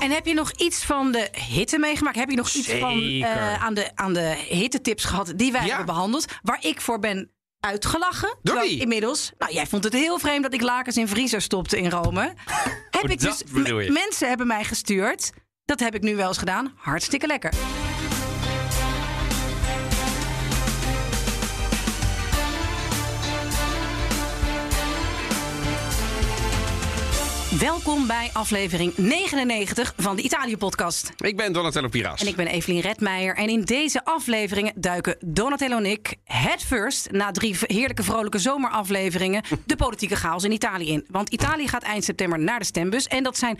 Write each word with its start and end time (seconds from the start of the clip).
En 0.00 0.10
heb 0.10 0.26
je 0.26 0.34
nog 0.34 0.50
iets 0.52 0.84
van 0.84 1.12
de 1.12 1.28
hitte 1.48 1.78
meegemaakt? 1.78 2.16
Heb 2.16 2.30
je 2.30 2.36
nog 2.36 2.50
iets 2.52 2.68
van 2.70 3.00
eh, 3.22 3.62
aan, 3.64 3.74
de, 3.74 3.90
aan 3.94 4.12
de 4.12 4.44
hittetips 4.48 5.04
gehad 5.04 5.32
die 5.36 5.52
wij 5.52 5.60
Ja. 5.60 5.66
hebben 5.68 5.86
behandeld? 5.86 6.24
Waar 6.42 6.58
ik 6.64 6.80
voor 6.80 6.98
ben 6.98 7.30
uitgelachen. 7.60 8.36
Door? 8.42 8.64
Inmiddels. 8.64 9.32
Nou, 9.38 9.52
jij 9.52 9.66
vond 9.66 9.84
het 9.84 9.92
heel 9.92 10.18
vreemd 10.18 10.42
dat 10.42 10.52
ik 10.54 10.60
lakens 10.60 10.96
in 10.96 11.08
vriezer 11.08 11.40
stopte 11.42 11.78
in 11.78 11.90
Rome. 11.90 12.20
heb 12.90 13.04
Oh, 13.04 13.10
ik 13.10 13.20
dat 13.20 13.42
dus, 13.54 13.88
mensen 13.88 14.28
hebben 14.28 14.46
mij 14.46 14.64
gestuurd. 14.64 15.30
Dat 15.64 15.80
heb 15.80 15.94
ik 15.94 16.02
nu 16.02 16.16
wel 16.16 16.28
eens 16.28 16.38
gedaan. 16.38 16.72
Hartstikke 16.76 17.26
lekker. 17.26 17.52
Welkom 27.60 28.06
bij 28.06 28.30
aflevering 28.32 28.96
99 28.96 29.92
van 29.96 30.16
de 30.16 30.22
Italië-podcast. 30.22 31.12
Ik 31.16 31.36
ben 31.36 31.52
Donatello 31.52 31.88
Piras. 31.88 32.20
En 32.20 32.26
ik 32.26 32.36
ben 32.36 32.46
Evelien 32.46 32.80
Redmeijer. 32.80 33.36
En 33.36 33.48
in 33.48 33.60
deze 33.60 34.04
afleveringen 34.04 34.72
duiken 34.76 35.16
Donatello 35.24 35.76
en 35.76 35.86
ik 35.86 36.16
het 36.24 36.62
first, 36.62 37.10
na 37.10 37.30
drie 37.30 37.56
heerlijke 37.60 38.02
vrolijke 38.02 38.38
zomerafleveringen, 38.38 39.42
de 39.66 39.76
politieke 39.76 40.16
chaos 40.16 40.44
in 40.44 40.52
Italië 40.52 40.88
in. 40.88 41.04
Want 41.08 41.28
Italië 41.28 41.68
gaat 41.68 41.82
eind 41.82 42.04
september 42.04 42.38
naar 42.38 42.58
de 42.58 42.64
stembus. 42.64 43.06
En 43.06 43.22
dat 43.22 43.38
zijn 43.38 43.58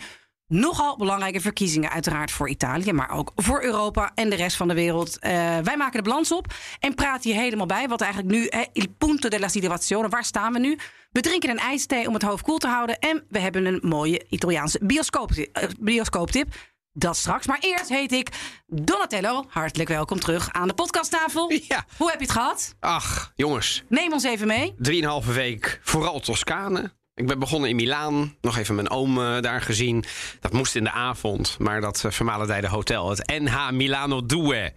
nogal 0.51 0.97
belangrijke 0.97 1.41
verkiezingen, 1.41 1.89
uiteraard 1.89 2.31
voor 2.31 2.49
Italië, 2.49 2.93
maar 2.93 3.09
ook 3.11 3.31
voor 3.35 3.63
Europa 3.63 4.11
en 4.15 4.29
de 4.29 4.35
rest 4.35 4.57
van 4.57 4.67
de 4.67 4.73
wereld. 4.73 5.19
Eh, 5.19 5.31
wij 5.57 5.77
maken 5.77 6.03
de 6.03 6.09
balans 6.09 6.31
op 6.31 6.53
en 6.79 6.95
praten 6.95 7.31
hier 7.31 7.39
helemaal 7.39 7.65
bij. 7.65 7.87
Wat 7.87 8.01
eigenlijk 8.01 8.33
nu, 8.33 8.45
eh, 8.45 8.59
il 8.73 8.87
punto 8.97 9.29
della 9.29 9.47
situazione, 9.47 10.09
waar 10.09 10.23
staan 10.23 10.53
we 10.53 10.59
nu? 10.59 10.77
We 11.11 11.21
drinken 11.21 11.49
een 11.49 11.57
ijsthee 11.57 12.07
om 12.07 12.13
het 12.13 12.23
hoofd 12.23 12.43
koel 12.43 12.57
te 12.57 12.67
houden. 12.67 12.99
En 12.99 13.23
we 13.29 13.39
hebben 13.39 13.65
een 13.65 13.79
mooie 13.83 14.25
Italiaanse 14.29 14.79
bioscoop, 14.83 15.31
eh, 15.31 15.69
bioscooptip. 15.79 16.53
Dat 16.93 17.17
straks. 17.17 17.47
Maar 17.47 17.59
eerst 17.59 17.89
heet 17.89 18.11
ik 18.11 18.29
Donatello. 18.67 19.45
Hartelijk 19.47 19.89
welkom 19.89 20.19
terug 20.19 20.51
aan 20.51 20.67
de 20.67 20.73
podcasttafel. 20.73 21.51
Ja. 21.67 21.85
Hoe 21.97 22.09
heb 22.09 22.19
je 22.19 22.25
het 22.25 22.33
gehad? 22.33 22.75
Ach, 22.79 23.31
jongens. 23.35 23.83
Neem 23.89 24.13
ons 24.13 24.23
even 24.23 24.47
mee. 24.47 24.73
Drieënhalve 24.77 25.31
week, 25.31 25.79
vooral 25.83 26.19
Toscane. 26.19 26.99
Ik 27.21 27.27
ben 27.27 27.39
begonnen 27.39 27.69
in 27.69 27.75
Milaan. 27.75 28.35
Nog 28.41 28.57
even 28.57 28.75
mijn 28.75 28.89
oom 28.89 29.17
eh, 29.17 29.41
daar 29.41 29.61
gezien. 29.61 30.03
Dat 30.39 30.53
moest 30.53 30.75
in 30.75 30.83
de 30.83 30.91
avond. 30.91 31.55
Maar 31.59 31.81
dat 31.81 32.03
uh, 32.05 32.11
vermalendijde 32.11 32.67
hotel, 32.67 33.09
het 33.09 33.39
NH 33.39 33.71
Milano 33.71 34.25
Due. 34.25 34.73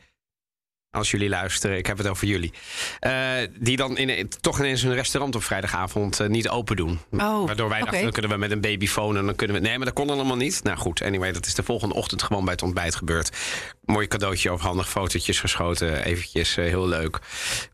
Als 0.94 1.10
jullie 1.10 1.28
luisteren, 1.28 1.76
ik 1.76 1.86
heb 1.86 1.98
het 1.98 2.06
over 2.06 2.26
jullie. 2.26 2.52
Eh, 3.00 3.12
die 3.58 3.76
dan 3.76 3.96
in, 3.96 4.28
toch 4.40 4.58
ineens 4.58 4.82
hun 4.82 4.94
restaurant 4.94 5.34
op 5.34 5.44
vrijdagavond 5.44 6.20
eh, 6.20 6.28
niet 6.28 6.48
open 6.48 6.76
doen. 6.76 7.00
Oh, 7.10 7.46
Waardoor 7.46 7.68
wij 7.68 7.80
dachten, 7.80 8.02
dan 8.02 8.10
kunnen 8.10 8.30
we 8.30 8.36
met 8.36 8.50
een 8.50 8.60
babyfoon 8.60 9.16
en 9.16 9.26
dan 9.26 9.34
kunnen 9.34 9.56
we... 9.56 9.62
Nee, 9.62 9.76
maar 9.76 9.86
dat 9.86 9.94
kon 9.94 10.10
allemaal 10.10 10.36
niet. 10.36 10.62
Nou 10.62 10.76
goed, 10.76 11.02
anyway, 11.02 11.32
dat 11.32 11.46
is 11.46 11.54
de 11.54 11.62
volgende 11.62 11.94
ochtend 11.94 12.22
gewoon 12.22 12.44
bij 12.44 12.52
het 12.52 12.62
ontbijt 12.62 12.94
gebeurd. 12.94 13.36
Mooi 13.84 14.06
cadeautje 14.06 14.50
overhandig, 14.50 14.88
fotootjes 14.88 15.40
geschoten. 15.40 16.04
Eventjes 16.04 16.56
eh, 16.56 16.64
heel 16.64 16.88
leuk. 16.88 17.18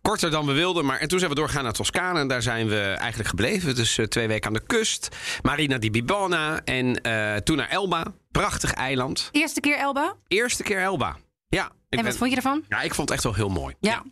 Korter 0.03 0.31
dan 0.31 0.47
we 0.47 0.53
wilden, 0.53 0.85
maar 0.85 0.99
en 0.99 1.09
toen 1.09 1.19
zijn 1.19 1.31
we 1.31 1.37
doorgaan 1.37 1.63
naar 1.63 1.73
Toscane. 1.73 2.19
En 2.19 2.29
daar 2.29 2.43
zijn 2.43 2.69
we 2.69 2.81
eigenlijk 2.81 3.29
gebleven. 3.29 3.75
Dus 3.75 3.99
twee 4.09 4.29
weken 4.29 4.47
aan 4.47 4.53
de 4.53 4.67
kust. 4.67 5.17
Marina 5.43 5.79
di 5.79 5.91
Bibona 5.91 6.61
en 6.65 7.03
toen 7.45 7.57
naar 7.57 7.69
Elba. 7.69 8.05
Prachtig 8.31 8.73
eiland. 8.73 9.29
Eerste 9.33 9.61
keer 9.61 9.77
Elba. 9.77 10.15
Eerste 10.29 10.63
keer 10.63 10.81
Elba. 10.81 11.17
Ja. 11.51 11.65
ik 11.65 11.71
en 11.71 11.97
wat 11.99 12.03
ben- 12.05 12.15
vond 12.17 12.31
je 12.31 12.37
ervan? 12.37 12.65
ja, 12.69 12.81
ik 12.81 12.95
vond 12.95 13.09
het 13.09 13.11
echt 13.19 13.23
wel 13.27 13.35
heel 13.35 13.49
mooi. 13.49 13.75
Ja. 13.81 14.05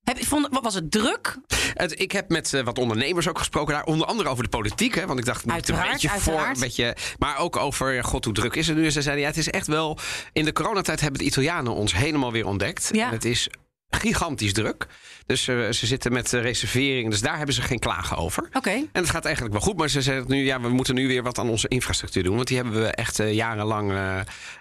Heb, 0.00 0.18
je- 0.18 0.26
vond, 0.26 0.48
wat 0.50 0.62
was 0.62 0.74
het 0.74 0.90
druk? 0.90 1.36
Het, 1.74 2.00
ik 2.00 2.12
heb 2.12 2.28
met 2.28 2.54
eh, 2.54 2.62
wat 2.64 2.78
ondernemers 2.78 3.28
ook 3.28 3.38
gesproken 3.38 3.74
daar. 3.74 3.84
Onder 3.84 4.06
andere 4.06 4.28
over 4.28 4.42
de 4.42 4.48
politiek. 4.50 4.94
Hè, 4.94 5.06
want 5.06 5.18
ik 5.18 5.24
dacht, 5.24 5.44
moet 5.44 5.54
het 5.54 5.68
een 5.68 5.74
Uiteraard, 5.74 6.02
beetje 6.02 6.20
voor. 6.20 6.46
Een 6.46 6.60
beetje, 6.60 6.96
maar 7.18 7.38
ook 7.38 7.56
over, 7.56 7.92
ja, 7.92 8.02
god, 8.02 8.24
hoe 8.24 8.34
druk 8.34 8.54
is 8.54 8.66
het 8.66 8.76
nu? 8.76 8.84
En 8.84 8.92
ze 8.92 9.02
zeiden, 9.02 9.22
ja, 9.24 9.30
het 9.30 9.38
is 9.38 9.50
echt 9.50 9.66
wel... 9.66 9.98
In 10.32 10.44
de 10.44 10.52
coronatijd 10.52 11.00
hebben 11.00 11.20
de 11.20 11.26
Italianen 11.26 11.72
ons 11.74 11.94
helemaal 11.94 12.32
weer 12.32 12.46
ontdekt. 12.46 12.88
Ja. 12.92 13.06
En 13.06 13.12
het 13.12 13.24
is 13.24 13.48
gigantisch 13.90 14.52
druk. 14.52 14.86
Dus 15.30 15.48
eh, 15.48 15.70
ze 15.70 15.86
zitten 15.86 16.12
met 16.12 16.30
reserveringen. 16.32 17.10
Dus 17.10 17.20
daar 17.20 17.36
hebben 17.36 17.54
ze 17.54 17.62
geen 17.62 17.78
klagen 17.78 18.16
over. 18.16 18.48
Oké. 18.52 18.70
En 18.70 18.88
het 18.92 19.10
gaat 19.10 19.24
eigenlijk 19.24 19.54
wel 19.54 19.62
goed. 19.64 19.76
Maar 19.76 19.88
ze 19.88 20.02
zeggen 20.02 20.24
nu, 20.28 20.44
ja, 20.44 20.60
we 20.60 20.68
moeten 20.68 20.94
nu 20.94 21.06
weer 21.08 21.22
wat 21.22 21.38
aan 21.38 21.48
onze 21.48 21.68
infrastructuur 21.68 22.22
doen. 22.22 22.36
Want 22.36 22.48
die 22.48 22.56
hebben 22.56 22.80
we 22.82 22.86
echt 22.86 23.18
eh, 23.18 23.32
jarenlang 23.32 23.92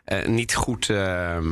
eh, 0.05 0.25
niet 0.27 0.55
goed 0.55 0.89
eh, 0.89 1.35
eh, 1.37 1.43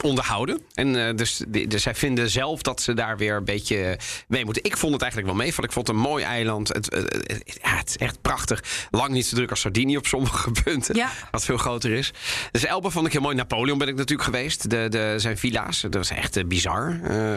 onderhouden. 0.00 0.60
En 0.74 1.16
dus, 1.16 1.42
die- 1.48 1.66
dus 1.66 1.82
zij 1.82 1.94
vinden 1.94 2.30
zelf 2.30 2.62
dat 2.62 2.82
ze 2.82 2.94
daar 2.94 3.16
weer 3.16 3.36
een 3.36 3.44
beetje 3.44 3.98
mee 4.28 4.44
moeten. 4.44 4.64
Ik 4.64 4.76
vond 4.76 4.92
het 4.92 5.02
eigenlijk 5.02 5.32
wel 5.32 5.40
meevallen. 5.42 5.68
Ik 5.68 5.74
vond 5.74 5.86
het 5.86 5.96
een 5.96 6.02
mooi 6.02 6.24
eiland. 6.24 6.68
Het, 6.68 6.94
het- 6.94 7.58
ja, 7.62 7.76
het 7.76 7.88
is 7.88 7.96
echt 7.96 8.20
prachtig. 8.20 8.62
Lang 8.90 9.10
niet 9.12 9.26
zo 9.26 9.36
druk 9.36 9.50
als 9.50 9.60
Sardinië 9.60 9.96
op 9.96 10.06
sommige 10.06 10.50
punten. 10.64 10.94
Ja. 10.96 11.10
Wat 11.30 11.44
veel 11.44 11.56
groter 11.56 11.90
is. 11.92 12.12
Dus 12.50 12.64
Elba 12.64 12.88
vond 12.90 13.06
ik 13.06 13.12
heel 13.12 13.20
mooi. 13.20 13.36
Napoleon 13.36 13.78
ben 13.78 13.88
ik 13.88 13.96
natuurlijk 13.96 14.28
geweest. 14.28 14.70
De, 14.70 14.86
de, 14.88 15.14
zijn 15.16 15.38
villa's. 15.38 15.80
Dat 15.80 15.94
was 15.94 16.10
echt 16.10 16.48
bizar. 16.48 16.94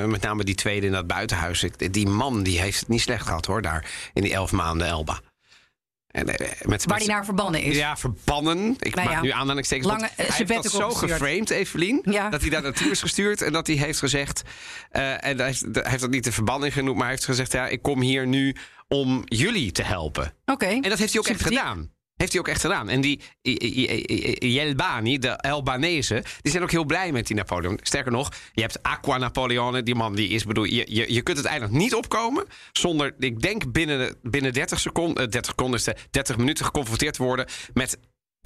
Met 0.07 0.21
name 0.21 0.43
die 0.43 0.55
tweede 0.55 0.85
in 0.85 0.91
dat 0.91 1.07
buitenhuis. 1.13 1.63
Ik- 1.63 1.93
die 1.93 2.07
man 2.07 2.43
die 2.43 2.59
heeft 2.59 2.79
het 2.79 2.87
niet 2.87 3.01
slecht 3.01 3.25
gehad 3.25 3.45
hoor. 3.45 3.61
Daar 3.61 3.85
in 4.13 4.21
die 4.21 4.33
elf 4.33 4.51
maanden 4.51 4.87
Elba. 4.87 5.19
En, 6.07 6.27
eh, 6.27 6.49
met, 6.67 6.85
Waar 6.85 6.99
die 6.99 7.07
naar 7.07 7.25
verbannen 7.25 7.61
is. 7.61 7.75
ja, 7.75 7.97
verbannen. 7.97 8.75
Ik 8.79 8.95
Nou 8.95 9.09
maak 9.09 9.21
nu 9.21 9.29
aanhalingstekens. 9.29 9.87
Lange, 9.87 10.09
hij 10.15 10.25
heeft 10.35 10.47
dat 10.53 10.71
zo 10.71 10.89
gestuurd. 10.89 11.11
geframed, 11.11 11.49
Evelien. 11.49 12.01
Ja. 12.09 12.29
Dat 12.29 12.41
hij 12.41 12.49
daar 12.49 12.61
naartoe 12.61 12.91
is 12.91 13.01
gestuurd. 13.01 13.41
En 13.41 13.51
dat 13.53 13.67
hij 13.67 13.75
heeft 13.75 13.99
gezegd... 13.99 14.41
eh, 14.91 15.25
en 15.25 15.37
hij 15.37 15.45
heeft, 15.45 15.61
hij 15.71 15.83
heeft 15.89 16.01
dat 16.01 16.09
niet 16.09 16.23
de 16.23 16.31
verbanning 16.31 16.73
genoemd. 16.73 16.95
Maar 16.95 17.03
hij 17.05 17.13
heeft 17.13 17.25
gezegd... 17.25 17.51
Ja, 17.51 17.67
ik 17.67 17.81
kom 17.81 18.01
hier 18.01 18.27
nu 18.27 18.55
om 18.87 19.21
jullie 19.25 19.71
te 19.71 19.83
helpen. 19.83 20.33
Oké. 20.45 20.65
En 20.65 20.81
dat 20.81 20.97
heeft 20.99 21.13
hij 21.13 21.21
ook 21.21 21.27
echt 21.27 21.41
gedaan. 21.43 21.91
Heeft 22.23 22.35
hij 22.35 22.41
ook 22.41 22.47
echt 22.53 22.61
gedaan. 22.61 22.89
En 22.89 23.01
die 23.01 23.21
Jelbani, 24.39 25.19
de 25.19 25.37
Albanese, 25.37 26.23
die 26.41 26.51
zijn 26.51 26.63
ook 26.63 26.71
heel 26.71 26.85
blij 26.85 27.11
met 27.11 27.27
die 27.27 27.35
Napoleon. 27.35 27.79
Sterker 27.81 28.11
nog, 28.11 28.31
je 28.53 28.61
hebt 28.61 28.83
Aqua 28.83 29.17
Napoleone. 29.17 29.83
Die 29.83 29.95
man 29.95 30.15
die 30.15 30.29
is, 30.29 30.45
bedoel, 30.45 30.63
je, 30.63 31.13
je, 31.13 31.21
kunt 31.21 31.43
het 31.43 31.71
niet 31.71 31.95
opkomen 31.95 32.45
zonder, 32.71 33.15
ik 33.19 33.41
denk 33.41 33.71
binnen, 33.71 34.15
binnen 34.21 34.53
30 34.53 34.79
seconden, 34.79 35.23
eh, 35.23 35.31
30 35.31 35.45
seconden 35.45 35.79
is 35.79 35.85
de 35.85 35.95
30 36.11 36.37
minuten 36.37 36.65
geconfronteerd 36.65 37.13
te 37.13 37.23
worden 37.23 37.47
met 37.73 37.97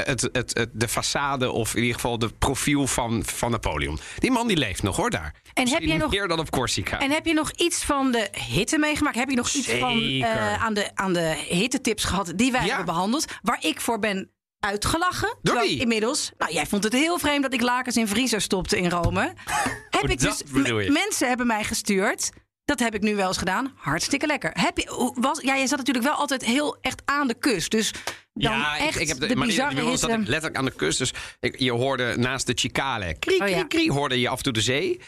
het, 0.06 0.22
het, 0.32 0.54
het, 0.58 0.70
de 0.74 0.88
façade 0.90 1.46
of 1.52 1.74
in 1.76 1.80
ieder 1.82 1.96
geval 1.96 2.20
de 2.20 2.30
profiel 2.40 2.88
van, 2.88 3.24
van 3.26 3.52
Napoleon. 3.52 4.00
Die 4.18 4.32
man 4.32 4.48
die 4.48 4.58
leeft 4.58 4.84
nog 4.84 4.96
hoor 4.96 5.10
daar. 5.10 5.34
heb 5.44 5.64
Misschien 5.66 5.88
jij 5.88 5.98
nog- 5.98 6.12
meer 6.12 6.28
dan 6.28 6.40
op 6.40 6.50
Corsica. 6.52 7.00
En 7.00 7.12
heb 7.12 7.26
je 7.26 7.34
nog 7.34 7.52
iets 7.52 7.84
van 7.84 8.12
de 8.12 8.30
hitte 8.50 8.78
meegemaakt? 8.78 9.16
Heb 9.16 9.30
je 9.30 9.36
nog 9.36 9.50
iets 9.50 9.70
van 9.70 10.02
eh, 10.02 10.64
aan, 10.64 10.74
de, 10.74 10.90
aan 10.96 11.14
de 11.14 11.46
hittetips 11.50 12.04
gehad 12.04 12.34
die 12.36 12.52
wij 12.52 12.62
Ja. 12.62 12.68
hebben 12.68 12.86
behandeld? 12.86 13.26
Waar 13.42 13.58
ik 13.66 13.82
voor 13.82 14.00
ben 14.00 14.32
uitgelachen. 14.60 15.38
Wie? 15.42 15.80
Inmiddels. 15.80 16.32
Nou, 16.38 16.54
jij 16.54 16.66
vond 16.66 16.84
het 16.84 16.94
heel 16.94 17.20
vreemd 17.20 17.44
dat 17.44 17.54
ik 17.54 17.62
lakens 17.62 17.98
in 17.98 18.08
vriezer 18.08 18.42
stopte 18.42 18.78
in 18.78 18.90
Rome. 18.90 19.34
heb 20.00 20.10
ik 20.10 20.20
dus, 20.20 20.42
je. 20.54 20.90
mensen 20.92 21.28
hebben 21.28 21.48
mij 21.48 21.64
gestuurd. 21.64 22.30
Dat 22.68 22.80
heb 22.80 22.96
ik 22.96 23.02
nu 23.02 23.16
wel 23.16 23.28
eens 23.28 23.38
gedaan. 23.38 23.72
Hartstikke 23.76 24.26
lekker. 24.26 24.52
Heb 24.54 24.78
je, 24.78 25.12
was, 25.16 25.42
ja, 25.42 25.56
je 25.56 25.68
zat 25.68 25.78
natuurlijk 25.78 26.06
wel 26.06 26.16
altijd 26.16 26.46
heel 26.46 26.78
echt 26.82 27.02
aan 27.06 27.28
de 27.28 27.34
kust. 27.34 27.72
Dus 27.72 27.92
dan 28.34 28.52
ja, 28.52 28.78
echt 28.78 28.96
ik, 28.96 29.02
ik 29.02 29.08
heb 29.08 29.20
de, 29.20 29.28
de, 29.28 29.36
maar 29.36 29.48
bizarre 29.48 29.70
inmiddels 29.70 30.00
zat 30.00 30.10
ik 30.10 30.18
letterlijk 30.18 30.56
aan 30.56 30.66
de 30.66 30.72
kust. 30.72 30.98
Dus 30.98 31.14
ik, 31.40 31.60
je 31.60 31.72
hoorde 31.72 32.16
naast 32.18 32.46
de 32.48 32.52
Cicale, 32.56 33.16
krie, 33.20 33.56
Oh, 33.56 33.68
krie, 33.68 33.92
hoorde 33.92 34.20
je 34.20 34.30
af 34.30 34.38
en 34.38 34.44
toe 34.44 34.54
de 34.54 34.62
zee. 34.62 35.00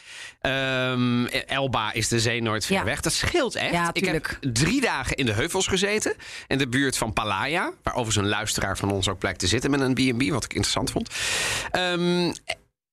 Ehm, 0.41 1.25
Elba 1.25 1.93
is 1.93 2.07
de 2.07 2.19
zee 2.19 2.41
nooit 2.41 2.65
ver 2.65 2.75
Ja. 2.75 2.83
weg. 2.83 3.01
Dat 3.01 3.13
scheelt 3.13 3.55
echt. 3.55 3.71
Ja, 3.71 3.89
ik 3.93 4.05
heb 4.05 4.37
drie 4.41 4.81
dagen 4.81 5.15
in 5.15 5.25
de 5.25 5.33
heuvels 5.33 5.67
gezeten. 5.67 6.13
In 6.47 6.57
de 6.57 6.67
buurt 6.67 6.97
van 6.97 7.13
Palaya. 7.13 7.71
Waar 7.83 7.93
overigens 7.93 8.25
een 8.25 8.29
luisteraar 8.31 8.77
van 8.77 8.91
ons 8.91 9.07
ook 9.09 9.19
blijkt 9.19 9.39
te 9.39 9.47
zitten 9.47 9.71
met 9.71 9.79
een 9.81 9.93
B&B. 9.93 10.29
Wat 10.31 10.43
ik 10.43 10.53
interessant 10.53 10.91
vond. 10.91 11.09
Ehm, 11.71 12.31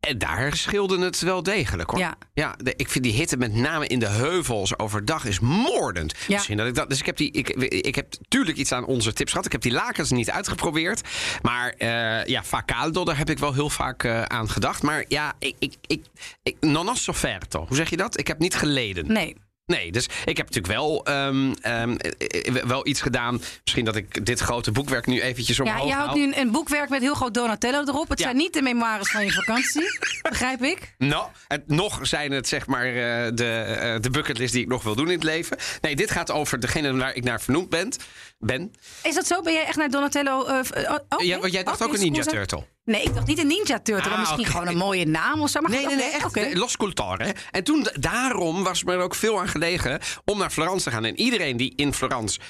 en 0.00 0.18
daar 0.18 0.56
scheelde 0.56 0.98
het 1.04 1.20
wel 1.20 1.42
degelijk 1.42 1.90
hoor. 1.90 2.00
Ja. 2.00 2.14
Ja, 2.34 2.54
de- 2.62 2.74
ik 2.76 2.88
vind 2.90 3.04
die 3.04 3.12
hitte 3.12 3.36
met 3.36 3.54
name 3.54 3.86
in 3.86 3.98
de 3.98 4.08
heuvels 4.08 4.78
overdag 4.78 5.24
is 5.24 5.40
moordend. 5.40 6.14
Ja. 6.26 6.34
Misschien 6.34 6.56
dat 6.56 6.66
ik 6.66 6.74
dat. 6.74 6.88
Dus 6.88 6.98
ik 7.00 7.06
heb 7.06 7.16
die. 7.16 7.30
Ik, 7.32 7.48
ik 7.68 7.94
heb 7.94 8.06
tuurlijk 8.28 8.56
iets 8.58 8.72
aan 8.72 8.84
onze 8.84 9.12
tips 9.12 9.30
gehad. 9.30 9.46
Ik 9.46 9.52
heb 9.52 9.60
die 9.62 9.72
lakens 9.72 10.10
niet 10.10 10.30
uitgeprobeerd. 10.30 11.00
Maar 11.42 11.68
eh 11.78 12.24
ja, 12.24 12.42
Facaldo, 12.44 13.04
daar 13.04 13.18
heb 13.18 13.30
ik 13.30 13.38
wel 13.38 13.52
heel 13.54 13.70
vaak 13.70 14.04
eh, 14.04 14.22
aan 14.22 14.50
gedacht. 14.50 14.82
Maar 14.82 15.04
ja, 15.08 15.32
ik, 15.38 15.54
ik, 15.58 15.74
ik, 15.86 16.04
ik. 16.42 16.56
Non 16.60 16.86
ho 16.86 16.94
sofferto. 16.94 17.64
Hoe 17.66 17.76
zeg 17.76 17.90
je 17.90 17.96
dat? 17.96 18.18
Ik 18.18 18.26
heb 18.26 18.38
niet 18.38 18.54
geleden. 18.54 19.12
Nee. 19.12 19.36
Nee, 19.66 19.92
dus 19.92 20.04
ik 20.24 20.36
heb 20.36 20.46
natuurlijk 20.46 20.66
wel, 20.74 21.04
ehm, 21.04 21.52
ehm, 21.60 21.96
eh, 21.96 22.56
eh, 22.56 22.64
wel 22.64 22.86
iets 22.86 23.00
gedaan. 23.00 23.40
Misschien 23.62 23.84
dat 23.84 23.96
ik 23.96 24.26
dit 24.26 24.40
grote 24.40 24.72
boekwerk 24.72 25.06
nu 25.06 25.20
eventjes 25.20 25.60
omhoog 25.60 25.78
Ja, 25.82 25.86
je 25.86 25.92
houdt 25.94 26.14
nu 26.14 26.22
een, 26.22 26.38
een 26.38 26.50
boekwerk 26.50 26.88
met 26.88 27.00
heel 27.00 27.14
groot 27.14 27.34
Donatello 27.34 27.80
erop. 27.86 28.08
Het 28.08 28.18
Ja. 28.18 28.24
zijn 28.24 28.36
niet 28.36 28.52
de 28.52 28.62
memoires 28.62 29.10
van 29.10 29.24
je 29.24 29.32
vakantie. 29.32 29.98
begrijp 30.30 30.62
ik? 30.62 30.94
Nou, 30.98 31.28
het, 31.48 31.68
nog 31.68 31.98
zijn 32.02 32.32
het 32.32 32.48
zeg 32.48 32.66
maar 32.66 32.86
eh, 32.86 32.94
de, 33.34 33.98
de 34.00 34.10
bucketlist 34.10 34.52
die 34.52 34.62
ik 34.62 34.68
nog 34.68 34.82
wil 34.82 34.94
doen 34.94 35.06
in 35.06 35.14
het 35.14 35.24
leven. 35.24 35.56
Nee, 35.80 35.96
dit 35.96 36.10
gaat 36.10 36.30
over 36.30 36.60
degene 36.60 36.96
waar 36.96 37.14
ik 37.14 37.24
naar 37.24 37.40
vernoemd 37.40 37.68
ben. 37.68 37.92
ben. 38.38 38.72
Is 39.02 39.14
dat 39.14 39.26
zo? 39.26 39.42
Ben 39.42 39.52
jij 39.52 39.64
echt 39.64 39.76
naar 39.76 39.90
Donatello? 39.90 40.40
oh, 40.40 40.60
oké. 41.08 41.24
Ja, 41.24 41.38
want 41.38 41.52
jij 41.52 41.62
dacht 41.64 41.80
Oké, 41.80 41.88
ook 41.90 41.94
een 41.96 42.00
Ninja. 42.02 42.22
Turtle. 42.22 42.64
Nee, 42.86 43.02
ik 43.02 43.14
dacht 43.14 43.26
niet 43.26 43.38
een 43.38 43.46
Ninja 43.46 43.80
Turtle. 43.80 44.10
Ah, 44.12 44.18
misschien 44.18 44.44
gewoon 44.46 44.66
een 44.66 44.76
mooie 44.76 45.06
naam 45.06 45.40
of 45.40 45.50
zo. 45.50 45.60
Maar 45.60 45.70
Nee, 45.70 45.86
nee, 45.86 45.96
nee, 45.96 46.10
echt. 46.10 46.34
de 46.34 46.56
Los 46.56 46.76
Cultore. 46.76 47.34
En 47.50 47.64
toen, 47.64 47.86
daarom 47.94 48.62
was 48.62 48.84
me 48.84 48.92
er 48.92 49.00
ook 49.00 49.14
veel 49.14 49.40
aan 49.40 49.48
gelegen 49.48 50.00
om 50.24 50.38
naar 50.38 50.50
Florence 50.50 50.84
te 50.84 50.90
gaan. 50.90 51.04
En 51.04 51.20
iedereen 51.20 51.56
die 51.56 51.72
in 51.76 51.94
Florence 51.94 52.40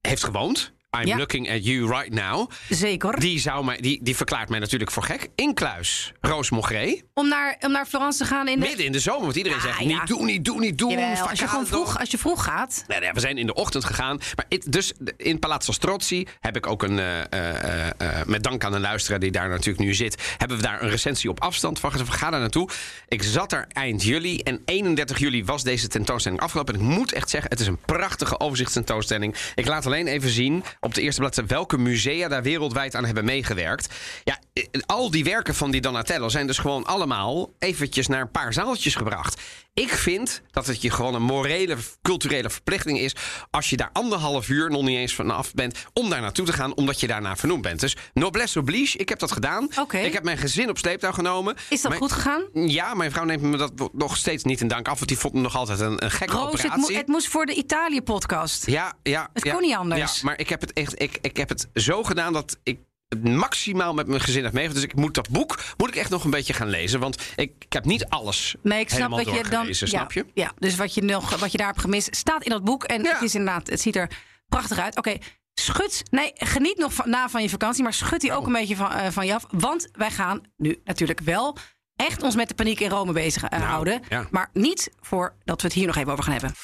heeft 0.00 0.24
gewoond, 0.24 0.72
I'm 1.00 1.06
Ja. 1.06 1.16
looking 1.16 1.50
at 1.50 1.64
you 1.66 1.86
right 1.86 2.12
now. 2.12 2.50
Zeker. 2.68 3.20
Die, 3.20 3.38
zou 3.40 3.64
mij, 3.64 3.76
die, 3.76 3.98
die 4.02 4.16
verklaart 4.16 4.48
mij 4.48 4.58
natuurlijk 4.58 4.90
voor 4.90 5.02
gek. 5.02 5.28
Inkluis 5.34 6.12
Roos 6.20 6.50
Mogré. 6.50 7.00
Om 7.14 7.28
naar, 7.28 7.56
om 7.60 7.72
naar 7.72 7.86
Florence 7.86 8.18
te 8.18 8.24
gaan 8.24 8.48
in 8.48 8.60
de... 8.60 8.66
Midden 8.66 8.86
in 8.86 8.92
de 8.92 9.00
zomer. 9.00 9.22
Want 9.22 9.36
iedereen 9.36 9.58
Ja, 9.58 9.64
zegt, 9.64 9.78
ja. 9.78 9.84
niet 9.86 10.06
doen, 10.06 10.24
niet 10.26 10.44
doen, 10.44 10.60
niet 10.60 10.78
doen. 10.78 10.90
Jawel, 10.90 11.28
als 11.28 11.38
je 11.38 11.48
gewoon 11.48 11.66
vroeg, 11.66 11.98
als 11.98 12.10
je 12.10 12.18
vroeg 12.18 12.44
gaat. 12.44 12.84
Nou 12.86 13.02
ja, 13.02 13.12
we 13.12 13.20
zijn 13.20 13.38
in 13.38 13.46
de 13.46 13.54
ochtend 13.54 13.84
gegaan. 13.84 14.20
Maar 14.36 14.46
dus 14.68 14.92
in 15.16 15.38
Palazzo 15.38 15.72
Strozzi 15.72 16.26
heb 16.40 16.56
ik 16.56 16.66
ook 16.66 16.82
een. 16.82 16.98
eh, 16.98 17.20
eh, 17.32 17.86
eh, 17.98 18.26
met 18.26 18.42
dank 18.42 18.64
aan 18.64 18.74
een 18.74 18.80
luisteraar 18.80 19.18
die 19.20 19.30
daar 19.30 19.48
natuurlijk 19.48 19.78
nu 19.78 19.94
zit. 19.94 20.34
Hebben 20.36 20.56
we 20.56 20.62
daar 20.62 20.82
een 20.82 20.88
recensie 20.90 21.30
op 21.30 21.40
afstand 21.40 21.78
van. 21.78 21.92
Ga 22.06 22.30
daar 22.30 22.40
naartoe. 22.40 22.68
Ik 23.08 23.22
zat 23.22 23.52
er 23.52 23.66
eind 23.72 24.02
juli. 24.02 24.38
En 24.38 24.62
31 24.64 25.18
juli 25.18 25.44
was 25.44 25.62
deze 25.62 25.88
tentoonstelling 25.88 26.40
afgelopen. 26.40 26.74
En 26.74 26.80
ik 26.80 26.86
moet 26.86 27.12
echt 27.12 27.30
zeggen, 27.30 27.50
het 27.50 27.60
is 27.60 27.66
een 27.66 27.78
prachtige 27.86 28.40
overzichtstentoonstelling. 28.40 29.34
Ik 29.54 29.66
laat 29.66 29.86
alleen 29.86 30.06
even 30.06 30.30
zien 30.30 30.64
op 30.86 30.94
de 30.94 31.00
eerste 31.00 31.20
bladzijde 31.20 31.54
welke 31.54 31.78
musea 31.78 32.28
daar 32.28 32.42
wereldwijd 32.42 32.94
aan 32.94 33.04
hebben 33.04 33.24
meegewerkt. 33.24 33.94
Ja, 34.24 34.38
eh, 34.52 34.64
al 34.86 35.10
die 35.10 35.24
werken 35.24 35.54
van 35.54 35.70
die 35.70 35.80
Donatello 35.80 36.28
zijn 36.28 36.46
dus 36.46 36.58
gewoon 36.58 36.84
allemaal 36.84 37.50
eventjes 37.58 38.06
naar 38.06 38.20
een 38.20 38.30
paar 38.30 38.52
zaaltjes 38.52 38.94
gebracht. 38.94 39.40
Ik 39.74 39.88
vind 39.90 40.42
dat 40.50 40.66
het 40.66 40.82
je 40.82 40.90
gewoon 40.90 41.14
een 41.14 41.22
morele, 41.22 41.76
culturele 42.02 42.50
verplichting 42.50 42.98
is. 42.98 43.14
als 43.50 43.70
je 43.70 43.76
daar 43.76 43.90
anderhalf 43.92 44.48
uur 44.48 44.70
nog 44.70 44.82
niet 44.82 44.96
eens 44.96 45.14
vanaf 45.14 45.54
bent. 45.54 45.78
om 45.92 46.10
daar 46.10 46.20
naartoe 46.20 46.46
te 46.46 46.52
gaan, 46.52 46.74
omdat 46.74 47.00
je 47.00 47.06
daarna 47.06 47.36
vernoemd 47.36 47.62
bent. 47.62 47.80
Dus 47.80 47.96
noblesse 48.14 48.58
oblige, 48.58 48.98
ik 48.98 49.08
heb 49.08 49.18
dat 49.18 49.32
gedaan. 49.32 49.68
Oké. 49.80 49.98
Ik 49.98 50.12
heb 50.12 50.22
mijn 50.24 50.38
gezin 50.38 50.68
op 50.68 50.78
sleeptouw 50.78 51.12
genomen. 51.12 51.56
Is 51.68 51.80
dat 51.80 51.90
Mijn- 51.90 52.02
goed 52.02 52.12
gegaan? 52.12 52.42
Ja, 52.52 52.94
mijn 52.94 53.10
vrouw 53.12 53.24
neemt 53.24 53.42
me 53.42 53.56
dat 53.56 53.72
nog 53.92 54.16
steeds 54.16 54.44
niet 54.44 54.60
in 54.60 54.68
dank 54.68 54.88
af. 54.88 54.94
Want 54.96 55.08
die 55.08 55.18
vond 55.18 55.34
me 55.34 55.40
nog 55.40 55.56
altijd 55.56 55.80
een, 55.80 56.04
een 56.04 56.10
gekke 56.10 56.32
Roos, 56.34 56.52
het, 56.52 56.62
mo- 56.62 56.68
operatie. 56.68 56.96
het 56.96 57.06
moest 57.06 57.28
voor 57.28 57.46
de 57.46 57.54
Italië-podcast. 57.54 58.66
Ja, 58.66 58.92
ja. 59.02 59.28
Het 59.32 59.44
ja, 59.44 59.52
kon 59.52 59.62
niet 59.62 59.74
anders. 59.76 60.14
Ja, 60.16 60.20
maar 60.24 60.38
ik 60.38 60.48
heb 60.48 60.60
het 60.60 60.72
echt, 60.76 61.02
ik, 61.02 61.18
ik 61.20 61.36
heb 61.36 61.48
het 61.48 61.68
zo 61.74 62.02
gedaan 62.02 62.32
dat 62.32 62.58
ik 62.62 62.78
het 63.08 63.24
maximaal 63.28 63.94
met 63.94 64.06
mijn 64.06 64.20
gezin 64.20 64.44
heb 64.44 64.52
meegemaakt. 64.52 64.82
Dus 64.82 64.90
ik 64.92 64.96
moet 65.00 65.14
dat 65.14 65.28
boek 65.30 65.58
moet 65.76 65.88
ik 65.88 65.96
echt 65.96 66.10
nog 66.10 66.24
een 66.24 66.30
beetje 66.30 66.52
gaan 66.52 66.68
lezen. 66.68 67.00
Want 67.00 67.22
ik, 67.36 67.52
ik 67.58 67.72
heb 67.72 67.84
niet 67.84 68.04
alles 68.08 68.54
Nee, 68.62 68.80
ik 68.80 68.90
snap 68.90 69.10
wat 69.10 69.24
je 69.30 69.44
dan. 69.50 69.66
ja, 69.66 69.72
snap 69.72 70.12
je? 70.12 70.26
Ja, 70.34 70.52
dus 70.58 70.76
wat 70.76 70.94
je, 70.94 71.02
nog, 71.02 71.36
wat 71.36 71.52
je 71.52 71.58
daar 71.58 71.66
hebt 71.66 71.80
gemist, 71.80 72.16
staat 72.16 72.44
in 72.44 72.50
dat 72.50 72.64
boek. 72.64 72.84
En 72.84 73.02
Ja. 73.02 73.12
het 73.12 73.22
is 73.22 73.34
inderdaad, 73.34 73.66
het 73.70 73.80
ziet 73.80 73.96
er 73.96 74.10
prachtig 74.48 74.78
uit. 74.78 74.96
Oké, 74.96 75.16
schud. 75.54 76.02
Nee, 76.10 76.30
geniet 76.34 76.78
nog 76.78 76.92
van, 76.94 77.10
na 77.10 77.28
van 77.28 77.42
je 77.42 77.48
vakantie, 77.48 77.82
maar 77.82 77.92
schud 77.94 78.20
die 78.20 78.32
ook 78.32 78.46
een 78.46 78.52
beetje 78.52 78.76
van, 78.76 78.92
eh, 78.92 79.10
van 79.10 79.26
je 79.26 79.34
af. 79.34 79.44
Want 79.50 79.88
wij 79.92 80.10
gaan 80.10 80.40
nu 80.56 80.80
natuurlijk 80.84 81.20
wel 81.20 81.56
echt 81.96 82.22
ons 82.22 82.34
met 82.36 82.48
de 82.48 82.54
paniek 82.54 82.80
in 82.80 82.90
Rome 82.90 83.12
bezig 83.12 83.44
eh, 83.44 83.68
houden. 83.68 84.00
Nou, 84.08 84.22
ja. 84.22 84.28
Maar 84.30 84.50
niet 84.52 84.90
voordat 85.00 85.60
we 85.60 85.66
het 85.66 85.72
hier 85.72 85.86
nog 85.86 85.96
even 85.96 86.12
over 86.12 86.24
gaan 86.24 86.32
hebben. 86.32 86.54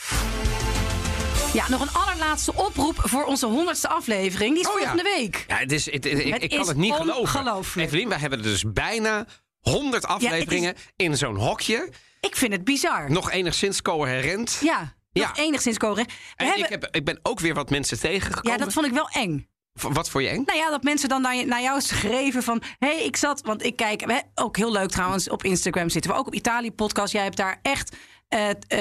Ja, 1.53 1.69
nog 1.69 1.81
een 1.81 1.93
allerlaatste 1.93 2.55
oproep 2.55 2.95
voor 2.99 3.25
onze 3.25 3.47
honderdste 3.47 3.89
aflevering. 3.89 4.55
Die 4.55 4.63
is 4.63 4.69
Oh, 4.69 4.81
ja. 4.81 4.87
volgende 4.89 5.11
week. 5.17 5.45
Ja, 5.49 5.57
het 5.57 5.73
is, 5.73 5.85
het, 5.85 6.05
het- 6.05 6.19
ik, 6.25 6.37
ik 6.37 6.51
kan 6.51 6.69
het 6.69 6.77
niet 6.77 6.95
geloven. 6.95 7.83
Evelien, 7.83 8.09
wij 8.09 8.19
hebben 8.19 8.39
er 8.39 8.45
dus 8.45 8.65
bijna 8.73 9.27
100 9.61 10.05
afleveringen 10.07 10.75
in 10.97 11.17
zo'n 11.17 11.37
hokje. 11.37 11.89
Ik 12.21 12.37
vind 12.37 12.53
het 12.53 12.65
bizar. 12.65 13.11
Nog 13.11 13.31
enigszins 13.31 13.83
coherent. 13.83 14.59
Ja, 14.63 14.79
nog 15.13 15.37
Ja. 15.37 15.43
enigszins. 15.43 15.77
We 15.77 15.87
En 15.87 16.07
hebben- 16.37 16.65
ik, 16.65 16.69
heb, 16.69 16.89
ik 16.91 17.05
ben 17.05 17.19
ook 17.23 17.41
weer 17.41 17.55
wat 17.55 17.71
mensen 17.71 18.01
tegengekomen. 18.01 18.53
ja, 18.59 18.65
dat 18.65 18.73
vond 18.73 18.87
ik 18.87 18.93
wel 18.93 19.09
eng. 19.09 19.49
Wat 19.73 20.11
voor 20.11 20.23
je 20.23 20.29
eng? 20.29 20.43
Nou 20.47 20.59
ja, 20.59 20.71
dat 20.71 20.83
mensen 20.83 21.09
dan 21.09 21.23
naar, 21.23 21.35
je- 21.35 21.47
naar 21.47 21.63
jou 21.63 21.81
schreven 21.81 22.43
van... 22.43 22.63
hé, 22.79 22.89
hey, 22.89 23.05
ik 23.05 23.17
zat... 23.17 23.41
Want 23.45 23.63
ik 23.65 23.77
kijk... 23.77 24.23
Ook 24.35 24.57
heel 24.57 24.73
leuk 24.73 24.91
trouwens, 24.91 25.29
op 25.29 25.45
Instagram 25.45 25.89
zitten 25.89 26.11
we 26.11 26.17
ook 26.17 26.27
op 26.27 26.35
Italië 26.35 26.73
podcast. 26.73 27.13
Jij 27.13 27.23
hebt 27.23 27.37
daar 27.37 27.59
echt 27.63 27.97
eh, 28.33 28.79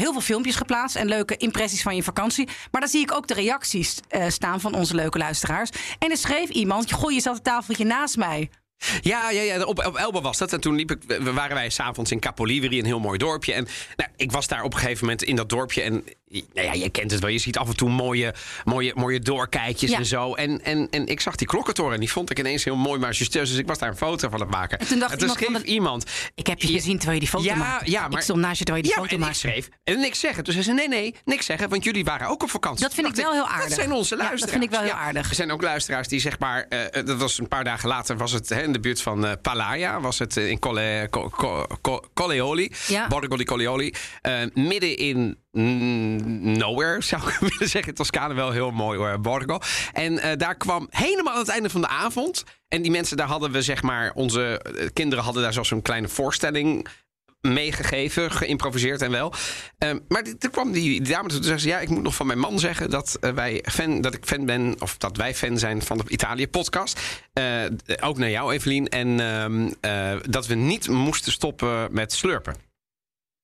heel 0.00 0.12
veel 0.12 0.20
filmpjes 0.20 0.56
geplaatst... 0.56 0.96
en 0.96 1.06
leuke 1.06 1.36
impressies 1.36 1.82
van 1.82 1.96
je 1.96 2.02
vakantie. 2.02 2.48
Maar 2.70 2.80
dan 2.80 2.90
zie 2.90 3.00
ik 3.00 3.12
ook 3.12 3.26
de 3.26 3.34
reacties 3.34 4.00
eh, 4.08 4.28
staan 4.28 4.60
van 4.60 4.74
onze 4.74 4.94
leuke 4.94 5.18
luisteraars. 5.18 5.70
En 5.98 6.10
er 6.10 6.16
schreef 6.16 6.48
iemand... 6.48 6.92
goh, 6.92 7.12
je 7.12 7.20
zat 7.20 7.34
het 7.34 7.44
tafeltje 7.44 7.84
naast 7.84 8.16
mij. 8.16 8.50
Ja, 9.00 9.30
ja, 9.30 9.42
ja 9.42 9.64
op, 9.64 9.86
op 9.86 9.96
Elba 9.96 10.20
was 10.20 10.38
dat. 10.38 10.52
En 10.52 10.60
toen 10.60 10.74
liep 10.76 10.90
ik, 10.90 10.98
waren 11.20 11.56
wij 11.56 11.70
s'avonds 11.70 12.10
in 12.10 12.20
Capoliveri, 12.20 12.78
een 12.78 12.84
heel 12.84 13.00
mooi 13.00 13.18
dorpje. 13.18 13.52
En 13.52 13.66
nou, 13.96 14.10
ik 14.16 14.32
was 14.32 14.46
daar 14.46 14.62
op 14.62 14.72
een 14.74 14.78
gegeven 14.80 15.04
moment 15.04 15.22
in 15.22 15.36
dat 15.36 15.48
dorpje. 15.48 15.82
En 15.82 16.04
nou 16.54 16.66
ja, 16.66 16.72
je 16.72 16.88
kent 16.88 17.10
het 17.10 17.20
wel. 17.20 17.30
Je 17.30 17.38
ziet 17.38 17.58
af 17.58 17.68
en 17.68 17.76
toe 17.76 17.90
mooie, 17.90 18.34
mooie, 18.64 18.92
mooie 18.94 19.20
doorkijkjes 19.20 19.90
Ja. 19.90 19.96
en 19.98 20.06
zo. 20.06 20.34
En, 20.34 20.62
en, 20.64 20.88
en 20.90 21.06
ik 21.06 21.20
zag 21.20 21.34
die 21.36 21.46
klokkentoren. 21.46 21.94
En 21.94 22.00
die 22.00 22.10
vond 22.10 22.30
ik 22.30 22.38
ineens 22.38 22.64
heel 22.64 22.76
mooi 22.76 23.00
majestueus. 23.00 23.48
Dus 23.48 23.58
ik 23.58 23.66
was 23.66 23.78
daar 23.78 23.88
een 23.88 23.96
foto 23.96 24.28
van 24.28 24.40
het 24.40 24.50
maken. 24.50 24.78
En 24.78 24.86
toen 24.86 24.98
dacht 24.98 25.20
iemand 25.20 25.38
schreef 25.38 25.52
van 25.52 25.60
de- 25.60 25.66
iemand... 25.66 26.04
Ik 26.34 26.46
heb 26.46 26.60
je 26.62 26.68
gezien 26.72 26.96
terwijl 26.96 27.14
je 27.14 27.20
die 27.20 27.28
foto 27.28 27.44
ja, 27.44 27.54
maakte. 27.54 27.90
ja, 27.90 28.00
maar- 28.08 28.12
Ik 28.18 28.20
stond 28.24 28.40
naast 28.40 28.58
je 28.58 28.64
terwijl 28.64 28.84
je 28.86 28.90
die 28.92 28.98
ja, 29.00 29.04
foto 29.06 29.16
ik 29.20 29.24
maakte. 29.24 29.38
schreef 29.38 29.68
en 29.84 29.98
niks 30.00 30.20
zeggen. 30.20 30.44
Toen 30.44 30.52
zei 30.52 30.64
ze, 30.64 30.72
nee, 30.72 30.88
nee, 30.88 31.14
niks 31.24 31.46
zeggen. 31.46 31.68
Want 31.68 31.84
jullie 31.84 32.04
waren 32.04 32.28
ook 32.28 32.42
op 32.42 32.50
vakantie. 32.50 32.84
Dat 32.84 32.94
vind 32.94 33.06
ik 33.06 33.14
wel 33.14 33.32
heel 33.32 33.46
aardig. 33.48 33.68
Dat 33.68 33.78
zijn 33.78 33.92
onze 33.92 34.14
Ja, 34.14 34.20
dat 34.20 34.28
luisteraars. 34.28 34.50
vind 34.52 34.64
ik 34.64 34.70
wel 34.78 34.80
heel 34.88 35.06
aardig. 35.06 35.28
Er 35.28 35.34
zijn 35.34 35.50
ook 35.52 35.62
luisteraars 35.62 36.08
die 36.08 36.20
zeg 36.20 36.38
maar... 36.38 36.62
eh, 36.68 37.04
dat 37.04 37.18
was 37.18 37.38
een 37.38 37.48
paar 37.48 37.64
dagen 37.64 37.88
later 37.88 38.16
was 38.16 38.32
het 38.32 38.48
hè, 38.48 38.65
in 38.66 38.72
de 38.72 38.80
buurt 38.80 39.02
van 39.02 39.26
eh 39.26 39.32
Palaya. 39.42 40.00
Was 40.00 40.18
het 40.18 40.36
eh, 40.36 40.50
in 40.50 40.58
Colle, 40.58 41.06
Co- 41.10 41.28
Co- 41.30 41.66
Co- 41.80 42.04
Colleoli. 42.14 42.72
Ja. 42.86 43.08
Borgo 43.08 43.36
di 43.36 43.44
Colleoli. 43.44 43.94
Eh, 44.20 44.32
midden 44.54 44.96
in 44.96 45.38
nowhere, 46.58 47.02
zou 47.02 47.22
ik 47.28 47.36
willen 47.48 47.68
zeggen. 47.68 47.94
Toscane 47.94 48.34
wel 48.34 48.50
heel 48.50 48.70
mooi 48.70 48.98
hoor, 48.98 49.20
Borgo. 49.20 49.58
En 49.92 50.38
daar 50.38 50.54
kwam 50.56 50.86
helemaal 50.90 51.32
aan 51.32 51.38
het 51.40 51.48
einde 51.48 51.70
van 51.70 51.80
de 51.80 51.88
avond... 51.88 52.44
En 52.68 52.82
die 52.82 52.90
mensen, 52.90 53.16
daar 53.16 53.26
hadden 53.26 53.50
we 53.52 53.62
zeg 53.62 53.82
maar... 53.82 54.12
Onze 54.14 54.60
kinderen 54.92 55.24
hadden 55.24 55.42
daar 55.42 55.56
een 55.70 55.82
kleine 55.82 56.08
voorstelling 56.08 56.86
meegegeven, 57.40 58.30
geïmproviseerd 58.30 59.02
en 59.02 59.10
wel. 59.10 59.32
Ehm, 59.78 59.98
maar 60.08 60.22
toen 60.22 60.50
kwam 60.50 60.72
die, 60.72 61.00
dame 61.00 61.28
toe 61.28 61.38
en 61.38 61.44
zei 61.44 61.58
ze... 61.58 61.68
ja, 61.68 61.78
ik 61.78 61.88
moet 61.88 62.02
nog 62.02 62.14
van 62.14 62.26
mijn 62.26 62.38
man 62.38 62.58
zeggen 62.58 62.90
dat, 62.90 63.16
eh, 63.20 63.30
wij 63.30 63.64
fan, 63.68 64.00
dat 64.00 64.14
ik 64.14 64.24
fan 64.24 64.46
ben... 64.46 64.74
of 64.78 64.96
dat 64.96 65.16
wij 65.16 65.34
fan 65.34 65.58
zijn 65.58 65.82
van 65.82 65.98
de 65.98 66.04
Italië-podcast. 66.08 67.00
Eh, 67.32 67.62
ook 68.00 68.18
naar 68.18 68.30
jou, 68.30 68.52
Evelien. 68.52 68.88
En 68.88 69.20
ehm, 69.20 69.72
eh, 69.80 70.16
dat 70.28 70.46
we 70.46 70.54
niet 70.54 70.88
moesten 70.88 71.32
stoppen 71.32 71.88
met 71.90 72.12
slurpen. 72.12 72.65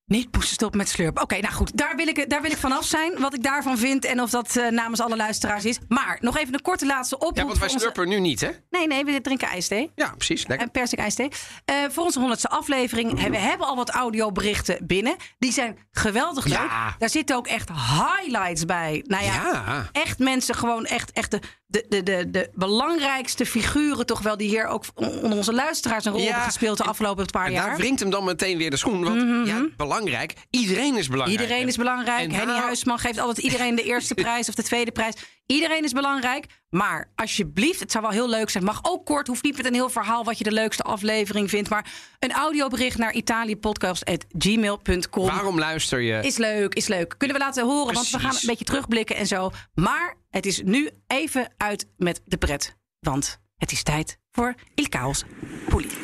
Niet 0.07 0.29
moesten 0.33 0.55
stoppen 0.55 0.79
met 0.79 0.89
slurpen. 0.89 1.23
Oké, 1.23 1.39
nou 1.41 1.55
goed. 1.55 1.77
Daar 1.77 1.97
wil, 1.97 2.07
ik, 2.07 2.31
daar 2.31 2.43
wil 2.43 2.51
ik 2.51 2.57
vanaf 2.57 2.85
zijn. 2.85 3.21
Wat 3.21 3.35
ik 3.35 3.43
daarvan 3.43 3.79
vind. 3.79 4.05
En 4.05 4.21
of 4.21 4.31
dat 4.31 4.57
eh, 4.57 4.69
namens 4.69 5.01
alle 5.01 5.17
luisteraars 5.17 5.65
is. 5.65 5.79
Maar 5.89 6.19
nog 6.21 6.37
even 6.39 6.55
een 6.55 6.63
korte 6.63 6.87
laatste 6.87 7.15
oproep. 7.15 7.37
Ja, 7.37 7.45
want 7.45 7.59
wij 7.59 7.67
onze- 7.69 7.79
slurpen 7.79 8.09
nu 8.09 8.21
niet, 8.21 8.41
hè? 8.41 8.51
Nee, 8.71 8.87
nee, 8.87 9.05
we 9.05 9.21
drinken 9.21 9.49
ijsthee. 9.49 9.91
Ja, 9.95 10.13
precies. 10.17 10.47
Lekker. 10.47 10.67
En 10.67 10.73
persik 10.73 10.99
ijsthee. 10.99 11.29
Eh, 11.65 11.77
voor 11.91 12.05
onze 12.05 12.19
honderdste 12.19 12.49
aflevering. 12.49 13.21
hè, 13.21 13.31
We 13.31 13.39
hebben 13.39 13.67
al 13.67 13.77
wat 13.77 13.91
audioberichten 13.91 14.87
binnen. 14.87 15.17
Die 15.39 15.53
zijn 15.53 15.79
geweldig 15.93 16.45
leuk. 16.45 16.59
Ja. 16.59 16.95
Daar 16.99 17.11
zitten 17.11 17.37
ook 17.37 17.47
echt 17.47 17.69
highlights 17.69 18.65
bij. 18.65 19.05
Nou 19.07 19.25
ja, 19.25 19.33
Ja. 19.35 19.89
echt 19.93 20.19
mensen 20.19 20.55
gewoon 20.55 20.85
echt, 20.85 21.13
echt 21.13 21.31
de, 21.31 21.41
de, 21.73 21.85
de, 21.89 22.03
de, 22.03 22.31
de 22.31 22.51
belangrijkste 22.55 23.47
figuren 23.47 24.07
toch 24.07 24.21
wel... 24.21 24.37
die 24.37 24.49
hier 24.49 24.67
ook 24.67 24.85
onder 24.95 25.37
onze 25.37 25.53
luisteraars 25.53 26.05
een 26.05 26.13
rol 26.13 26.21
Ja, 26.21 26.27
hebben 26.27 26.45
gespeeld 26.45 26.77
de 26.77 26.83
en- 26.83 26.89
afgelopen 26.89 27.27
paar 27.27 27.47
En 27.47 27.53
jaar. 27.53 27.67
daar 27.67 27.77
wringt 27.77 28.01
hem 28.01 28.11
dan 28.11 28.25
meteen 28.25 28.59
weer 28.59 28.71
de 28.71 28.77
schoen. 28.77 29.05
Want 29.05 29.47
ja, 29.49 29.67
belangrijk. 29.77 30.35
Iedereen 30.51 30.97
is 30.97 31.09
belangrijk. 31.09 31.41
Iedereen 31.41 31.67
is 31.69 31.77
belangrijk. 31.77 32.25
En 32.25 32.31
Henny 32.31 32.53
nou- 32.53 32.65
Huisman 32.65 32.99
geeft 32.99 33.19
altijd 33.19 33.39
iedereen 33.39 33.75
de 33.75 33.83
eerste 33.83 34.15
prijs 34.25 34.49
of 34.49 34.55
de 34.55 34.63
tweede 34.63 34.93
prijs. 34.93 35.15
Iedereen 35.47 35.85
is 35.85 35.93
belangrijk. 35.93 36.47
Maar 36.71 37.11
alsjeblieft, 37.15 37.81
het 37.81 37.91
zou 37.91 38.03
wel 38.05 38.13
heel 38.13 38.29
leuk 38.29 38.51
zijn. 38.51 38.65
Mag 38.65 38.79
ook 38.83 39.07
kort, 39.07 39.27
hoeft 39.27 39.43
niet 39.43 39.57
met 39.57 39.67
een 39.67 39.75
heel 39.75 39.91
verhaal 39.91 40.25
wat 40.25 40.39
je 40.39 40.45
de 40.45 40.53
leukste 40.53 40.83
aflevering 40.83 41.51
vindt. 41.51 41.69
Maar 41.71 41.93
een 42.19 42.33
audiobericht 42.33 42.99
naar 42.99 43.13
italiëpodcast.gmail.com. 43.15 45.27
Waarom 45.27 45.59
luister 45.59 46.01
je? 46.01 46.21
Is 46.23 46.37
leuk, 46.37 46.75
is 46.75 46.87
leuk. 46.87 47.15
Kunnen 47.19 47.37
we 47.37 47.43
laten 47.43 47.65
horen, 47.65 47.95
want 47.95 48.11
we 48.11 48.19
gaan 48.19 48.35
een 48.35 48.47
beetje 48.47 48.65
terugblikken 48.65 49.17
en 49.17 49.27
zo. 49.27 49.51
Maar 49.75 50.17
het 50.33 50.47
is 50.47 50.63
nu 50.63 50.91
even 51.07 51.53
uit 51.57 51.87
met 51.97 52.23
de 52.25 52.37
pret. 52.37 52.77
Want 52.99 53.41
het 53.57 53.73
is 53.73 53.83
tijd 53.83 54.19
voor 54.31 54.55
Il 54.75 54.87
Chaos 54.89 55.25
Politico. 55.69 56.01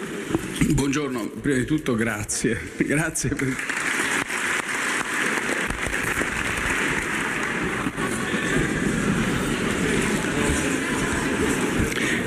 Buongiorno, 0.75 1.29
prima 1.41 1.59
di 1.59 1.65
tutto 1.65 1.95
grazie. 1.95 2.59
Grazie 2.77 3.35
per... 3.35 3.57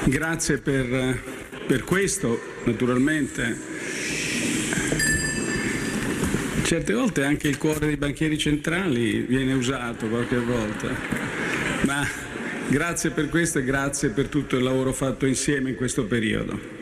Grazie 0.06 0.58
per, 0.58 1.22
per 1.68 1.84
questo, 1.84 2.40
naturalmente. 2.66 3.58
Certe 6.64 6.94
volte 6.94 7.24
anche 7.24 7.48
il 7.48 7.58
cuore 7.58 7.86
dei 7.86 7.98
banchieri 7.98 8.38
centrali 8.38 9.22
viene 9.22 9.54
usato 9.54 10.08
qualche 10.08 10.40
volta, 10.40 10.96
ma 11.86 12.08
grazie 12.70 13.12
per 13.12 13.30
questo 13.30 13.60
e 13.60 13.64
grazie 13.64 14.10
per 14.10 14.28
tutto 14.28 14.56
il 14.56 14.64
lavoro 14.64 14.94
fatto 14.94 15.26
insieme 15.26 15.70
in 15.70 15.76
questo 15.76 16.06
periodo. 16.06 16.80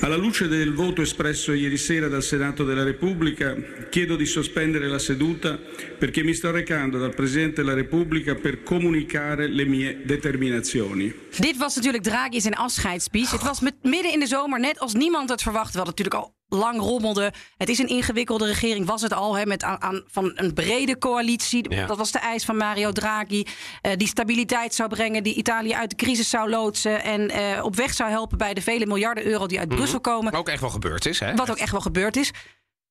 Alla 0.00 0.16
luce 0.16 0.46
del 0.48 0.74
voto 0.74 1.02
espresso 1.02 1.52
ieri 1.52 1.76
sera 1.76 2.08
dal 2.08 2.22
Senato 2.22 2.64
della 2.64 2.82
Repubblica, 2.82 3.56
chiedo 3.88 4.16
di 4.16 4.26
sospendere 4.26 4.88
la 4.88 4.98
seduta 4.98 5.58
perché 5.98 6.22
mi 6.22 6.34
sto 6.34 6.50
recando 6.50 6.98
dal 6.98 7.14
Presidente 7.14 7.62
della 7.62 7.74
Repubblica 7.74 8.34
per 8.34 8.62
comunicare 8.62 9.48
le 9.48 9.64
mie 9.64 10.02
determinazioni. 10.04 11.14
Dit 11.38 11.56
was 11.56 11.74
natuurlijk 11.74 12.04
Draghi 12.04 12.40
zijn 12.40 12.54
afscheidsspeech. 12.54 13.30
Het 13.30 13.42
was 13.42 13.60
midden 13.60 14.12
in 14.12 14.20
de 14.20 14.26
zomer, 14.26 14.60
net 14.60 14.78
als 14.78 14.94
niemand 14.94 15.28
het 15.30 15.42
verwachtte. 15.42 15.78
We 15.78 15.84
natuurlijk 15.84 16.16
al 16.16 16.35
lang 16.48 16.80
rommelde. 16.80 17.32
Het 17.56 17.68
is 17.68 17.78
een 17.78 17.88
ingewikkelde 17.88 18.46
regering, 18.46 18.86
was 18.86 19.02
het 19.02 19.12
al, 19.12 19.36
hè, 19.36 19.46
met 19.46 19.62
aan, 19.62 19.82
aan- 19.82 20.02
van 20.06 20.32
een 20.34 20.54
brede 20.54 20.98
coalitie. 20.98 21.74
Ja. 21.74 21.86
Dat 21.86 21.96
was 21.98 22.12
de 22.12 22.18
eis 22.18 22.44
van 22.44 22.56
Mario 22.56 22.92
Draghi. 22.92 23.44
eh, 23.82 23.92
die 23.96 24.08
stabiliteit 24.08 24.74
zou 24.74 24.88
brengen, 24.88 25.22
die 25.22 25.34
Italië 25.34 25.74
uit 25.74 25.90
de 25.90 25.96
crisis 25.96 26.30
zou 26.30 26.50
loodsen... 26.50 27.02
en 27.02 27.30
eh, 27.30 27.64
op 27.64 27.76
weg 27.76 27.94
zou 27.94 28.10
helpen 28.10 28.38
bij 28.38 28.54
de 28.54 28.62
vele 28.62 28.86
miljarden 28.86 29.26
euro 29.26 29.46
die 29.46 29.58
uit 29.58 29.68
Brussel 29.68 30.00
komen. 30.00 30.32
Ook 30.32 30.48
echt 30.48 30.60
wel 30.60 30.70
gebeurd 30.70 31.06
is, 31.06 31.20
hè? 31.20 31.34
Wat 31.34 31.50
ook 31.50 31.56
echt 31.58 31.70
wel 31.72 31.80
gebeurd 31.80 32.16
is. 32.16 32.30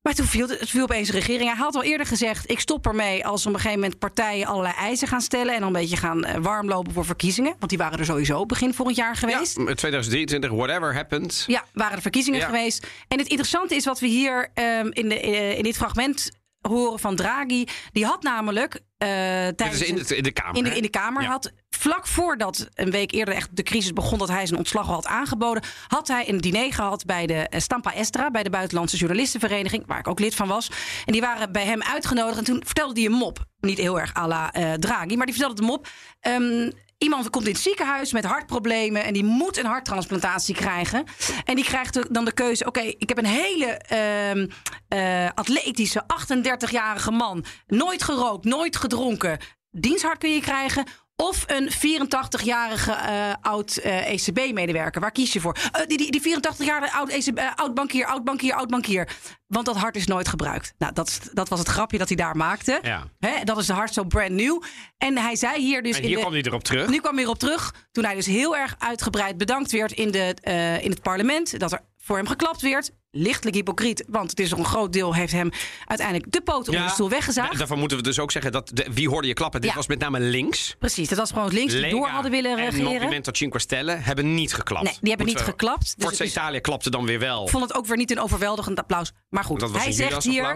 Maar 0.05 0.13
toen 0.13 0.25
viel 0.25 0.47
het 0.47 0.69
viel 0.69 0.83
opeens 0.83 1.07
de 1.07 1.13
regering. 1.13 1.49
Hij 1.49 1.57
had 1.57 1.75
al 1.75 1.83
eerder 1.83 2.07
gezegd: 2.07 2.49
ik 2.51 2.59
stop 2.59 2.85
ermee 2.87 3.25
als 3.25 3.45
op 3.45 3.53
een 3.53 3.59
gegeven 3.59 3.79
moment 3.79 3.99
partijen 3.99 4.47
allerlei 4.47 4.73
eisen 4.75 5.07
gaan 5.07 5.21
stellen. 5.21 5.53
En 5.53 5.59
dan 5.59 5.67
een 5.67 5.81
beetje 5.81 5.97
gaan 5.97 6.23
eh, 6.23 6.41
warmlopen 6.41 6.93
voor 6.93 7.05
verkiezingen. 7.05 7.55
Want 7.59 7.69
die 7.69 7.77
waren 7.77 7.99
er 7.99 8.05
sowieso 8.05 8.45
begin 8.45 8.73
volgend 8.73 8.97
jaar 8.97 9.15
geweest. 9.15 9.57
Ja, 9.57 9.63
2023, 9.63 10.49
whatever 10.51 10.93
happens. 10.95 11.43
Ja, 11.47 11.63
waren 11.73 11.95
er 11.95 12.01
verkiezingen 12.01 12.39
Ja. 12.39 12.45
geweest. 12.45 12.87
En 13.07 13.17
het 13.17 13.27
interessante 13.27 13.75
is 13.75 13.85
wat 13.85 13.99
we 13.99 14.07
hier 14.07 14.49
ehm, 14.53 14.87
in, 14.91 15.09
de, 15.09 15.19
eh, 15.19 15.57
in 15.57 15.63
dit 15.63 15.75
fragment 15.77 16.31
horen 16.67 16.99
van 16.99 17.15
Draghi. 17.15 17.65
Die 17.91 18.05
had 18.05 18.23
namelijk 18.23 18.79
eh 18.97 19.07
tijdens 19.47 19.81
in 19.81 19.95
de, 19.95 20.15
in 20.17 20.23
de 20.23 20.31
Kamer. 20.31 20.55
in 20.57 20.63
de, 20.63 20.69
hè? 20.69 20.75
in 20.75 20.81
de 20.81 20.89
Kamer 20.89 21.21
Ja. 21.23 21.29
had 21.29 21.51
vlak 21.69 22.07
voordat 22.07 22.67
een 22.73 22.91
week 22.91 23.11
eerder 23.11 23.33
echt 23.33 23.55
de 23.55 23.63
crisis 23.63 23.93
begon 23.93 24.17
dat 24.19 24.27
hij 24.27 24.45
zijn 24.45 24.59
ontslag 24.59 24.87
al 24.87 24.93
had 24.93 25.05
aangeboden, 25.05 25.63
had 25.87 26.07
hij 26.07 26.29
een 26.29 26.37
diner 26.37 26.73
gehad 26.73 27.05
bij 27.05 27.25
de 27.25 27.33
eh, 27.33 27.59
Stampa 27.59 27.93
Estra, 27.93 28.31
bij 28.31 28.43
de 28.43 28.49
Buitenlandse 28.49 28.97
Journalistenvereniging, 28.97 29.83
waar 29.87 29.99
ik 29.99 30.07
ook 30.07 30.19
lid 30.19 30.35
van 30.35 30.47
was. 30.47 30.71
En 31.05 31.11
die 31.11 31.21
waren 31.21 31.51
bij 31.51 31.65
hem 31.65 31.81
uitgenodigd 31.83 32.37
en 32.37 32.43
toen 32.43 32.61
vertelde 32.65 32.99
hij 33.01 33.09
een 33.09 33.17
mop. 33.17 33.45
Niet 33.59 33.77
heel 33.77 33.99
erg 33.99 34.15
à 34.15 34.27
la 34.27 34.53
eh, 34.53 34.73
Draghi, 34.73 35.15
maar 35.15 35.25
die 35.25 35.35
vertelde 35.35 35.61
de 35.61 35.67
mop. 35.67 35.87
Ehm, 36.19 36.69
Iemand 37.05 37.29
komt 37.29 37.45
in 37.45 37.51
het 37.51 37.61
ziekenhuis 37.61 38.13
met 38.13 38.25
hartproblemen 38.25 39.03
en 39.03 39.13
die 39.13 39.23
moet 39.23 39.57
een 39.57 39.65
harttransplantatie 39.65 40.55
krijgen. 40.55 41.03
En 41.43 41.55
die 41.55 41.63
krijgt 41.63 42.13
dan 42.13 42.25
de 42.25 42.33
keuze: 42.33 42.65
oké, 42.65 42.79
ik 42.79 43.09
heb 43.09 43.17
een 43.17 43.25
hele 43.25 43.65
ehm, 43.65 44.47
eh, 44.87 45.29
atletische 45.33 46.03
38-jarige 46.03 47.11
man, 47.11 47.45
nooit 47.67 48.03
gerookt, 48.03 48.45
nooit 48.45 48.75
gedronken. 48.75 49.37
Diensthart 49.71 50.17
kun 50.17 50.33
je 50.33 50.41
krijgen. 50.41 50.85
Of 51.15 51.43
een 51.47 51.69
84-jarige 51.71 52.91
eh, 52.91 53.33
oud 53.41 53.75
eh, 53.77 54.11
ECB-medewerker. 54.11 55.01
Waar 55.01 55.11
kies 55.11 55.33
je 55.33 55.41
voor? 55.41 55.57
Eh, 55.71 55.87
die, 55.87 55.97
die, 55.97 56.11
die 56.11 56.21
84-jarige 56.21 56.91
oud, 56.91 57.09
ECB, 57.09 57.39
oud 57.55 57.73
bankier, 57.73 58.05
oud 58.05 58.23
bankier, 58.23 58.53
oud 58.53 58.69
bankier. 58.69 59.15
Want 59.47 59.65
dat 59.65 59.75
hart 59.75 59.95
is 59.95 60.07
nooit 60.07 60.27
gebruikt. 60.27 60.73
Nou, 60.77 60.93
dat, 60.93 61.29
dat 61.33 61.49
was 61.49 61.59
het 61.59 61.67
grapje 61.67 61.97
dat 61.97 62.07
hij 62.07 62.17
daar 62.17 62.37
maakte. 62.37 62.79
Ja. 62.81 63.07
Hè, 63.19 63.43
dat 63.43 63.57
is 63.57 63.65
de 63.65 63.73
hart 63.73 63.93
zo 63.93 64.03
brand 64.03 64.29
new. 64.29 64.61
En 64.97 65.17
hij 65.17 65.35
zei 65.35 65.61
hier 65.61 65.83
dus. 65.83 65.95
En 65.95 66.01
in 66.01 66.07
hier 66.07 66.15
de, 66.15 66.21
kwam 66.21 66.33
hij 66.33 66.41
erop 66.41 66.63
terug. 66.63 66.89
nu 66.89 66.99
kwam 66.99 67.15
hij 67.15 67.23
erop 67.23 67.39
terug. 67.39 67.73
Toen 67.91 68.03
hij 68.03 68.15
dus 68.15 68.25
heel 68.25 68.57
erg 68.57 68.75
uitgebreid 68.79 69.37
bedankt 69.37 69.71
werd 69.71 69.91
in, 69.91 70.11
de, 70.11 70.35
in 70.81 70.89
het 70.89 71.01
parlement. 71.01 71.59
Dat 71.59 71.71
er 71.71 71.79
voor 71.97 72.17
hem 72.17 72.27
geklapt 72.27 72.61
werd. 72.61 72.91
Lichtelijk 73.17 73.55
hypocriet. 73.55 74.03
Want 74.07 74.29
het 74.29 74.39
is 74.39 74.51
een 74.51 74.65
groot 74.65 74.93
deel 74.93 75.15
heeft 75.15 75.31
hem 75.31 75.49
uiteindelijk 75.85 76.31
de 76.31 76.41
poot 76.41 76.67
onder 76.67 76.83
de 76.83 76.89
stoel 76.89 77.09
weggezaagd. 77.09 77.51
da- 77.51 77.57
Daarvan 77.57 77.79
moeten 77.79 77.97
we 77.97 78.03
dus 78.03 78.19
ook 78.19 78.31
zeggen 78.31 78.51
dat 78.51 78.71
de, 78.73 78.85
wie 78.93 79.09
hoorde 79.09 79.27
je 79.27 79.33
klappen? 79.33 79.61
Dit 79.61 79.69
Ja. 79.69 79.75
was 79.75 79.87
met 79.87 79.99
name 79.99 80.19
links. 80.19 80.75
Precies, 80.79 81.09
dat 81.09 81.17
was 81.17 81.31
gewoon 81.31 81.53
links 81.53 81.71
die 81.71 81.81
Lega 81.81 81.95
door 81.95 82.07
hadden 82.07 82.31
willen 82.31 82.51
En 82.51 82.57
regeren. 82.65 82.83
Movimento 82.93 83.33
Cinque 83.33 83.59
Stelle 83.59 83.91
hebben 83.91 84.33
niet 84.33 84.53
geklapt. 84.53 84.83
Nee, 84.83 84.97
die 84.99 85.09
hebben 85.09 85.27
niet 85.27 85.37
we- 85.39 85.43
geklapt. 85.43 85.93
Dus 85.97 86.05
Forza 86.07 86.23
Italië 86.23 86.59
klapte 86.59 86.89
dan 86.89 87.05
weer 87.05 87.19
wel. 87.19 87.43
Ik 87.43 87.49
vond 87.49 87.63
het 87.63 87.73
ook 87.75 87.85
weer 87.85 87.97
niet 87.97 88.11
een 88.11 88.19
overweldigend 88.19 88.79
applaus. 88.79 89.11
Maar 89.29 89.43
goed, 89.43 89.59
Dat 89.59 89.71
was 89.71 89.83
hij 89.83 89.91
zegt 89.91 90.23
hier. 90.23 90.55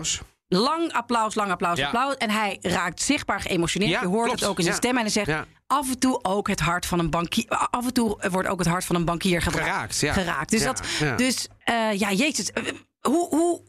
Lang 0.50 0.94
applaus, 0.94 1.36
lang 1.36 1.52
applaus, 1.52 1.78
Ja. 1.78 1.86
applaus. 1.86 2.16
En 2.18 2.30
hij 2.30 2.58
raakt 2.62 3.02
zichtbaar 3.02 3.42
geëmotioneerd. 3.42 3.92
Ja, 3.92 4.02
Je 4.02 4.08
hoort 4.08 4.26
klopt. 4.26 4.40
het 4.40 4.50
ook 4.50 4.58
in 4.58 4.64
zijn 4.64 4.76
Ja. 4.76 4.82
stem. 4.82 4.96
En 4.96 5.02
hij 5.02 5.12
zegt 5.12 5.48
af 5.68 5.90
en 5.90 6.00
toe 6.00 6.20
ook 6.24 6.48
het 6.48 6.60
hart 6.60 6.86
van 6.86 7.00
een 7.00 7.10
bankier. 7.10 7.48
Af 7.48 7.86
en 7.86 7.94
toe 7.94 8.30
wordt 8.32 8.48
ook 8.48 8.60
het 8.60 8.68
hart 8.68 8.86
van 8.86 8.96
een 8.96 9.06
bankier 9.06 9.42
Geraakt, 9.42 9.96
geraakt. 9.98 10.50
Dus, 10.52 10.62
Ja, 10.62 10.74
dat, 10.74 11.18
dus 11.18 11.48
eh, 11.64 11.94
ja, 12.00 12.12
jezus. 12.12 12.52
eh, 12.52 12.64
Hoe, 13.00 13.28
hoe, 13.30 13.62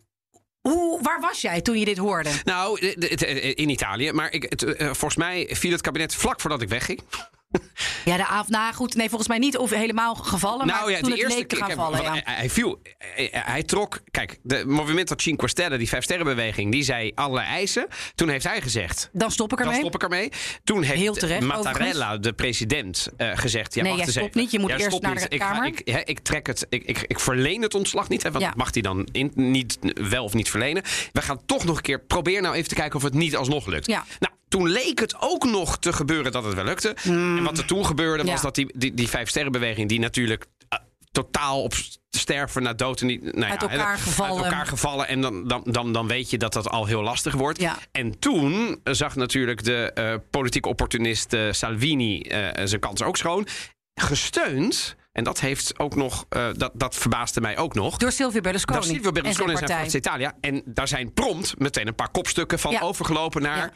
hoe, 0.61 1.03
waar 1.03 1.21
was 1.21 1.41
jij 1.41 1.61
toen 1.61 1.79
je 1.79 1.85
dit 1.85 1.99
hoorde? 1.99 2.31
Nou, 2.45 2.81
de- 2.99 3.55
in 3.55 3.69
Italië. 3.69 4.13
Maar 4.13 4.33
ik, 4.33 4.43
het, 4.49 4.63
eh, 4.63 4.87
volgens 4.87 5.17
mij 5.17 5.49
viel 5.51 5.73
het 5.73 5.81
kabinet 5.81 6.15
vlak 6.15 6.41
voordat 6.41 6.63
ik 6.63 6.69
wegging. 6.69 7.01
Ja, 8.04 8.16
de 8.16 8.26
avond. 8.26 8.49
Nou 8.49 8.75
goed, 8.75 8.95
nee, 8.95 9.09
volgens 9.09 9.28
mij 9.28 9.38
niet 9.38 9.57
of 9.57 9.71
helemaal 9.71 10.14
gevallen. 10.14 10.66
maar 10.66 10.76
nou 10.76 10.90
ja, 10.90 11.00
toen 11.00 11.11
de 11.11 11.16
het 11.16 11.25
eerste 11.25 11.45
keer. 11.45 11.59
gaan 11.59 11.71
vallen. 11.73 12.02
Ja. 12.02 12.21
hij, 12.25 12.50
viel. 12.50 12.80
Hij, 12.99 13.28
hij 13.33 13.62
trok. 13.62 14.00
Kijk, 14.11 14.38
de 14.42 14.64
Movimento 14.66 15.14
Cinque 15.19 15.49
Stelle, 15.49 15.78
die 15.78 15.88
vijf 15.88 16.04
sterrenbeweging, 16.04 16.73
die 16.73 16.83
zei 16.83 17.12
allerlei 17.14 17.47
eisen. 17.47 17.87
Toen 18.14 18.28
heeft 18.28 18.45
hij 18.47 18.61
gezegd. 18.61 19.09
Dan 19.12 19.30
stop 19.30 19.52
ik 19.52 19.59
Dan 19.59 19.66
ermee. 19.66 19.80
stop 19.80 19.95
ik 19.95 20.02
ermee. 20.02 20.28
Toen 20.64 20.83
heeft 20.83 21.00
Heel 21.00 21.14
terecht, 21.14 21.40
Mattarella, 21.40 22.16
de 22.19 22.33
president, 22.33 23.09
eh, 23.16 23.30
gezegd... 23.35 23.75
Ja, 23.75 23.83
Nee, 23.83 23.92
wacht 23.92 24.04
jij 24.04 24.12
stopt 24.12 24.26
even. 24.28 24.40
niet. 24.40 24.50
Je 24.50 24.59
moet 24.59 24.71
Ja, 24.71 24.76
eerst 24.78 25.00
naar 25.00 25.14
de 25.14 25.26
ik, 25.28 25.38
Kamer. 25.38 25.66
ik, 25.66 25.80
ik 26.04 26.19
trek 26.19 26.47
het. 26.47 26.66
Ik, 26.69 26.83
ik, 26.85 27.04
ik 27.07 27.21
verleen 27.21 27.62
het 27.62 27.75
ontslag 27.75 28.09
niet. 28.09 28.23
Hè, 28.23 28.30
want 28.30 28.45
Ja. 28.45 28.52
mag 28.57 28.73
hij 28.73 28.83
dan 28.83 29.09
in, 29.12 29.30
niet 29.35 29.78
wel 30.11 30.25
of 30.25 30.35
niet 30.35 30.50
verlenen. 30.50 30.83
We 31.12 31.23
gaan 31.23 31.40
toch 31.47 31.64
nog 31.64 31.76
een 31.76 31.83
keer... 31.83 32.00
Probeer 32.00 32.42
nou 32.42 32.54
even 32.54 32.69
te 32.69 32.75
kijken 32.75 32.97
of 32.97 33.02
het 33.02 33.14
niet 33.14 33.37
alsnog 33.37 33.66
lukt. 33.66 33.87
Ja. 33.87 34.04
Nou, 34.19 34.33
toen 34.50 34.69
leek 34.69 34.99
het 34.99 35.14
ook 35.21 35.45
nog 35.45 35.78
te 35.78 35.92
gebeuren 35.92 36.33
dat 36.33 36.45
het 36.45 36.54
wel 36.54 36.64
lukte. 36.64 36.97
En 37.04 37.42
wat 37.42 37.59
er 37.59 37.64
toen 37.64 37.87
gebeurde 37.87 38.25
was. 38.25 38.35
Ja. 38.35 38.40
dat 38.40 38.54
die, 38.54 38.71
die, 38.75 38.95
die 38.95 39.09
vijf 39.09 39.28
sterrenbeweging... 39.28 39.88
die 39.88 39.99
natuurlijk 39.99 40.47
eh, 40.69 40.78
totaal 41.12 41.62
op 41.62 41.75
sterven 42.11 42.62
na 42.62 42.73
dood... 42.73 43.00
En 43.00 43.07
die, 43.07 43.23
nou 43.23 43.38
ja, 43.40 43.49
Uit 43.49 43.62
elkaar 43.62 43.97
hè, 43.97 44.02
gevallen. 44.02 44.35
Uit 44.37 44.45
elkaar 44.45 44.66
gevallen. 44.66 45.09
En 45.09 45.21
dan, 45.21 45.49
dan, 45.49 45.62
dan, 45.64 45.92
dan 45.92 46.07
weet 46.07 46.30
je 46.30 46.38
dat 46.38 46.52
dat 46.52 46.69
al 46.69 46.87
heel 46.87 47.02
lastig 47.02 47.35
wordt. 47.35 47.61
Ja. 47.61 47.78
En 47.92 48.19
toen 48.19 48.80
zag 48.85 49.16
natuurlijk 49.16 49.64
de 49.64 49.92
eh 49.95 50.14
politieke 50.30 50.69
opportunist 50.69 51.33
eh, 51.33 51.47
Salvini 51.50 52.21
eh, 52.21 52.66
zijn 52.66 52.80
kans 52.80 53.02
ook 53.02 53.16
schoon. 53.16 53.47
Gesteund, 53.95 54.97
en 55.12 55.25
dat 55.25 55.40
heeft 55.40 55.78
ook 55.78 55.95
nog, 55.95 56.26
eh, 56.28 56.49
dat, 56.57 56.71
dat 56.75 56.95
verbaasde 56.95 57.40
mij 57.40 57.59
ook 57.59 57.75
nog. 57.75 57.97
Door 57.97 58.12
Silvio 58.12 58.40
Berlusconi. 58.40 58.78
Daar 58.80 58.88
Silvio 58.88 59.12
Berlusconi 59.12 59.50
en 59.50 59.57
zijn 59.57 59.69
partij. 59.69 59.90
Forza 59.90 59.99
Italia. 59.99 60.37
En 60.40 60.62
daar 60.64 60.88
zijn 60.88 61.12
prompt 61.12 61.59
meteen 61.59 61.87
een 61.87 61.95
paar 61.95 62.11
kopstukken 62.11 62.59
van 62.59 62.73
Ja. 62.73 62.80
overgelopen 62.80 63.42
naar 63.42 63.57
Ja. 63.57 63.73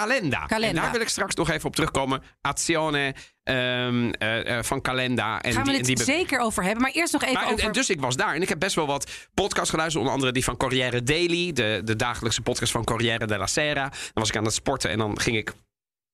Calenda. 0.00 0.46
Calenda. 0.46 0.76
En 0.76 0.82
daar 0.82 0.92
wil 0.92 1.00
ik 1.00 1.08
straks 1.08 1.34
nog 1.34 1.50
even 1.50 1.68
op 1.68 1.74
terugkomen. 1.74 2.22
Azione 2.40 3.14
ehm, 3.42 4.10
eh, 4.10 4.58
eh, 4.58 4.64
van 4.64 4.80
Calenda. 4.80 5.40
En 5.40 5.52
Gaan 5.52 5.62
we 5.62 5.68
die, 5.68 5.78
het 5.78 5.86
die 5.86 5.96
be- 5.96 6.02
zeker 6.04 6.38
over 6.40 6.62
hebben. 6.62 6.82
Maar 6.82 6.90
eerst 6.92 7.12
nog 7.12 7.22
even 7.22 7.34
maar, 7.34 7.52
over... 7.52 7.64
en 7.64 7.72
dus 7.72 7.90
ik 7.90 8.00
was 8.00 8.16
daar 8.16 8.34
en 8.34 8.42
ik 8.42 8.48
heb 8.48 8.58
best 8.58 8.74
wel 8.74 8.86
wat 8.86 9.10
podcasts 9.34 9.70
geluisterd. 9.70 9.98
Onder 10.02 10.14
andere 10.14 10.32
die 10.32 10.44
van 10.44 10.56
Corriere 10.56 11.02
Daily, 11.02 11.52
de, 11.52 11.80
de 11.84 11.96
dagelijkse 11.96 12.42
podcast 12.42 12.72
van 12.72 12.84
Corriere 12.84 13.26
della 13.26 13.46
Sera. 13.46 13.88
Dan 13.88 13.98
was 14.12 14.28
ik 14.28 14.36
aan 14.36 14.44
het 14.44 14.54
sporten 14.54 14.90
en 14.90 14.98
dan 14.98 15.20
ging 15.20 15.36
ik 15.36 15.52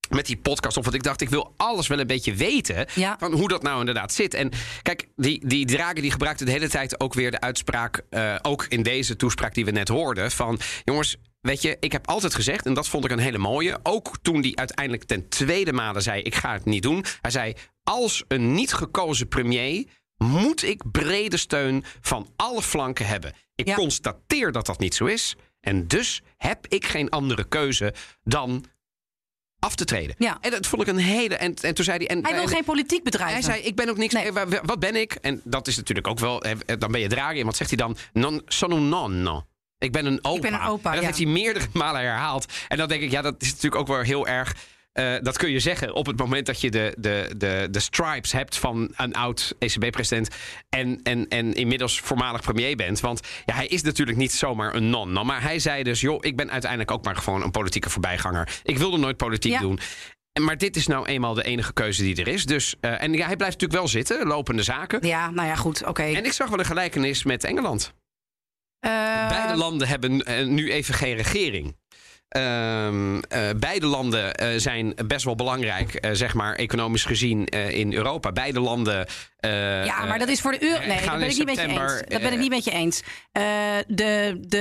met 0.08 0.26
die 0.26 0.36
podcast 0.36 0.76
op. 0.76 0.82
Want 0.84 0.96
ik 0.96 1.02
dacht, 1.02 1.20
ik 1.20 1.28
wil 1.28 1.54
alles 1.56 1.86
wel 1.86 1.98
een 1.98 2.06
beetje 2.06 2.34
weten 2.34 2.86
Ja. 2.94 3.16
van 3.18 3.32
hoe 3.32 3.48
dat 3.48 3.62
nou 3.62 3.78
inderdaad 3.80 4.12
zit. 4.12 4.34
En 4.34 4.50
kijk, 4.82 5.08
die, 5.16 5.46
die 5.46 5.66
Draghi 5.66 6.00
die 6.00 6.10
gebruikte 6.10 6.44
de 6.44 6.50
hele 6.50 6.68
tijd 6.68 7.00
ook 7.00 7.14
weer 7.14 7.30
de 7.30 7.40
uitspraak... 7.40 8.02
eh, 8.10 8.34
ook 8.42 8.64
in 8.68 8.82
deze 8.82 9.16
toespraak 9.16 9.54
die 9.54 9.64
we 9.64 9.70
net 9.70 9.88
hoorden... 9.88 10.30
van 10.30 10.58
jongens, 10.84 11.16
weet 11.48 11.62
je, 11.62 11.76
ik 11.80 11.92
heb 11.92 12.08
altijd 12.08 12.34
gezegd... 12.34 12.66
en 12.66 12.74
dat 12.74 12.88
vond 12.88 13.04
ik 13.04 13.10
een 13.10 13.18
hele 13.18 13.38
mooie... 13.38 13.78
ook 13.82 14.16
toen 14.22 14.40
die 14.40 14.58
uiteindelijk 14.58 15.04
ten 15.04 15.28
tweede 15.28 15.72
male 15.72 16.00
zei... 16.00 16.22
ik 16.22 16.34
ga 16.34 16.52
het 16.52 16.64
niet 16.64 16.82
doen. 16.82 17.04
Hij 17.20 17.30
zei, 17.30 17.54
als 17.82 18.24
een 18.28 18.52
niet 18.54 18.72
gekozen 18.72 19.28
premier... 19.28 19.84
moet 20.16 20.62
ik 20.62 20.90
brede 20.90 21.36
steun 21.36 21.84
van 22.00 22.32
alle 22.36 22.62
flanken 22.62 23.06
hebben. 23.06 23.32
Ik 23.54 23.66
Ja. 23.66 23.74
constateer 23.74 24.52
dat 24.52 24.66
dat 24.66 24.78
niet 24.78 24.94
zo 24.94 25.04
is... 25.04 25.36
en 25.60 25.86
dus 25.86 26.22
heb 26.36 26.66
ik 26.66 26.86
geen 26.86 27.10
andere 27.10 27.44
keuze 27.48 27.94
dan 28.22 28.64
af 29.58 29.74
te 29.74 29.84
treden. 29.84 30.14
Ja. 30.18 30.38
En 30.40 30.50
dat 30.50 30.66
vond 30.66 30.82
ik 30.82 30.88
een 30.88 30.96
hele. 30.98 31.36
En, 31.36 31.54
en 31.54 31.74
toen 31.74 31.84
zei 31.84 31.96
hij. 31.98 32.06
En, 32.06 32.22
Hij 32.24 32.32
wil 32.32 32.42
en- 32.42 32.48
geen 32.48 32.64
politiek 32.64 33.02
bedrijven. 33.04 33.34
hij 33.34 33.42
zei: 33.42 33.60
Ik 33.62 33.74
ben 33.76 33.88
ook 33.88 33.96
niks. 33.96 34.14
Nee. 34.14 34.32
wa- 34.32 34.48
wa- 34.48 34.62
Wat 34.64 34.78
ben 34.80 34.96
ik? 34.96 35.12
En 35.14 35.40
dat 35.44 35.66
is 35.66 35.76
natuurlijk 35.76 36.06
ook 36.08 36.18
wel. 36.18 36.42
Dan 36.78 36.90
ben 36.92 37.00
je 37.00 37.08
Draghi. 37.08 37.38
En 37.40 37.46
wat 37.46 37.56
zegt 37.56 37.70
hij 37.70 37.78
dan? 37.78 37.96
Non, 38.12 38.42
sono 38.46 38.78
nonno. 38.78 39.46
Ik 39.78 39.92
ben 39.92 40.06
een 40.06 40.18
opa. 40.24 40.40
ben 40.40 40.52
een 40.54 40.66
opa, 40.66 40.88
En 40.88 40.94
dat 40.94 41.00
ja. 41.00 41.06
heeft 41.06 41.18
hij 41.22 41.26
meerdere 41.32 41.66
malen 41.82 42.00
herhaald. 42.00 42.52
En 42.68 42.76
dan 42.76 42.88
denk 42.88 43.02
ik, 43.02 43.10
ja, 43.10 43.22
dat 43.22 43.34
is 43.38 43.48
natuurlijk 43.48 43.80
ook 43.80 43.86
wel 43.86 44.00
heel 44.00 44.26
erg. 44.26 44.54
eh, 44.92 45.14
dat 45.22 45.36
kun 45.38 45.50
je 45.50 45.60
zeggen 45.60 45.94
op 45.94 46.06
het 46.06 46.18
moment 46.18 46.46
dat 46.46 46.60
je 46.60 46.70
de, 46.70 46.94
de, 46.98 47.30
de, 47.36 47.68
de 47.70 47.80
stripes 47.80 48.32
hebt 48.32 48.56
van 48.56 48.92
een 48.96 49.14
oud 49.14 49.54
ECB-president. 49.58 50.28
En, 50.68 51.00
en, 51.02 51.28
en 51.28 51.52
inmiddels 51.54 52.00
voormalig 52.00 52.40
premier 52.40 52.76
bent. 52.76 53.00
Want 53.00 53.20
ja, 53.44 53.54
hij 53.54 53.66
is 53.66 53.82
natuurlijk 53.82 54.18
niet 54.18 54.32
zomaar 54.32 54.74
een 54.74 54.90
non. 54.90 55.26
Maar 55.26 55.42
hij 55.42 55.58
zei 55.58 55.82
dus: 55.82 56.00
joh, 56.00 56.18
ik 56.20 56.36
ben 56.36 56.50
uiteindelijk 56.50 56.90
ook 56.90 57.04
maar 57.04 57.16
gewoon 57.16 57.42
een 57.42 57.50
politieke 57.50 57.90
voorbijganger. 57.90 58.60
Ik 58.62 58.78
wilde 58.78 58.96
nooit 58.98 59.16
politiek 59.16 59.52
Ja. 59.52 59.60
doen. 59.60 59.78
En- 60.32 60.44
Maar 60.44 60.58
dit 60.58 60.76
is 60.76 60.86
nou 60.86 61.06
eenmaal 61.06 61.34
de 61.34 61.42
enige 61.44 61.72
keuze 61.72 62.02
die 62.02 62.16
er 62.16 62.28
is. 62.28 62.46
Dus, 62.46 62.74
eh, 62.80 63.02
en 63.02 63.12
ja, 63.12 63.26
hij 63.26 63.36
blijft 63.36 63.60
natuurlijk 63.60 63.72
wel 63.80 63.88
zitten, 63.88 64.26
lopende 64.26 64.62
zaken. 64.62 65.06
Ja, 65.06 65.30
nou 65.30 65.48
ja, 65.48 65.54
goed, 65.56 65.84
oké. 65.86 66.02
En 66.02 66.24
ik 66.24 66.32
zag 66.32 66.48
wel 66.48 66.58
een 66.58 66.64
gelijkenis 66.64 67.24
met 67.24 67.44
Engeland. 67.44 67.92
Eh, 68.80 69.28
Beide 69.28 69.56
landen 69.56 69.88
hebben 69.88 70.22
eh, 70.22 70.46
nu 70.46 70.72
even 70.72 70.94
geen 70.94 71.16
regering. 71.16 71.76
Ehm, 72.28 73.18
eh, 73.18 73.48
beide 73.56 73.86
landen 73.86 74.60
zijn 74.60 74.94
best 75.06 75.24
wel 75.24 75.34
belangrijk, 75.34 76.08
zeg 76.12 76.34
maar, 76.34 76.54
economisch 76.54 77.04
gezien 77.04 77.44
in 77.46 77.92
Europa. 77.94 78.32
Beide 78.32 78.60
landen. 78.60 79.06
ja, 79.40 80.04
maar 80.04 80.18
dat 80.18 80.28
is 80.28 80.40
voor 80.40 80.52
de 80.52 80.62
euro. 80.62 80.78
Nee, 80.86 81.00
dat 81.06 81.18
ben 81.18 81.28
ik 81.30 81.36
niet 81.36 81.44
met 81.44 81.56
je 81.56 81.66
eens. 81.66 82.02
Dat 82.08 82.20
ben 82.20 82.32
ik 82.32 82.38
niet 82.38 82.50
met 82.50 82.64
je 82.64 82.70
eens. 82.70 83.02
De, 83.86 84.38
de, 84.40 84.58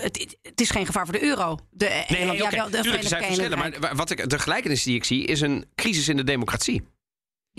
het, 0.00 0.36
het 0.42 0.60
is 0.60 0.70
geen 0.70 0.86
gevaar 0.86 1.04
voor 1.04 1.14
de 1.18 1.22
euro. 1.24 1.58
De, 1.70 2.04
Nee, 2.08 2.36
ja, 2.36 2.50
wel, 2.50 2.70
de 2.70 2.80
tuurlijk, 2.80 3.02
er 3.02 3.08
zijn 3.08 3.24
verschillen. 3.24 3.58
Maar 3.58 3.72
wa- 3.80 3.94
wat 3.94 4.10
ik, 4.10 4.28
de 4.30 4.38
gelijkenis 4.38 4.82
die 4.82 4.94
ik 4.94 5.04
zie 5.04 5.24
is 5.24 5.40
een 5.40 5.64
crisis 5.74 6.08
in 6.08 6.16
de 6.16 6.24
democratie. 6.24 6.88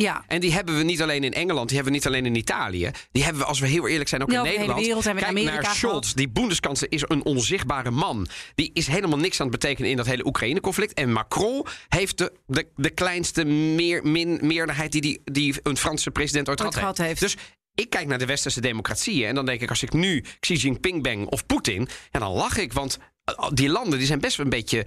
Ja. 0.02 0.24
En 0.28 0.40
die 0.40 0.52
hebben 0.54 0.78
we 0.78 0.84
niet 0.84 1.02
alleen 1.02 1.24
in 1.24 1.34
Engeland, 1.34 1.68
die 1.68 1.76
hebben 1.78 1.94
we 1.94 2.00
niet 2.00 2.08
alleen 2.08 2.26
in 2.26 2.36
Italië. 2.36 2.92
Die 3.12 3.24
hebben 3.24 3.42
we, 3.42 3.48
als 3.48 3.60
we 3.60 3.68
heel 3.68 3.88
eerlijk 3.88 4.10
zijn, 4.10 4.22
ook 4.22 4.32
Ja, 4.32 4.36
in 4.36 4.40
over 4.42 4.52
de 4.54 4.60
hele 4.60 4.74
Nederland. 4.74 4.86
wereld 4.88 5.06
hebben 5.06 5.24
we 5.24 5.30
in 5.30 5.36
Kijk 5.36 5.48
Amerika 5.48 5.68
naar 5.68 5.78
Scholz. 5.78 6.00
gehad. 6.00 6.18
Die 6.18 6.30
Bundeskanzler 6.30 6.92
is 6.92 7.04
een 7.08 7.24
onzichtbare 7.26 7.92
man. 7.92 8.28
Die 8.56 8.70
is 8.74 8.88
helemaal 8.88 9.18
niks 9.18 9.40
aan 9.42 9.48
het 9.48 9.60
betekenen 9.60 9.90
in 9.90 9.98
dat 9.98 10.06
hele 10.06 10.26
Oekraïne-conflict. 10.26 10.94
En 10.94 11.12
Macron 11.12 11.66
heeft 11.90 12.18
de, 12.18 12.34
de, 12.46 12.68
de 12.76 12.90
kleinste 12.90 13.46
meer, 13.46 14.08
min, 14.08 14.40
meerderheid 14.42 14.92
die, 14.92 15.02
die, 15.02 15.22
die 15.24 15.56
een 15.64 15.78
Franse 15.78 16.12
president 16.12 16.50
ooit 16.50 16.62
Ooit 16.64 16.76
gehad 16.76 16.98
heeft. 16.98 17.20
heeft. 17.20 17.22
Dus 17.36 17.44
ik 17.76 17.90
kijk 17.90 18.08
naar 18.08 18.18
de 18.20 18.26
westerse 18.26 18.62
democratieën. 18.62 19.28
En 19.28 19.36
dan 19.36 19.46
denk 19.46 19.62
ik, 19.62 19.70
als 19.70 19.84
ik 19.84 19.94
nu 19.94 20.24
Xi 20.40 20.54
Jinping 20.56 21.04
ben 21.04 21.28
of 21.32 21.46
Poetin. 21.46 21.88
Ja, 22.12 22.20
dan 22.20 22.32
lach 22.32 22.58
ik. 22.58 22.74
Want 22.74 22.98
eh, 23.24 23.50
die 23.54 23.70
landen 23.70 23.98
die 23.98 24.08
zijn 24.08 24.20
best 24.20 24.38
wel 24.38 24.46
een 24.46 24.52
beetje 24.52 24.86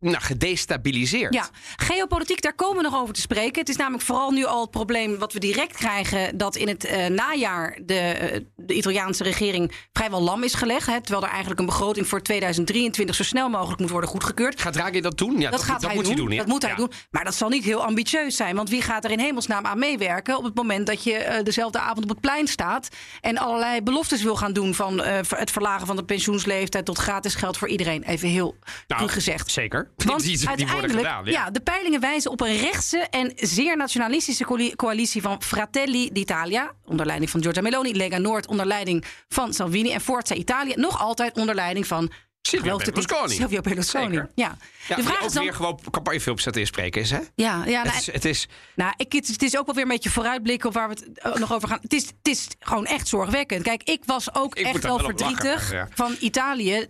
nou, 0.00 0.20
gedestabiliseerd. 0.20 1.34
Ja, 1.34 1.48
geopolitiek, 1.76 2.42
daar 2.42 2.54
komen 2.54 2.76
we 2.76 2.82
nog 2.90 3.00
over 3.00 3.14
te 3.14 3.20
spreken. 3.20 3.60
Het 3.60 3.68
is 3.68 3.76
namelijk 3.76 4.02
vooral 4.04 4.30
nu 4.30 4.44
al 4.44 4.60
het 4.60 4.70
probleem 4.70 5.18
wat 5.18 5.32
we 5.32 5.38
direct 5.38 5.76
krijgen... 5.76 6.36
dat 6.36 6.56
in 6.56 6.68
het 6.68 6.84
eh, 6.84 7.06
najaar 7.06 7.78
de, 7.84 7.94
eh, 7.98 8.40
de 8.56 8.74
Italiaanse 8.74 9.22
regering 9.22 9.72
vrijwel 9.92 10.20
lam 10.22 10.42
is 10.42 10.54
gelegd. 10.54 10.86
Hè, 10.86 11.00
terwijl 11.00 11.22
er 11.24 11.30
eigenlijk 11.30 11.60
een 11.60 11.66
begroting 11.66 12.08
voor 12.08 12.22
2023 12.22 13.14
zo 13.16 13.22
snel 13.22 13.48
mogelijk 13.48 13.80
moet 13.80 13.90
worden 13.90 14.10
goedgekeurd. 14.10 14.60
Gaat 14.60 14.72
Draghi 14.72 15.00
dat 15.00 15.18
doen? 15.18 15.40
Ja, 15.40 15.50
Dat, 15.50 15.62
gaat 15.62 15.82
hij 15.82 15.94
moet 15.94 16.04
doen. 16.04 16.12
hij 16.14 16.22
doen. 16.22 16.30
ja. 16.32 16.36
Dat 16.38 16.46
moet 16.46 16.62
hij 16.62 16.70
Ja. 16.70 16.76
doen. 16.76 16.90
Maar 17.10 17.24
dat 17.24 17.34
zal 17.34 17.48
niet 17.48 17.64
heel 17.64 17.84
ambitieus 17.84 18.36
zijn. 18.36 18.56
Want 18.56 18.68
wie 18.70 18.82
gaat 18.82 19.04
er 19.04 19.10
in 19.10 19.18
hemelsnaam 19.18 19.66
aan 19.66 19.78
meewerken 19.78 20.36
op 20.36 20.44
het 20.44 20.54
moment 20.54 20.86
dat 20.86 21.04
je 21.04 21.12
eh, 21.14 21.44
dezelfde 21.44 21.78
avond 21.80 22.02
op 22.02 22.08
het 22.08 22.20
plein 22.20 22.46
staat 22.46 22.88
en 23.20 23.38
allerlei 23.38 23.82
beloftes 23.82 24.22
wil 24.22 24.36
gaan 24.36 24.52
doen 24.52 24.74
van 24.74 25.00
het 25.36 25.50
verlagen 25.50 25.86
van 25.86 25.96
de 25.96 26.04
pensioensleeftijd 26.04 26.84
tot 26.84 26.98
gratis 26.98 27.34
geld 27.34 27.56
voor 27.58 27.68
iedereen. 27.68 28.02
Even 28.02 28.28
heel 28.28 28.56
Nou, 28.86 29.00
cru 29.02 29.12
gezegd. 29.12 29.50
Zeker. 29.50 29.85
Want 29.96 30.22
die, 30.22 30.36
die 30.36 30.46
worden 30.46 30.66
uiteindelijk, 30.68 31.08
gedaan. 31.08 31.24
ja. 31.24 31.50
de 31.50 31.60
peilingen 31.60 32.00
wijzen 32.00 32.30
op 32.30 32.40
een 32.40 32.56
rechtse 32.56 32.98
en 32.98 33.32
zeer 33.36 33.76
nationalistische 33.76 34.44
coali- 34.44 34.76
coalitie 34.76 35.22
van 35.22 35.42
Fratelli 35.42 36.12
d'Italia, 36.12 36.72
onder 36.84 37.06
leiding 37.06 37.30
van 37.30 37.42
Giorgia 37.42 37.62
Meloni, 37.62 37.96
Lega 37.96 38.18
Noord 38.18 38.46
onder 38.46 38.66
leiding 38.66 39.04
van 39.28 39.52
Salvini 39.54 39.92
en 39.92 40.00
Forza 40.00 40.34
Italia, 40.34 40.76
nog 40.76 41.00
altijd 41.00 41.36
onder 41.36 41.54
leiding 41.54 41.86
van 41.86 42.10
Silvio 42.42 42.76
Berlusconi. 42.76 43.34
Silvio 43.34 43.60
Berlusconi. 43.60 44.22
Ja. 44.34 44.56
Ja, 44.88 44.96
de 44.96 45.02
vraag 45.02 45.18
die 45.18 45.26
is 45.26 45.32
dan, 45.32 45.42
ook 45.42 45.48
weer 45.48 45.54
gewoon 45.54 45.80
campagnefilms 45.90 46.42
zetten 46.42 46.60
inspreken 46.62 47.00
is, 47.00 47.10
hè? 47.10 47.18
ja, 47.34 47.64
ja, 47.64 47.82
nou, 47.82 47.94
Het 47.94 48.06
is, 48.06 48.12
het 48.12 48.24
is, 48.24 48.48
nou, 48.74 48.92
ik, 48.96 49.12
het, 49.12 49.42
is 49.42 49.56
ook 49.56 49.66
wel 49.66 49.74
weer 49.74 49.84
een 49.84 49.90
beetje 49.90 50.10
vooruitblikken 50.10 50.68
op 50.68 50.74
waar 50.74 50.88
we 50.88 50.94
het 50.94 51.18
eh, 51.18 51.34
nog 51.34 51.52
over 51.52 51.68
gaan. 51.68 51.78
Het 51.82 51.92
is, 51.92 52.06
het 52.06 52.28
is 52.28 52.48
gewoon 52.58 52.86
echt 52.86 53.08
zorgwekkend. 53.08 53.62
Kijk, 53.62 53.82
ik 53.82 54.02
was 54.04 54.34
ook 54.34 54.54
Ik 54.54 54.66
echt 54.66 54.82
wel 54.82 54.96
lachen, 54.96 55.18
verdrietig 55.18 55.72
ja. 55.72 55.88
van 55.94 56.16
Italië. 56.20 56.86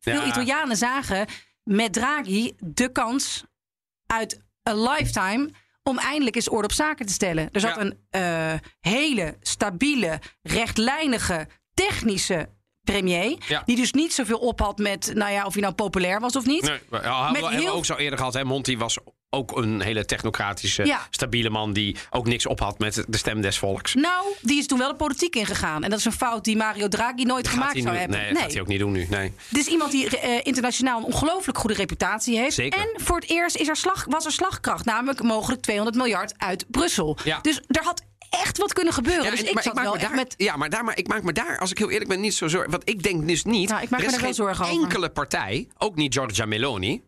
Veel. 0.00 0.26
Italianen 0.26 0.76
zagen 0.76 1.26
met 1.68 1.92
Draghi 1.92 2.52
de 2.58 2.92
kans 2.92 3.44
uit 4.06 4.42
a 4.68 4.74
lifetime 4.74 5.50
om 5.82 5.98
eindelijk 5.98 6.36
eens 6.36 6.48
orde 6.48 6.64
op 6.64 6.72
zaken 6.72 7.06
te 7.06 7.12
stellen. 7.12 7.48
Er 7.52 7.60
zat 7.60 7.74
Ja. 7.74 7.80
een 7.80 7.98
eh, 8.10 8.54
hele 8.80 9.36
stabiele, 9.40 10.20
rechtlijnige, 10.42 11.48
technische 11.74 12.48
premier. 12.82 13.36
Ja. 13.48 13.62
Die 13.66 13.76
dus 13.76 13.92
niet 13.92 14.12
zoveel 14.12 14.38
op 14.38 14.60
had 14.60 14.78
met, 14.78 15.10
nou 15.14 15.32
ja, 15.32 15.44
of 15.46 15.52
hij 15.52 15.62
nou 15.62 15.74
populair 15.74 16.20
was 16.20 16.36
of 16.36 16.46
niet. 16.46 16.62
nee, 16.62 16.80
ja, 17.02 17.30
Met 17.30 17.40
we 17.40 17.54
heel- 17.54 17.72
ook 17.72 17.84
zo 17.84 17.94
eerder 17.96 18.18
gehad. 18.18 18.34
Hè? 18.34 18.44
Monti 18.44 18.78
was 18.78 18.98
ook 19.30 19.56
een 19.56 19.80
hele 19.80 20.04
technocratische, 20.04 20.84
Ja. 20.86 21.06
stabiele 21.10 21.50
man... 21.50 21.72
die 21.72 21.96
ook 22.10 22.26
niks 22.26 22.46
op 22.46 22.60
had 22.60 22.78
met 22.78 23.04
de 23.08 23.16
stem 23.16 23.40
des 23.40 23.58
volks. 23.58 23.94
Nou, 23.94 24.26
die 24.42 24.58
is 24.58 24.66
toen 24.66 24.78
wel 24.78 24.88
de 24.88 24.96
politiek 24.96 25.36
ingegaan. 25.36 25.84
En 25.84 25.90
dat 25.90 25.98
is 25.98 26.04
een 26.04 26.12
fout 26.12 26.44
die 26.44 26.56
Mario 26.56 26.88
Draghi 26.88 27.24
nooit 27.24 27.48
gemaakt 27.48 27.78
zou 27.78 27.90
nu- 27.90 27.98
hebben. 27.98 28.18
Nee, 28.18 28.32
dat 28.32 28.42
gaat 28.42 28.52
hij 28.52 28.60
ook 28.60 28.66
niet 28.66 28.78
doen 28.78 28.92
nu. 28.92 29.06
Nee. 29.10 29.32
Dit 29.48 29.60
is 29.60 29.72
iemand 29.72 29.90
die 29.90 30.18
eh, 30.18 30.40
internationaal 30.42 30.98
een 30.98 31.04
ongelooflijk 31.04 31.58
goede 31.58 31.74
reputatie 31.74 32.38
heeft. 32.38 32.54
Zeker. 32.54 32.80
En 32.80 32.88
voor 33.04 33.16
het 33.16 33.30
eerst 33.30 33.56
is 33.56 33.68
er 33.68 33.76
slag, 33.76 34.04
was 34.08 34.24
er 34.24 34.32
slagkracht, 34.32 34.84
namelijk 34.84 35.22
mogelijk 35.22 35.62
200 35.62 35.96
miljard 35.96 36.34
uit 36.36 36.64
Brussel. 36.70 37.16
Ja. 37.24 37.38
Dus 37.40 37.60
er 37.66 37.82
had 37.82 38.02
echt 38.30 38.58
wat 38.58 38.72
kunnen 38.72 38.92
gebeuren. 38.92 39.24
Ja, 39.24 39.30
dus 39.30 39.42
ik 39.42 39.54
maar 39.54 39.62
zat 39.62 39.74
maak 39.74 39.84
wel 39.84 39.92
me 39.94 39.98
daar, 40.00 40.14
met... 40.14 40.34
ja, 40.36 40.56
maar, 40.56 40.70
daar, 40.70 40.84
maar 40.84 40.98
ik 40.98 41.08
maak 41.08 41.22
me 41.22 41.32
daar, 41.32 41.58
als 41.58 41.70
ik 41.70 41.78
heel 41.78 41.90
eerlijk 41.90 42.08
ben, 42.10 42.20
niet 42.20 42.34
zo 42.34 42.48
zorgen. 42.48 42.70
Want 42.70 42.88
ik 42.88 43.02
denk 43.02 43.26
dus 43.28 43.44
niet. 43.44 43.68
Nou, 43.68 43.82
ik 43.82 43.90
maak 43.90 44.00
er 44.00 44.06
me 44.06 44.12
daar 44.12 44.20
wel 44.20 44.28
geen 44.28 44.38
zorgen 44.44 44.64
over. 44.64 44.82
enkele 44.82 45.08
partij, 45.10 45.68
ook 45.78 45.94
niet 45.96 46.14
Giorgia 46.14 46.46
Meloni. 46.46 47.02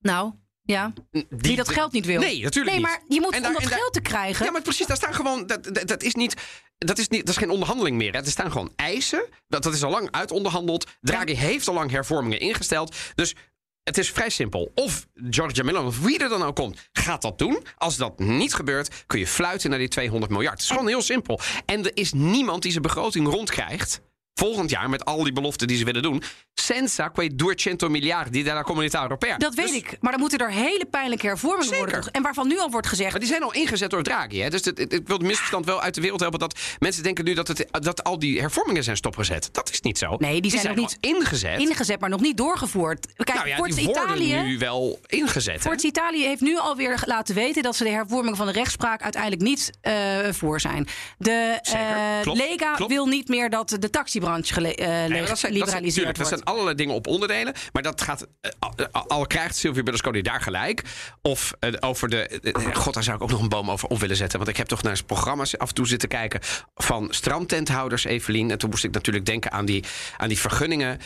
Nou, 0.00 0.32
ja. 0.66 0.92
Die, 1.10 1.26
Die 1.30 1.56
dat 1.56 1.68
geld 1.68 1.92
niet 1.92 2.06
wil. 2.06 2.20
Nee, 2.20 2.42
natuurlijk 2.42 2.74
Nee, 2.74 2.84
maar 2.84 3.00
je 3.08 3.20
moet 3.20 3.30
En 3.32 3.36
om 3.36 3.42
daar- 3.42 3.52
dat 3.52 3.62
daar- 3.70 3.78
geld 3.78 3.92
te 3.92 4.00
krijgen... 4.00 4.44
Ja, 4.44 4.50
maar 4.52 4.62
precies, 4.62 4.86
daar 4.86 4.96
staan 4.96 5.14
gewoon. 5.14 5.46
Dat, 5.46 5.64
dat, 5.74 5.88
dat 5.88 6.02
is 6.02 6.14
niet. 6.14 6.34
Dat 6.78 6.98
is, 6.98 7.08
niet, 7.08 7.20
dat 7.20 7.28
is 7.28 7.36
geen 7.36 7.50
onderhandeling 7.50 7.96
meer. 7.96 8.12
Hè. 8.12 8.18
Er 8.18 8.26
staan 8.26 8.50
gewoon 8.52 8.72
eisen. 8.76 9.26
Dat, 9.48 9.62
dat 9.62 9.74
is 9.74 9.82
al 9.82 9.90
lang 9.90 10.08
uitonderhandeld. 10.10 10.86
Draghi 11.00 11.34
heeft 11.34 11.68
al 11.68 11.74
lang 11.74 11.90
hervormingen 11.90 12.40
ingesteld. 12.40 12.96
Dus 13.14 13.34
het 13.82 13.98
is 13.98 14.10
vrij 14.10 14.30
simpel. 14.30 14.70
Of 14.74 15.06
Giorgia 15.30 15.62
Meloni, 15.64 15.86
of 15.86 16.00
wie 16.00 16.18
er 16.18 16.28
dan 16.28 16.42
ook 16.42 16.56
komt, 16.56 16.88
gaat 16.92 17.22
dat 17.22 17.38
doen. 17.38 17.62
Als 17.76 17.96
dat 17.96 18.18
niet 18.18 18.54
gebeurt, 18.54 19.04
kun 19.06 19.18
je 19.18 19.26
fluiten 19.26 19.70
naar 19.70 19.78
die 19.78 19.88
200 19.88 20.32
miljard. 20.32 20.52
Het 20.54 20.62
is 20.62 20.68
gewoon 20.70 20.86
heel 20.88 21.02
simpel. 21.02 21.40
En 21.66 21.84
er 21.84 21.90
is 21.96 22.12
niemand 22.12 22.62
die 22.62 22.70
zijn 22.70 22.82
begroting 22.82 23.28
rondkrijgt. 23.28 24.00
Volgend 24.38 24.70
jaar 24.70 24.90
met 24.90 25.04
al 25.04 25.22
die 25.22 25.32
beloften 25.32 25.66
die 25.66 25.76
ze 25.76 25.84
willen 25.84 26.02
doen. 26.02 26.22
Senza 26.54 27.08
quei 27.08 27.34
200 27.36 27.88
miliardi 27.90 28.42
della 28.42 28.62
comunità 28.62 29.02
europea. 29.02 29.36
Dat 29.36 29.54
weet 29.54 29.66
Dus- 29.66 29.76
ik. 29.76 29.96
Maar 30.00 30.10
dan 30.10 30.20
moeten 30.20 30.38
er 30.38 30.50
hele 30.50 30.86
pijnlijke 30.90 31.26
hervormingen 31.26 31.74
Zeker. 31.74 31.90
worden. 31.90 32.10
En 32.12 32.22
waarvan 32.22 32.48
nu 32.48 32.58
al 32.58 32.70
wordt 32.70 32.86
gezegd... 32.86 33.10
Maar 33.10 33.20
die 33.20 33.28
zijn 33.28 33.42
al 33.42 33.52
ingezet 33.52 33.90
door 33.90 34.02
Draghi. 34.02 34.40
Hè? 34.40 34.50
Dus 34.50 34.62
ik 34.62 35.06
wil 35.06 35.16
het 35.16 35.26
misverstand 35.26 35.64
wel 35.64 35.82
uit 35.82 35.94
de 35.94 36.00
wereld 36.00 36.20
helpen. 36.20 36.38
Dat 36.38 36.58
mensen 36.78 37.02
denken 37.02 37.24
nu 37.24 37.34
dat, 37.34 37.48
het, 37.48 37.66
dat 37.70 38.04
al 38.04 38.18
die 38.18 38.40
hervormingen 38.40 38.84
zijn 38.84 38.96
stopgezet. 38.96 39.48
Dat 39.52 39.70
is 39.70 39.80
niet 39.80 39.98
zo. 39.98 40.16
Nee, 40.18 40.40
die 40.40 40.50
zijn 40.50 40.66
nog 40.66 40.76
niet 40.76 40.96
ingezet. 41.00 41.58
ingezet, 41.60 42.00
maar 42.00 42.10
nog 42.10 42.20
niet 42.20 42.36
doorgevoerd. 42.36 43.06
Kijk, 43.16 43.34
nou 43.34 43.48
ja, 43.48 43.56
Forza 43.56 43.76
die 43.76 43.88
Italië... 43.88 44.36
nu 44.36 44.58
wel 44.58 44.98
ingezet. 45.06 45.60
Forza 45.60 45.86
Italië 45.86 46.24
heeft 46.24 46.40
nu 46.40 46.58
alweer 46.58 47.02
laten 47.06 47.34
weten 47.34 47.62
dat 47.62 47.76
ze 47.76 47.84
de 47.84 47.90
hervorming 47.90 48.36
van 48.36 48.46
de 48.46 48.52
rechtspraak 48.52 49.02
uiteindelijk 49.02 49.42
niet 49.42 49.70
eh, 49.80 49.94
voor 50.30 50.60
zijn. 50.60 50.86
De 51.18 51.58
Zeker, 51.62 51.80
eh, 51.80 52.20
klopt, 52.22 52.38
Lega 52.38 52.74
klopt. 52.74 52.92
wil 52.92 53.06
niet 53.06 53.28
meer 53.28 53.50
dat 53.50 53.76
de 53.78 53.90
taxibranche 54.26 54.52
gele- 54.54 54.74
eh, 54.74 55.10
Nee, 55.10 55.26
dat 55.26 55.38
zijn, 55.38 55.58
dat 55.58 55.68
zijn, 55.70 56.12
dat 56.14 56.44
allerlei 56.44 56.76
dingen 56.76 56.94
op 56.94 57.06
onderdelen. 57.06 57.54
Maar 57.72 57.82
dat 57.82 58.00
gaat. 58.02 58.26
eh, 58.40 58.86
al, 58.92 59.26
krijgt 59.26 59.56
Silvio 59.56 59.82
Berlusconi 59.82 60.22
daar 60.22 60.40
gelijk. 60.40 60.82
Of 61.22 61.52
eh, 61.60 61.72
over 61.80 62.08
de. 62.08 62.40
God, 62.72 62.94
daar 62.94 63.02
zou 63.02 63.16
ik 63.16 63.22
ook 63.22 63.30
nog 63.30 63.40
een 63.40 63.48
boom 63.48 63.70
over 63.70 63.88
op 63.88 63.98
willen 63.98 64.16
zetten. 64.16 64.38
Want 64.38 64.50
ik 64.50 64.56
heb 64.56 64.66
toch 64.66 64.82
naar 64.82 65.04
programma's 65.06 65.58
af 65.58 65.68
en 65.68 65.74
toe 65.74 65.86
zitten 65.86 66.08
kijken. 66.08 66.40
van 66.74 67.08
strandtenthouders, 67.10 68.04
Evelien. 68.04 68.50
En 68.50 68.58
toen 68.58 68.70
moest 68.70 68.84
ik 68.84 68.90
natuurlijk 68.90 69.26
denken 69.26 69.52
aan 69.52 69.64
die, 69.64 69.84
aan 70.16 70.28
die 70.28 70.38
vergunningen. 70.38 70.98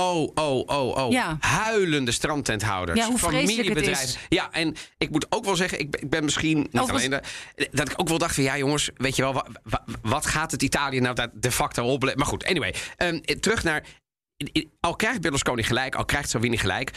Oh, 0.00 0.30
oh, 0.34 0.62
oh, 0.66 0.96
oh. 0.96 1.10
Ja. 1.12 1.36
Huilende 1.40 2.12
strandtenthouders. 2.12 2.98
Ja, 2.98 3.06
hoe 3.06 3.18
familiebedrijven. 3.18 4.20
Ja, 4.28 4.52
en 4.52 4.76
ik 4.98 5.10
moet 5.10 5.26
ook 5.28 5.44
wel 5.44 5.56
zeggen, 5.56 5.78
ik 5.78 5.90
ben, 5.90 6.00
ik 6.02 6.10
ben 6.10 6.24
misschien 6.24 6.56
niet 6.56 6.78
Overigens- 6.80 7.04
alleen... 7.04 7.22
de- 7.54 7.68
dat 7.72 7.90
ik 7.90 8.00
ook 8.00 8.08
wel 8.08 8.18
dacht 8.18 8.34
van, 8.34 8.44
ja 8.44 8.56
jongens, 8.58 8.90
weet 8.94 9.16
je 9.16 9.22
wel... 9.22 9.32
wa- 9.32 9.46
wa- 9.62 9.84
wat 10.02 10.26
gaat 10.26 10.50
het 10.50 10.62
Italië 10.62 11.00
nou 11.00 11.14
daar 11.14 11.28
de 11.34 11.50
facto 11.52 11.84
op? 11.92 12.14
Maar 12.14 12.26
goed, 12.26 12.44
anyway. 12.44 12.74
ehm, 12.96 13.20
terug 13.40 13.62
naar... 13.64 13.84
Al 14.80 14.96
krijgt 14.96 15.20
Berlusconi 15.20 15.62
gelijk, 15.62 15.94
al 15.94 16.04
krijgt 16.04 16.30
Salvini 16.30 16.56
gelijk... 16.58 16.90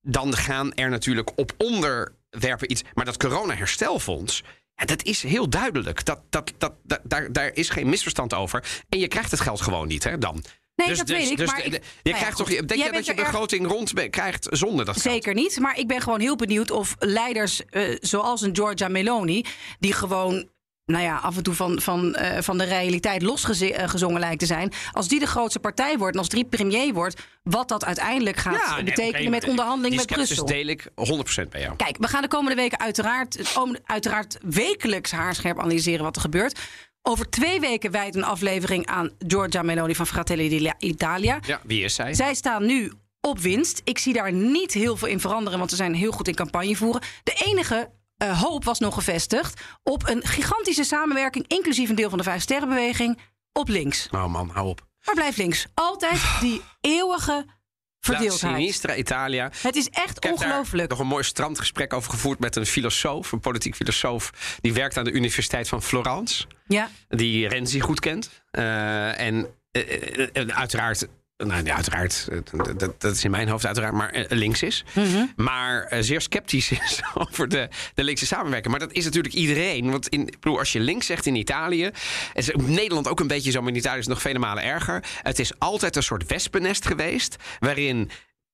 dan 0.00 0.36
gaan 0.36 0.74
er 0.74 0.90
natuurlijk 0.90 1.38
op 1.38 1.52
onderwerpen 1.58 2.70
iets... 2.70 2.82
maar 2.94 3.04
dat 3.04 3.16
corona-herstelfonds... 3.16 4.42
Ja, 4.74 4.84
dat 4.84 5.02
is 5.02 5.22
heel 5.22 5.48
duidelijk. 5.48 6.04
Dat, 6.04 6.20
dat, 6.30 6.52
dat, 6.58 6.72
dat, 6.82 7.00
daar, 7.02 7.32
daar 7.32 7.50
is 7.54 7.68
geen 7.68 7.88
misverstand 7.88 8.34
over. 8.34 8.82
En 8.88 8.98
je 8.98 9.08
krijgt 9.08 9.30
het 9.30 9.40
geld 9.40 9.60
gewoon 9.60 9.88
niet, 9.88 10.04
hè, 10.04 10.18
dan. 10.18 10.44
Nee, 10.86 10.96
dat 10.96 11.08
weet 11.08 11.30
ik, 11.30 11.46
maar 11.46 11.64
ik- 11.64 11.70
de- 11.72 11.78
nou 11.78 11.82
je 12.02 12.10
ja, 12.10 12.16
krijgt 12.16 12.36
toch, 12.36 12.48
denk 12.48 12.68
Jij 12.68 12.78
jij 12.78 12.90
dat 12.90 13.06
je 13.06 13.12
er 13.12 13.18
erg- 13.18 13.30
begroting 13.30 13.66
rond 13.66 14.10
krijgt 14.10 14.46
zonder 14.50 14.84
dat 14.84 15.00
geld? 15.00 15.14
Zeker 15.14 15.34
niet, 15.34 15.58
maar 15.60 15.78
ik 15.78 15.86
ben 15.86 16.00
gewoon 16.00 16.20
heel 16.20 16.36
benieuwd 16.36 16.70
of 16.70 16.94
leiders 16.98 17.64
eh, 17.66 17.96
zoals 18.00 18.40
een 18.42 18.56
Giorgia 18.56 18.88
Meloni, 18.88 19.44
die 19.78 19.92
gewoon 19.92 20.50
nou 20.84 21.04
ja, 21.04 21.16
af 21.16 21.36
en 21.36 21.42
toe 21.42 21.54
van, 21.54 21.80
van, 21.80 22.14
eh, 22.14 22.42
van 22.42 22.58
de 22.58 22.64
realiteit 22.64 23.22
losgezongen 23.22 24.20
lijkt 24.20 24.38
te 24.38 24.46
zijn. 24.46 24.72
Als 24.92 25.08
die 25.08 25.18
de 25.18 25.26
grootste 25.26 25.58
partij 25.58 25.98
wordt 25.98 26.12
en 26.14 26.18
als 26.20 26.28
die 26.28 26.44
premier 26.44 26.92
wordt, 26.92 27.20
wat 27.42 27.68
dat 27.68 27.84
uiteindelijk 27.84 28.36
gaat 28.36 28.74
nee, 28.74 28.84
betekenen 28.84 29.30
met 29.30 29.48
onderhandeling 29.48 29.96
met 29.96 30.06
Brussel. 30.06 30.46
deel 30.46 30.66
ik 30.66 30.88
100% 30.94 31.48
bij 31.50 31.60
jou. 31.60 31.76
Kijk, 31.76 31.96
we 31.98 32.08
gaan 32.08 32.22
de 32.22 32.28
komende 32.28 32.56
weken 32.56 32.78
uiteraard, 32.80 33.56
uiteraard 33.84 34.38
wekelijks 34.42 35.10
haarscherp 35.10 35.58
analyseren 35.58 36.04
wat 36.04 36.16
er 36.16 36.22
gebeurt. 36.22 36.58
Over 37.02 37.30
twee 37.30 37.60
weken 37.60 37.90
wijdt 37.90 38.16
een 38.16 38.24
aflevering 38.24 38.86
aan 38.86 39.10
Giorgia 39.26 39.62
Meloni 39.62 39.94
van 39.94 40.06
Fratelli 40.06 40.72
d'Italia. 40.78 41.38
Ja, 41.46 41.60
wie 41.64 41.84
is 41.84 41.94
zij? 41.94 42.14
Zij 42.14 42.34
staan 42.34 42.66
nu 42.66 42.92
op 43.20 43.38
winst. 43.38 43.80
Ik 43.84 43.98
zie 43.98 44.12
daar 44.12 44.32
niet 44.32 44.72
heel 44.72 44.96
veel 44.96 45.08
in 45.08 45.20
veranderen, 45.20 45.58
want 45.58 45.70
ze 45.70 45.76
zijn 45.76 45.94
heel 45.94 46.12
goed 46.12 46.28
in 46.28 46.34
campagne 46.34 46.76
voeren. 46.76 47.02
De 47.22 47.42
enige 47.44 47.90
eh, 48.16 48.40
hoop 48.42 48.64
was 48.64 48.78
nog 48.78 48.94
gevestigd 48.94 49.60
op 49.82 50.08
een 50.08 50.26
gigantische 50.26 50.84
samenwerking, 50.84 51.44
inclusief 51.48 51.88
een 51.88 51.94
deel 51.94 52.08
van 52.08 52.18
de 52.18 52.24
Vijf 52.24 52.42
Sterrenbeweging, 52.42 53.18
op 53.52 53.68
links. 53.68 54.08
Oh 54.10 54.26
man, 54.26 54.50
hou 54.52 54.68
op. 54.68 54.86
Maar 55.04 55.14
blijft 55.14 55.36
links. 55.36 55.66
Altijd 55.74 56.20
die 56.40 56.62
eeuwige 56.80 57.32
La 57.32 58.14
verdeeldheid. 58.16 58.54
Sinistra 58.54 58.94
Italia. 58.96 59.50
Het 59.56 59.76
is 59.76 59.88
echt 59.88 60.16
Ik 60.16 60.22
heb 60.22 60.36
daar 60.38 60.48
ongelooflijk. 60.48 60.90
nog 60.90 60.98
een 60.98 61.06
mooi 61.06 61.24
strandgesprek 61.24 61.92
over 61.92 62.10
gevoerd 62.10 62.38
met 62.38 62.56
een 62.56 62.66
filosoof, 62.66 63.32
een 63.32 63.40
politiek 63.40 63.74
filosoof. 63.74 64.56
Die 64.60 64.72
werkt 64.72 64.96
aan 64.96 65.04
de 65.04 65.10
Universiteit 65.12 65.68
van 65.68 65.82
Florence. 65.82 66.44
Ja, 66.72 66.90
Die 67.08 67.48
Renzi 67.48 67.80
goed 67.80 68.00
kent. 68.00 68.30
Eh, 68.50 69.20
en 69.20 69.46
eh, 69.70 70.28
eh, 70.32 70.48
uiteraard 70.48 71.08
nou 71.36 71.64
ja, 71.64 71.74
uiteraard, 71.74 72.28
dat- 72.76 73.00
dat, 73.00 73.14
is 73.14 73.24
in 73.24 73.30
mijn 73.30 73.48
hoofd 73.48 73.66
uiteraard, 73.66 73.92
maar 73.94 74.24
links 74.28 74.62
is. 74.62 74.84
Mhm. 74.94 75.24
Maar 75.36 75.96
zeer 76.00 76.20
sceptisch 76.20 76.70
is 76.84 77.00
over 77.14 77.48
de, 77.48 77.68
de 77.94 78.04
linkse 78.04 78.26
samenwerking. 78.26 78.70
Maar 78.70 78.86
dat 78.86 78.92
is 78.92 79.04
natuurlijk 79.04 79.34
iedereen. 79.34 79.90
Want 79.90 80.08
in, 80.08 80.24
bedoel, 80.24 80.58
als 80.58 80.72
je 80.72 80.80
links 80.80 81.06
zegt 81.06 81.26
in 81.26 81.34
Italië, 81.34 81.90
is 82.34 82.48
in 82.48 82.72
Nederland 82.74 83.08
ook 83.08 83.20
een 83.20 83.26
beetje 83.26 83.50
zo, 83.50 83.60
maar 83.60 83.70
in 83.70 83.76
Italië 83.76 83.98
is 83.98 84.04
het 84.04 84.14
nog 84.14 84.22
vele 84.22 84.38
malen 84.38 84.62
erger. 84.64 85.04
Het 85.22 85.38
is 85.38 85.52
altijd 85.58 85.96
een 85.96 86.02
soort 86.02 86.26
wespennest 86.26 86.86
geweest, 86.86 87.36
waarin 87.58 88.10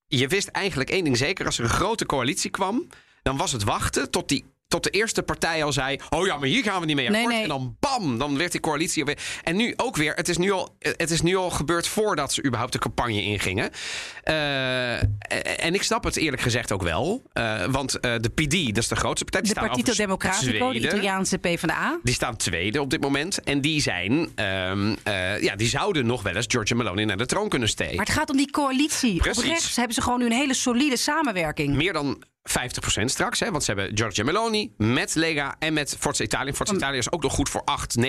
je 0.06 0.28
wist 0.28 0.48
eigenlijk 0.48 0.90
één 0.90 1.04
ding 1.04 1.16
zeker, 1.16 1.46
als 1.46 1.58
er 1.58 1.64
een 1.64 1.70
grote 1.70 2.06
coalitie 2.06 2.50
kwam, 2.50 2.86
dan 3.22 3.36
was 3.36 3.52
het 3.52 3.64
wachten 3.64 4.10
tot 4.10 4.28
die 4.28 4.44
tot 4.68 4.82
de 4.84 4.90
eerste 4.90 5.22
partij 5.22 5.64
al 5.64 5.72
zei: 5.72 5.98
Oh 6.10 6.26
ja, 6.26 6.36
maar 6.36 6.48
hier 6.48 6.62
gaan 6.62 6.80
we 6.80 6.86
niet 6.86 6.96
mee 6.96 7.08
Nee, 7.08 7.16
akkoord. 7.16 7.34
nee. 7.34 7.42
En 7.42 7.48
dan 7.48 7.76
bam, 7.80 8.18
dan 8.18 8.38
werd 8.38 8.52
die 8.52 8.60
coalitie 8.60 9.04
weer. 9.04 9.18
En 9.42 9.56
nu 9.56 9.72
ook 9.76 9.96
weer. 9.96 10.14
Het 10.14 10.28
is 10.28 10.36
nu 10.36 10.50
al, 10.52 10.76
het 10.78 11.10
is 11.10 11.20
nu 11.22 11.36
al 11.36 11.50
gebeurd 11.50 11.86
voordat 11.88 12.32
ze 12.32 12.44
überhaupt 12.44 12.72
de 12.72 12.78
campagne 12.78 13.22
ingingen. 13.22 13.70
Eh, 14.22 15.02
en 15.64 15.74
ik 15.74 15.82
snap 15.82 16.04
het 16.04 16.16
eerlijk 16.16 16.42
gezegd 16.42 16.72
ook 16.72 16.82
wel. 16.82 17.22
Eh, 17.32 17.64
want 17.64 18.00
eh, 18.00 18.14
de 18.20 18.28
PD, 18.28 18.66
dat 18.74 18.76
is 18.82 18.88
de 18.88 18.96
grootste 18.96 19.24
partij. 19.24 19.40
Die 19.42 19.52
De 19.54 19.58
staan 19.60 19.68
Partito 19.70 19.92
Democratico, 19.92 20.72
de. 20.72 20.78
Italiaanse 20.78 21.38
PvdA. 21.38 21.98
Die 22.02 22.14
staan 22.14 22.36
tweede 22.36 22.80
op 22.80 22.90
dit 22.90 23.00
moment. 23.00 23.40
En 23.42 23.60
die 23.60 23.80
zijn. 23.80 24.28
ehm, 24.34 24.94
eh, 25.04 25.42
ja, 25.42 25.56
die 25.56 25.68
zouden 25.68 26.06
nog 26.06 26.22
wel 26.22 26.34
eens 26.34 26.46
Giorgia 26.48 26.76
Meloni 26.76 27.04
naar 27.04 27.16
de 27.16 27.26
troon 27.26 27.48
kunnen 27.48 27.68
steken. 27.68 27.96
Maar 27.96 28.04
het 28.06 28.14
gaat 28.14 28.30
om 28.30 28.36
die 28.36 28.50
coalitie. 28.50 29.16
Precies. 29.16 29.42
Op 29.44 29.48
rechts 29.50 29.76
hebben 29.76 29.94
ze 29.94 30.02
gewoon 30.02 30.18
nu 30.18 30.24
een 30.26 30.32
hele 30.32 30.54
solide 30.54 30.96
samenwerking. 30.96 31.74
meer 31.74 31.92
dan 31.92 32.22
50% 32.48 33.04
straks. 33.04 33.40
Hè? 33.40 33.50
Want 33.50 33.64
ze 33.64 33.72
hebben 33.72 33.96
Giorgia 33.96 34.24
Meloni 34.24 34.72
met 34.76 35.14
Lega 35.14 35.56
en 35.58 35.72
met 35.72 35.96
Forza 35.98 36.24
Italia. 36.24 36.52
Forza 36.52 36.74
Italia 36.74 36.98
is 36.98 37.12
ook 37.12 37.22
nog 37.22 37.32
goed 37.32 37.48
voor 37.48 37.62
8, 37.64 37.96
9%. 37.98 38.02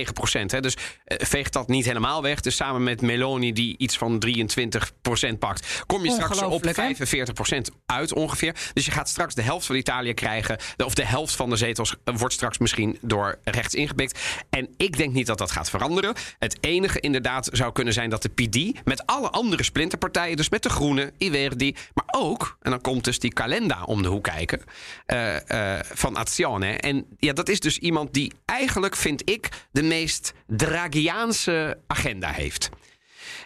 Hè? 0.45 0.59
Dus 0.59 0.77
eh, 1.05 1.17
veegt 1.25 1.53
dat 1.53 1.67
niet 1.67 1.85
helemaal 1.85 2.21
weg. 2.21 2.39
Dus 2.41 2.55
samen 2.55 2.83
met 2.83 3.01
Meloni, 3.01 3.53
die 3.53 3.77
iets 3.77 3.97
van 3.97 4.23
23% 4.27 5.37
pakt... 5.39 5.83
kom 5.85 6.03
je 6.03 6.11
straks 6.11 6.37
op 6.37 6.43
Ongelooflijk, 6.43 6.77
hè? 6.77 7.55
45% 7.57 7.61
uit 7.85 8.13
ongeveer. 8.13 8.55
Dus 8.73 8.85
je 8.85 8.91
gaat 8.91 9.09
straks 9.09 9.35
de 9.35 9.41
helft 9.41 9.65
van 9.65 9.75
Italië 9.75 10.13
krijgen. 10.13 10.57
De- 10.75 10.85
Of 10.85 10.93
de 10.93 11.05
helft 11.05 11.35
van 11.35 11.49
de 11.49 11.55
zetels 11.55 11.95
eh, 12.03 12.15
wordt 12.17 12.33
straks 12.33 12.57
misschien 12.57 12.97
door 13.01 13.39
rechts 13.43 13.73
ingepikt. 13.73 14.19
En 14.49 14.69
ik 14.77 14.97
denk 14.97 15.13
niet 15.13 15.27
dat 15.27 15.37
dat 15.37 15.51
gaat 15.51 15.69
veranderen. 15.69 16.13
Het 16.39 16.57
enige 16.61 16.99
inderdaad 16.99 17.49
zou 17.51 17.71
kunnen 17.71 17.93
zijn 17.93 18.09
dat 18.09 18.21
de 18.21 18.29
PD... 18.29 18.85
met 18.85 19.05
alle 19.05 19.29
andere 19.29 19.63
splinterpartijen, 19.63 20.37
dus 20.37 20.49
met 20.49 20.63
de 20.63 20.69
Groenen, 20.69 21.11
Iverdi... 21.17 21.75
maar 21.93 22.05
ook, 22.07 22.57
en 22.61 22.71
dan 22.71 22.81
komt 22.81 23.03
dus 23.03 23.19
die 23.19 23.33
Calenda 23.33 23.83
om 23.83 24.01
de 24.01 24.07
hoek 24.07 24.27
kijken... 24.31 24.61
eh, 25.05 25.75
eh, 25.77 25.85
van 25.93 26.17
Azione. 26.17 26.71
En 26.77 27.05
ja, 27.17 27.33
dat 27.33 27.49
is 27.49 27.59
dus 27.59 27.77
iemand 27.77 28.13
die 28.13 28.33
eigenlijk, 28.45 28.95
vind 28.95 29.29
ik... 29.29 29.49
de 29.71 29.83
meest 29.83 30.33
Draghiaanse 30.47 31.79
agenda 31.87 32.31
heeft. 32.31 32.69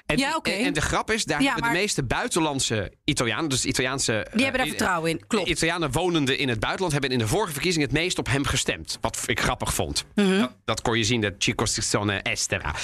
En, 0.06 0.18
Ja, 0.18 0.40
en, 0.42 0.74
de 0.74 0.82
grap 0.82 1.12
is, 1.12 1.24
daar 1.26 1.40
Ja, 1.42 1.46
hebben 1.46 1.64
maar- 1.64 1.74
de 1.74 1.80
meeste 1.80 2.04
buitenlandse 2.04 2.92
Italianen... 3.04 3.50
dus 3.50 3.66
Italiaanse... 3.66 4.28
Die 4.34 4.44
hebben 4.44 4.62
daar 4.62 4.70
eh, 4.72 4.78
vertrouwen 4.78 5.10
in. 5.12 5.28
Klopt. 5.28 5.50
Italianen 5.50 5.92
wonende 5.92 6.38
in 6.38 6.50
het 6.50 6.60
buitenland 6.60 6.92
hebben 6.92 7.12
in 7.12 7.18
de 7.18 7.28
vorige 7.28 7.52
verkiezing 7.54 7.84
het 7.84 7.94
meest 7.94 8.18
op 8.18 8.28
hem 8.28 8.46
gestemd. 8.46 8.98
Wat 9.02 9.24
ik 9.26 9.40
grappig 9.40 9.74
vond. 9.74 10.06
Mhm. 10.16 10.40
dat, 10.40 10.56
dat 10.66 10.82
kon 10.82 10.98
je 10.98 11.04
zien, 11.04 11.22
de 11.22 11.36
Circoscrizione 11.38 12.18
Estera. 12.22 12.76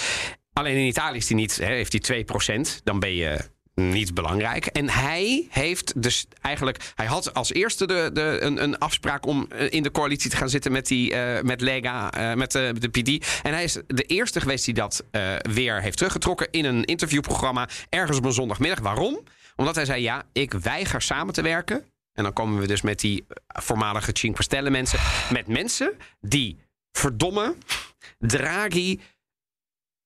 Alleen 0.54 0.76
in 0.76 0.88
Italië 0.88 1.18
is 1.18 1.28
die 1.28 1.36
niet, 1.36 1.56
hè, 1.58 1.66
heeft 1.66 2.08
hij 2.08 2.26
2%. 2.26 2.84
Dan 2.84 3.00
ben 3.00 3.14
je 3.16 3.40
niet 3.80 4.13
belangrijk. 4.13 4.65
En 4.65 4.89
hij 4.89 5.48
heeft 5.50 6.02
dus 6.02 6.26
eigenlijk. 6.42 6.92
Hij 6.96 7.06
had 7.06 7.34
als 7.34 7.54
eerste 7.54 7.88
de, 7.88 8.10
de, 8.13 8.38
een, 8.42 8.63
een 8.63 8.78
afspraak 8.78 9.26
om 9.26 9.46
eh, 9.50 9.72
in 9.72 9.84
de 9.84 9.92
coalitie 9.92 10.30
te 10.30 10.38
gaan 10.38 10.50
zitten 10.50 10.72
met, 10.72 10.88
die, 10.88 11.13
eh, 11.13 11.44
met 11.44 11.62
Lega, 11.62 12.12
eh, 12.12 12.34
met 12.34 12.52
de, 12.52 12.89
PD. 12.92 13.26
En 13.44 13.54
hij 13.54 13.63
is 13.63 13.78
de 13.88 14.04
eerste 14.04 14.42
geweest 14.42 14.65
die 14.65 14.74
dat 14.74 15.04
weer 15.52 15.82
heeft 15.82 15.98
teruggetrokken 15.98 16.48
in 16.52 16.65
een 16.65 16.86
interviewprogramma 16.86 17.70
ergens 17.89 18.18
op 18.18 18.26
een 18.26 18.34
zondagmiddag. 18.34 18.80
Waarom? 18.80 19.20
Omdat 19.56 19.76
hij 19.76 19.86
zei: 19.86 20.02
Ja, 20.02 20.24
ik 20.34 20.54
weiger 20.54 21.02
samen 21.02 21.34
te 21.34 21.42
werken. 21.42 21.84
En 22.13 22.24
dan 22.24 22.34
komen 22.34 22.60
we 22.60 22.68
dus 22.68 22.82
met 22.82 23.00
die 23.00 23.26
voormalige 23.48 24.12
Cinque 24.13 24.44
Stelle 24.44 24.70
mensen. 24.70 25.00
Met 25.34 25.48
mensen 25.48 25.92
die 26.22 26.58
verdomme 26.92 27.56
Draghi 28.18 29.00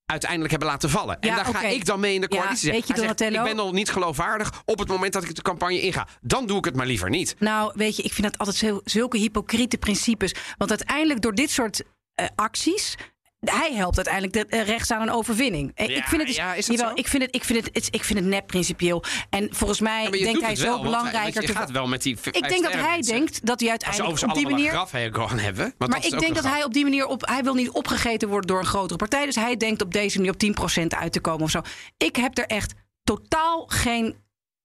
uiteindelijk 0.05 0.51
hebben 0.51 0.69
laten 0.69 0.89
vallen. 0.89 1.19
en 1.19 1.27
Ja, 1.27 1.35
daar 1.35 1.45
ga 1.45 1.61
ik 1.61 1.85
dan 1.85 1.99
mee 1.99 2.13
in 2.13 2.21
de 2.21 2.27
Ja, 2.29 2.41
coalitie 2.41 2.71
weet 2.71 2.87
je, 2.87 2.97
zegt, 2.97 3.21
ik 3.21 3.43
ben 3.43 3.59
al 3.59 3.71
niet 3.71 3.89
geloofwaardig 3.89 4.61
op 4.65 4.79
het 4.79 4.87
moment 4.87 5.13
dat 5.13 5.23
ik 5.23 5.35
de 5.35 5.41
campagne 5.41 5.81
inga. 5.81 6.07
Dan 6.21 6.45
doe 6.47 6.57
ik 6.57 6.65
het 6.65 6.75
maar 6.75 6.85
liever 6.85 7.09
niet. 7.09 7.35
Nou, 7.39 7.71
weet 7.75 7.95
je, 7.95 8.03
ik 8.03 8.13
vind 8.13 8.27
dat 8.27 8.37
altijd 8.37 8.57
zo, 8.57 8.81
zulke 8.83 9.17
hypocriete 9.17 9.77
principes. 9.77 10.35
Want 10.57 10.69
uiteindelijk 10.69 11.21
door 11.21 11.33
dit 11.35 11.51
soort 11.51 11.81
eh, 12.15 12.25
acties. 12.35 12.95
Hij 13.43 13.73
helpt 13.73 13.95
uiteindelijk 13.95 14.34
de, 14.34 14.45
eh, 14.58 14.65
rechts 14.65 14.91
aan 14.91 15.01
een 15.01 15.12
overwinning. 15.12 15.71
Eh, 15.75 15.88
Ja, 15.88 15.95
ik 15.95 16.03
vind 16.03 16.17
het, 16.21 16.27
dus- 16.27 16.36
ja, 16.38 16.53
is 16.53 16.65
dat 16.65 16.75
jawel, 16.75 16.91
zo? 16.91 17.01
ik 17.01 17.08
vind 17.08 17.23
het, 17.23 17.36
ik 17.36 17.43
vind 17.43 17.65
het, 17.73 17.88
ik 17.91 18.03
vind 18.03 18.19
het 18.19 18.27
net 18.27 18.45
principieel. 18.45 19.03
En 19.29 19.47
volgens 19.51 19.79
mij 19.79 20.03
Ja, 20.03 20.10
maar 20.10 20.19
denkt 20.19 20.41
hij 20.41 20.56
zo 20.56 20.73
hij- 20.73 20.82
belangrijker 20.82 21.41
je 21.41 21.47
te 21.47 21.56
gaat 21.56 21.71
wel 21.71 21.88
met 21.88 22.01
die 22.01 22.17
Ik 22.32 22.49
denk 22.49 22.63
dat 22.63 22.73
hij 22.73 23.01
denkt 23.01 23.45
dat 23.45 23.60
hij 23.60 23.69
Als 23.71 23.84
uiteindelijk 23.84 24.12
overigens 24.12 24.23
op 24.23 24.34
die 24.38 24.49
manier. 24.49 24.69
graf 24.71 24.91
gaan 25.29 25.39
hebben. 25.39 25.73
Maar 25.77 25.97
is 25.99 26.06
ik 26.06 26.19
denk 26.19 26.36
dat 26.36 26.43
hij 26.43 26.63
op 26.63 26.73
die 26.73 26.84
manier 26.84 27.06
op. 27.08 27.25
Hij 27.27 27.43
wil 27.43 27.53
niet 27.53 27.69
opgegeten 27.69 28.27
worden 28.29 28.47
door 28.47 28.60
een 28.60 28.65
grotere 28.65 28.97
partij. 28.97 29.25
Dus 29.25 29.36
hij 29.36 29.58
denkt 29.58 29.82
op 29.82 29.93
deze 29.93 30.17
manier 30.17 30.32
op 30.32 30.38
10% 30.38 30.93
uit 30.95 31.12
te 31.13 31.19
komen 31.19 31.43
of 31.43 31.49
zo. 31.49 31.62
Ik 31.97 32.15
heb 32.15 32.38
er 32.38 32.45
echt 32.45 32.73
totaal 33.03 33.65
geen 33.67 34.15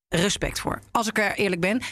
respect 0.09 0.61
voor. 0.61 0.81
Als 0.93 1.07
ik 1.07 1.19
er 1.19 1.35
eerlijk 1.35 1.61
ben. 1.61 1.83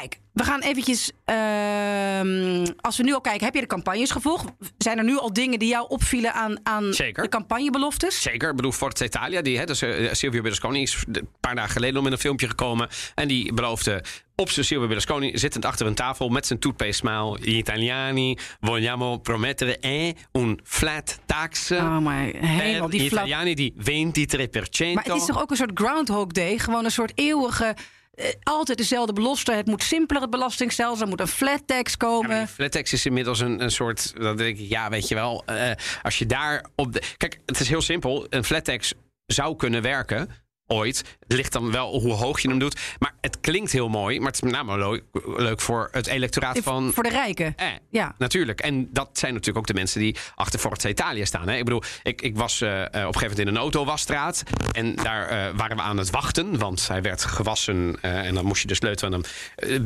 Kijk, 0.00 0.18
we 0.32 0.44
gaan 0.44 0.60
eventjes. 0.60 1.10
ehm, 1.24 2.66
als 2.80 2.96
we 2.96 3.02
nu 3.02 3.12
al 3.14 3.20
kijken, 3.20 3.44
heb 3.44 3.54
je 3.54 3.60
de 3.60 3.66
campagnes 3.66 4.10
gevolgd? 4.10 4.48
Zijn 4.78 4.98
er 4.98 5.04
nu 5.04 5.18
al 5.18 5.32
dingen 5.32 5.58
die 5.58 5.68
jou 5.68 5.88
opvielen 5.88 6.32
aan, 6.34 6.56
aan 6.62 6.92
Zeker. 6.92 7.22
de 7.22 7.28
campagnebeloftes? 7.28 8.22
Zeker, 8.22 8.50
ik 8.50 8.56
bedoel 8.56 8.72
Forza 8.72 9.04
Italia, 9.04 9.42
die, 9.42 9.58
hè, 9.58 9.64
dus, 9.64 9.82
eh, 9.82 10.12
Silvio 10.12 10.40
Berlusconi 10.40 10.82
is 10.82 11.04
een 11.12 11.28
paar 11.40 11.54
dagen 11.54 11.70
geleden 11.70 11.96
al 11.96 12.02
met 12.02 12.12
een 12.12 12.18
filmpje 12.18 12.48
gekomen. 12.48 12.88
En 13.14 13.28
die 13.28 13.52
beloofde 13.52 14.04
op 14.36 14.50
zijn 14.50 14.66
Silvio 14.66 14.86
Berlusconi, 14.86 15.38
zittend 15.38 15.64
achter 15.64 15.86
een 15.86 15.94
tafel 15.94 16.28
met 16.28 16.46
zijn 16.46 16.58
toothpaste 16.58 16.92
smile. 16.94 17.38
Gli 17.40 17.56
italiani 17.56 18.36
vogliamo 18.60 19.18
promettere 19.18 19.78
eh, 19.78 20.12
un 20.32 20.60
flat 20.64 21.18
tax. 21.26 21.70
Oh, 21.70 21.98
maar 21.98 22.24
helemaal 22.34 22.88
die 22.88 23.00
gli 23.00 23.08
flauw. 23.08 23.24
italiani 23.26 23.54
di 23.54 23.72
23%. 23.76 24.94
Maar 24.94 25.04
het 25.04 25.14
is 25.16 25.24
toch 25.26 25.42
ook 25.42 25.50
een 25.50 25.56
soort 25.56 25.70
Groundhog 25.74 26.26
Day? 26.26 26.58
Gewoon 26.58 26.84
een 26.84 26.90
soort 26.90 27.12
eeuwige. 27.14 27.74
Eh, 28.12 28.26
altijd 28.42 28.78
dezelfde 28.78 29.12
belofte. 29.12 29.52
Het 29.52 29.66
moet 29.66 29.82
simpeler, 29.82 30.22
het 30.22 30.30
belastingstelsel. 30.30 31.02
Er 31.02 31.08
moet 31.08 31.20
een 31.20 31.28
flat 31.28 31.62
tax 31.66 31.90
Ja, 31.90 31.96
komen. 31.96 32.28
maar 32.28 32.38
die 32.38 32.46
flattex 32.54 32.92
is 32.92 33.06
inmiddels 33.06 33.40
een, 33.40 33.62
een 33.62 33.70
soort. 33.70 34.12
Dan 34.20 34.36
denk 34.36 34.58
ik, 34.58 34.68
ja, 34.68 34.88
weet 34.90 35.08
je 35.08 35.14
wel. 35.14 35.42
eh, 35.46 35.70
als 36.02 36.18
je 36.18 36.26
daar 36.26 36.66
op. 36.74 36.92
De, 36.92 37.02
kijk, 37.16 37.38
het 37.46 37.60
is 37.60 37.68
heel 37.68 37.82
simpel. 37.82 38.26
Een 38.30 38.44
flattex 38.44 38.92
zou 39.26 39.56
kunnen 39.56 39.82
werken. 39.82 40.28
Ooit. 40.66 40.98
Het 41.20 41.32
ligt 41.32 41.52
dan 41.52 41.70
wel 41.72 42.00
hoe 42.00 42.12
hoog 42.12 42.40
je 42.40 42.48
hem 42.48 42.58
doet. 42.58 42.80
Maar 42.98 43.14
het 43.20 43.40
klinkt 43.40 43.72
heel 43.72 43.88
mooi. 43.88 44.18
Maar 44.18 44.26
het 44.26 44.34
is 44.34 44.40
met 44.40 44.52
name 44.52 44.78
leuk, 44.78 45.02
leuk 45.36 45.60
voor 45.60 45.88
het 45.92 46.06
electoraat 46.06 46.58
van. 46.62 46.92
Voor 46.92 47.02
de 47.02 47.08
rijken. 47.08 47.52
Eh, 47.56 47.66
Ja. 47.90 48.14
natuurlijk. 48.18 48.60
En 48.60 48.88
dat 48.92 49.08
zijn 49.12 49.32
natuurlijk 49.32 49.58
ook 49.58 49.66
de 49.66 49.74
mensen 49.74 50.00
die 50.00 50.16
achter 50.34 50.58
Forza 50.60 50.88
Italia 50.88 51.24
staan. 51.24 51.48
Hè? 51.48 51.56
Ik 51.56 51.64
bedoel, 51.64 51.82
ik, 52.02 52.22
ik 52.22 52.36
was 52.36 52.60
eh, 52.60 52.70
op 52.70 52.74
een 52.84 52.90
gegeven 52.92 53.20
moment 53.20 53.38
in 53.38 53.46
een 53.46 53.56
autowasstraat. 53.56 54.42
En 54.72 54.94
daar 54.96 55.56
waren 55.56 55.76
we 55.76 55.82
aan 55.82 55.96
het 55.98 56.10
wachten. 56.10 56.58
Want 56.58 56.88
hij 56.88 57.02
werd 57.02 57.24
gewassen. 57.24 58.00
en 58.00 58.34
dan 58.34 58.44
moest 58.44 58.62
je 58.62 58.68
de 58.68 58.74
sleutel 58.74 59.12
aan 59.12 59.22
hem. 59.22 59.84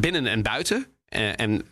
binnen 0.00 0.26
en 0.26 0.42
buiten. 0.42 0.86
Eh, 1.10 1.40
en 1.40 1.66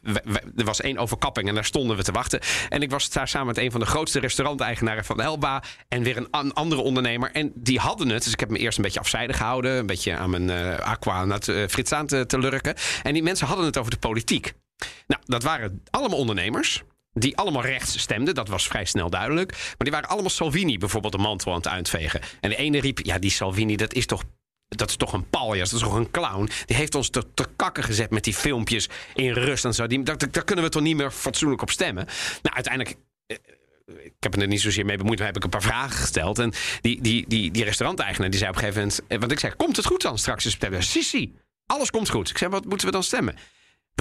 er 0.56 0.64
was 0.64 0.80
één 0.80 0.98
overkapping 0.98 1.48
en 1.48 1.54
daar 1.54 1.64
stonden 1.64 1.96
we 1.96 2.02
te 2.02 2.12
wachten. 2.12 2.40
En 2.68 2.82
ik 2.82 2.90
was 2.90 3.10
daar 3.10 3.28
samen 3.28 3.46
met 3.46 3.58
een 3.58 3.70
van 3.70 3.80
de 3.80 3.86
grootste 3.86 4.20
restauranteigenaren 4.20 5.04
van 5.04 5.20
Elba. 5.20 5.62
En 5.88 6.02
weer 6.02 6.16
een 6.16 6.30
an- 6.30 6.52
andere 6.54 6.80
ondernemer. 6.80 7.30
En 7.32 7.52
die 7.54 7.78
hadden 7.78 8.08
het. 8.08 8.22
Dus 8.24 8.32
ik 8.32 8.40
heb 8.40 8.50
me 8.50 8.58
eerst 8.58 8.76
een 8.78 8.84
beetje 8.84 9.00
afzijdig 9.00 9.36
gehouden. 9.36 9.76
Een 9.76 9.86
beetje 9.86 10.16
aan 10.16 10.30
mijn 10.30 10.50
eh, 10.50 10.78
aqua 10.78 11.24
nat, 11.24 11.48
eh, 11.48 11.66
frits 11.68 11.92
aan 11.92 12.06
te, 12.06 12.26
te 12.26 12.38
lurken. 12.38 12.74
En 13.02 13.12
die 13.12 13.22
mensen 13.22 13.46
hadden 13.46 13.66
het 13.66 13.78
over 13.78 13.90
de 13.90 13.98
politiek. 13.98 14.52
Nou, 15.06 15.22
dat 15.24 15.42
waren 15.42 15.82
allemaal 15.90 16.18
ondernemers. 16.18 16.82
Die 17.12 17.36
allemaal 17.36 17.62
rechts 17.62 17.98
stemden, 17.98 18.34
dat 18.34 18.48
was 18.48 18.66
vrij 18.66 18.84
snel 18.84 19.10
duidelijk. 19.10 19.50
Maar 19.52 19.74
die 19.78 19.90
waren 19.92 20.08
allemaal 20.08 20.30
Salvini 20.30 20.78
bijvoorbeeld 20.78 21.12
de 21.12 21.18
mantel 21.18 21.50
aan 21.50 21.56
het 21.58 21.68
uitvegen. 21.68 22.20
En 22.40 22.50
de 22.50 22.56
ene 22.56 22.80
riep: 22.80 22.98
Ja, 23.02 23.18
die 23.18 23.30
Salvini, 23.30 23.76
dat 23.76 23.94
is 23.94 24.06
toch 24.06 24.22
dat 24.68 24.88
is 24.88 24.96
toch 24.96 25.12
een 25.12 25.28
paljas, 25.30 25.70
dat 25.70 25.80
is 25.80 25.86
toch 25.86 25.94
een 25.96 26.10
clown. 26.10 26.48
Die 26.66 26.76
heeft 26.76 26.94
ons 26.94 27.08
te, 27.10 27.24
te 27.34 27.46
kakken 27.56 27.84
gezet 27.84 28.10
met 28.10 28.24
die 28.24 28.34
filmpjes 28.34 28.88
in 29.14 29.32
rust 29.32 29.64
en 29.64 29.74
zo. 29.74 29.86
Die, 29.86 30.02
daar, 30.02 30.44
kunnen 30.44 30.64
we 30.64 30.70
toch 30.70 30.82
niet 30.82 30.96
meer 30.96 31.10
fatsoenlijk 31.10 31.62
op 31.62 31.70
stemmen. 31.70 32.06
Nou, 32.42 32.54
uiteindelijk. 32.54 32.96
eh, 33.26 33.36
Ik 34.04 34.12
heb 34.20 34.36
er 34.40 34.46
niet 34.46 34.60
zozeer 34.60 34.84
mee 34.84 34.96
bemoeid, 34.96 35.18
maar 35.18 35.26
heb 35.26 35.36
ik 35.36 35.44
een 35.44 35.50
paar 35.50 35.62
vragen 35.62 35.96
gesteld. 35.96 36.38
En 36.38 36.52
die, 36.80 37.00
die, 37.00 37.24
die, 37.28 37.50
die 37.50 37.64
restauranteigenaar 37.64 38.30
die 38.30 38.38
zei 38.38 38.50
op 38.50 38.56
een 38.56 38.62
gegeven 38.62 38.82
moment... 38.82 39.02
eh, 39.08 39.18
Want 39.18 39.32
ik 39.32 39.38
zei, 39.38 39.54
komt 39.54 39.76
het 39.76 39.86
goed 39.86 40.02
dan 40.02 40.18
straks 40.18 40.44
in 40.44 40.50
september? 40.50 40.82
Sissi, 40.82 41.34
alles 41.66 41.90
komt 41.90 42.08
goed. 42.08 42.30
Ik 42.30 42.38
zei, 42.38 42.50
wat 42.50 42.64
moeten 42.64 42.86
we 42.86 42.92
dan 42.92 43.02
stemmen? 43.02 43.36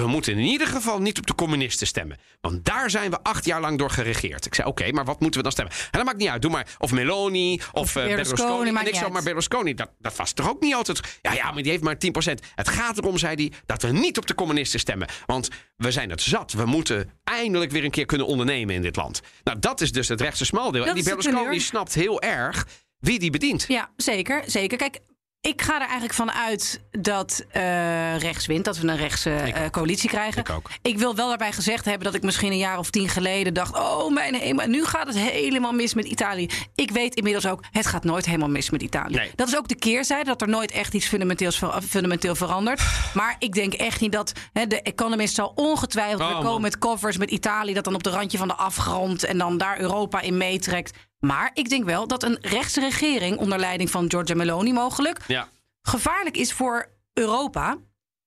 We 0.02 0.08
moeten 0.08 0.34
in 0.34 0.46
ieder 0.46 0.68
geval 0.68 1.00
niet 1.02 1.18
op 1.18 1.28
de 1.28 1.36
communisten 1.36 1.88
stemmen. 1.88 2.18
Want 2.42 2.66
daar 2.66 2.90
zijn 2.90 3.12
we 3.12 3.24
acht 3.24 3.46
jaar 3.46 3.62
lang 3.62 3.78
door 3.78 3.90
geregeerd. 3.90 4.46
Ik 4.46 4.56
zei, 4.56 4.68
oké, 4.68 4.92
maar 4.92 5.06
wat 5.06 5.20
moeten 5.20 5.38
we 5.38 5.44
dan 5.44 5.52
stemmen? 5.52 5.74
En 5.74 5.90
dat 5.92 6.06
maakt 6.06 6.18
niet 6.18 6.28
uit. 6.28 6.42
Doe 6.42 6.52
maar 6.52 6.76
of 6.78 6.92
Meloni 6.92 7.62
of, 7.72 7.96
eh, 7.96 8.04
Berlusconi, 8.04 8.38
Berlusconi. 8.38 8.80
En 8.80 8.88
ik 8.88 8.96
zo, 8.96 9.10
maar 9.10 9.24
Berlusconi, 9.24 9.74
dat, 9.74 9.90
dat 10.00 10.16
was 10.16 10.34
toch 10.34 10.50
ook 10.50 10.62
niet 10.62 10.74
altijd... 10.74 11.20
Ja, 11.22 11.34
ja, 11.34 11.52
maar 11.52 11.64
die 11.64 11.72
heeft 11.72 11.84
maar 11.84 11.96
10%. 11.96 12.40
Het 12.56 12.68
gaat 12.68 12.98
erom, 12.98 13.18
zei 13.18 13.36
hij, 13.36 13.52
dat 13.66 13.82
we 13.82 13.92
niet 13.92 14.18
op 14.18 14.28
de 14.28 14.36
communisten 14.36 14.80
stemmen. 14.80 15.08
Want 15.26 15.50
we 15.76 15.92
zijn 15.92 16.10
het 16.10 16.22
zat. 16.22 16.52
We 16.52 16.66
moeten 16.66 17.12
eindelijk 17.24 17.72
weer 17.72 17.84
een 17.84 17.92
keer 17.92 18.06
kunnen 18.06 18.28
ondernemen 18.28 18.76
in 18.76 18.82
dit 18.82 18.96
land. 18.96 19.22
Nou, 19.44 19.60
dat 19.60 19.82
is 19.82 19.92
dus 19.92 20.08
het 20.08 20.22
rechtse 20.22 20.46
smaldeel. 20.46 20.86
En 20.86 20.96
die 20.96 21.04
Berlusconi 21.04 21.60
snapt 21.60 21.94
heel 21.94 22.22
erg 22.22 22.68
wie 23.00 23.20
die 23.20 23.32
bedient. 23.32 23.66
Ja, 23.68 23.90
zeker. 23.96 24.44
zeker. 24.46 24.78
Kijk, 24.78 25.00
ik 25.48 25.62
ga 25.62 25.74
er 25.74 25.82
eigenlijk 25.82 26.14
van 26.14 26.32
uit 26.32 26.82
dat 26.92 27.46
uh, 27.54 28.18
rechts 28.18 28.46
wint. 28.46 28.66
Dat 28.66 28.78
we 28.78 28.88
een 28.88 28.98
rechtse 28.98 29.30
uh, 29.30 29.70
coalitie 29.72 30.10
krijgen. 30.10 30.42
Ik 30.42 30.50
ook. 30.50 30.70
Ik 30.82 30.98
wil 30.98 31.16
wel 31.16 31.28
daarbij 31.28 31.52
gezegd 31.52 31.86
hebben 31.86 32.04
dat 32.04 32.14
ik 32.14 32.24
misschien 32.24 32.52
een 32.52 32.58
jaar 32.58 32.78
of 32.78 32.90
tien 32.90 33.10
geleden 33.10 33.54
dacht... 33.54 33.76
oh, 33.76 34.14
mijn 34.14 34.36
hemel, 34.36 34.68
nu 34.68 34.86
gaat 34.86 35.08
het 35.08 35.18
helemaal 35.18 35.72
mis 35.72 35.94
met 35.94 36.06
Italië. 36.06 36.50
Ik 36.76 36.92
weet 36.92 37.16
inmiddels 37.16 37.48
ook, 37.48 37.64
het 37.72 37.86
gaat 37.86 38.04
nooit 38.04 38.26
helemaal 38.26 38.50
mis 38.50 38.70
met 38.70 38.82
Italië. 38.82 39.16
Nee. 39.16 39.32
Dat 39.36 39.48
is 39.48 39.58
ook 39.58 39.68
de 39.68 39.76
keerzijde, 39.76 40.26
dat 40.26 40.42
er 40.42 40.50
nooit 40.50 40.72
echt 40.72 40.94
iets 40.94 41.08
fundamenteels, 41.08 41.62
fundamenteel 41.90 42.36
verandert. 42.36 42.82
Maar 43.14 43.36
ik 43.40 43.54
denk 43.54 43.74
echt 43.74 44.02
niet 44.02 44.12
dat... 44.12 44.32
Hè, 44.54 44.68
de 44.68 44.82
Economist 44.82 45.36
zal 45.36 45.52
ongetwijfeld 45.56 46.22
Oh, 46.22 46.28
weer 46.28 46.36
man. 46.36 46.46
komen 46.46 46.62
met 46.62 46.78
covers 46.78 47.18
met 47.18 47.32
Italië... 47.32 47.74
dat 47.74 47.84
dan 47.84 47.96
op 47.96 48.04
de 48.04 48.10
randje 48.10 48.38
van 48.38 48.48
de 48.48 48.56
afgrond 48.56 49.24
en 49.24 49.38
dan 49.38 49.58
daar 49.58 49.80
Europa 49.80 50.22
in 50.22 50.38
meetrekt. 50.38 50.98
Maar 51.20 51.52
ik 51.54 51.70
denk 51.70 51.86
wel 51.86 52.08
dat 52.08 52.24
een 52.24 52.38
rechtse 52.42 52.80
regering... 52.80 53.38
onder 53.38 53.60
leiding 53.60 53.92
van 53.92 54.10
Giorgia 54.10 54.36
Meloni 54.36 54.74
mogelijk 54.74 55.20
Ja. 55.28 55.48
gevaarlijk 55.82 56.38
is 56.38 56.54
voor 56.54 56.90
Europa. 57.14 57.78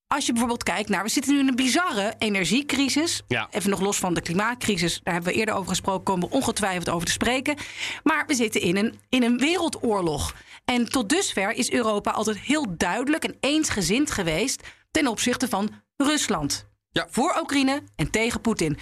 Als 0.06 0.26
je 0.26 0.30
bijvoorbeeld 0.32 0.62
kijkt 0.62 0.88
naar, 0.88 1.02
we 1.02 1.08
zitten 1.08 1.32
nu 1.32 1.38
in 1.38 1.48
een 1.48 1.56
bizarre 1.56 2.14
energiecrisis. 2.18 3.22
Ja. 3.28 3.48
Even 3.50 3.70
nog 3.70 3.80
los 3.80 3.98
van 3.98 4.14
de 4.14 4.20
klimaatcrisis, 4.20 5.00
daar 5.02 5.14
hebben 5.14 5.32
we 5.32 5.38
eerder 5.38 5.54
over 5.54 5.68
gesproken, 5.68 6.04
komen 6.04 6.28
we 6.28 6.34
ongetwijfeld 6.34 6.88
over 6.88 7.06
te 7.06 7.12
spreken. 7.12 7.56
Maar 8.02 8.26
we 8.26 8.34
zitten 8.34 8.60
in 8.60 8.76
een, 8.76 9.00
in 9.08 9.22
een 9.22 9.38
wereldoorlog. 9.38 10.34
En 10.64 10.88
tot 10.88 11.08
dusver 11.08 11.52
is 11.52 11.70
Europa 11.72 12.10
altijd 12.10 12.38
heel 12.38 12.66
duidelijk 12.76 13.24
en 13.24 13.36
eensgezind 13.40 14.10
geweest 14.10 14.66
ten 14.90 15.06
opzichte 15.06 15.48
van 15.48 15.70
Rusland. 15.96 16.66
Ja. 16.90 17.06
Voor 17.10 17.38
Oekraïne 17.40 17.82
en 17.96 18.10
tegen 18.10 18.40
Poetin. 18.40 18.78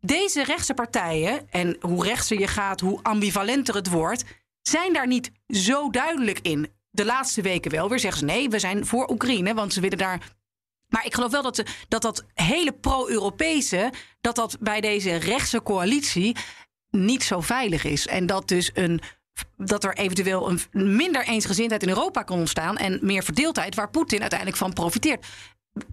Deze 0.00 0.44
rechtse 0.44 0.74
partijen, 0.74 1.50
en 1.50 1.76
hoe 1.80 2.04
rechtser 2.04 2.38
je 2.38 2.46
gaat, 2.46 2.80
hoe 2.80 3.02
ambivalenter 3.02 3.74
het 3.74 3.88
wordt, 3.88 4.24
zijn 4.62 4.92
daar 4.92 5.06
niet 5.06 5.30
zo 5.48 5.90
duidelijk 5.90 6.38
in. 6.42 6.68
De 6.90 7.04
laatste 7.04 7.42
weken 7.42 7.70
wel 7.70 7.88
weer 7.88 7.98
zeggen 7.98 8.18
ze 8.20 8.24
nee, 8.24 8.48
we 8.48 8.58
zijn 8.58 8.86
voor 8.86 9.10
Oekraïne, 9.10 9.54
want 9.54 9.72
ze 9.72 9.80
willen 9.80 9.98
daar. 9.98 10.32
Maar 10.88 11.06
ik 11.06 11.14
geloof 11.14 11.30
wel 11.30 11.42
dat 11.42 11.62
dat, 11.88 12.02
dat 12.02 12.24
hele 12.34 12.72
pro-Europese, 12.72 13.92
dat 14.20 14.34
dat 14.34 14.56
bij 14.60 14.80
deze 14.80 15.16
rechtse 15.16 15.62
coalitie 15.62 16.36
niet 16.90 17.22
zo 17.22 17.40
veilig 17.40 17.84
is. 17.84 18.06
En 18.06 18.26
dat 18.26 18.48
dus 18.48 18.70
een. 18.74 19.00
Dat 19.56 19.84
er 19.84 19.96
eventueel 19.96 20.50
een 20.50 20.96
minder 20.96 21.24
eensgezindheid 21.24 21.82
in 21.82 21.88
Europa 21.88 22.22
kan 22.22 22.38
ontstaan 22.38 22.76
en 22.76 22.98
meer 23.02 23.22
verdeeldheid, 23.22 23.74
waar 23.74 23.90
Poetin 23.90 24.20
uiteindelijk 24.20 24.58
van 24.58 24.72
profiteert. 24.72 25.26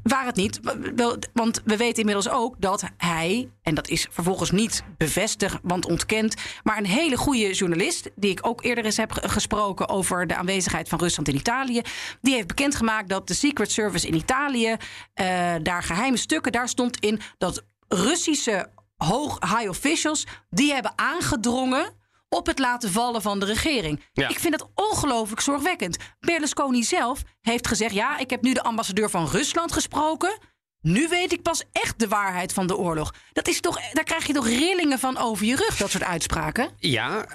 Waar 0.03 0.25
het 0.25 0.35
niet, 0.35 0.59
want 1.33 1.61
we 1.65 1.77
weten 1.77 1.99
inmiddels 1.99 2.29
ook 2.29 2.55
dat 2.59 2.83
hij, 2.97 3.49
en 3.61 3.75
dat 3.75 3.87
is 3.87 4.07
vervolgens 4.11 4.51
niet 4.51 4.83
bevestigd, 4.97 5.59
want 5.63 5.85
ontkend, 5.85 6.35
maar 6.63 6.77
een 6.77 6.85
hele 6.85 7.17
goede 7.17 7.53
journalist, 7.53 8.09
die 8.15 8.31
ik 8.31 8.47
ook 8.47 8.63
eerder 8.63 8.85
eens 8.85 8.97
heb 8.97 9.11
ge- 9.11 9.29
gesproken 9.29 9.89
over 9.89 10.27
de 10.27 10.35
aanwezigheid 10.35 10.89
van 10.89 10.99
Rusland 10.99 11.27
in 11.27 11.35
Italië, 11.35 11.81
die 12.21 12.33
heeft 12.33 12.47
bekendgemaakt 12.47 13.09
dat 13.09 13.27
de 13.27 13.33
Secret 13.33 13.71
Service 13.71 14.07
in 14.07 14.15
Italië, 14.15 14.75
eh, 15.13 15.55
daar 15.63 15.83
geheime 15.83 16.17
stukken, 16.17 16.51
daar 16.51 16.69
stond 16.69 16.99
in 16.99 17.19
dat 17.37 17.63
Russische 17.87 18.69
hoog 18.97 19.39
high 19.39 19.69
officials, 19.69 20.25
die 20.49 20.73
hebben 20.73 20.93
aangedrongen 20.95 21.93
op 22.29 22.45
het 22.45 22.59
laten 22.59 22.91
vallen 22.91 23.21
van 23.21 23.39
de 23.39 23.45
regering. 23.45 24.03
Ja. 24.13 24.29
Ik 24.29 24.39
vind 24.39 24.59
dat 24.59 24.69
ongelooflijk 24.75 25.41
zorgwekkend. 25.41 25.97
Berlusconi 26.19 26.83
zelf 26.83 27.21
heeft 27.41 27.67
gezegd: 27.67 27.93
ja, 27.93 28.17
ik 28.17 28.29
heb 28.29 28.41
nu 28.41 28.53
de 28.53 28.63
ambassadeur 28.63 29.09
van 29.09 29.27
Rusland 29.27 29.71
gesproken. 29.71 30.37
Nu 30.81 31.07
weet 31.07 31.31
ik 31.33 31.41
pas 31.41 31.63
echt 31.71 31.99
de 31.99 32.07
waarheid 32.07 32.53
van 32.53 32.67
de 32.67 32.77
oorlog. 32.77 33.13
Dat 33.33 33.47
is 33.47 33.59
toch, 33.61 33.79
daar 33.91 34.03
krijg 34.03 34.27
je 34.27 34.33
toch 34.33 34.47
rillingen 34.47 34.99
van 34.99 35.17
over 35.17 35.45
je 35.45 35.55
rug, 35.55 35.77
dat 35.77 35.89
soort 35.89 36.03
uitspraken. 36.03 36.69
Ja, 36.79 37.25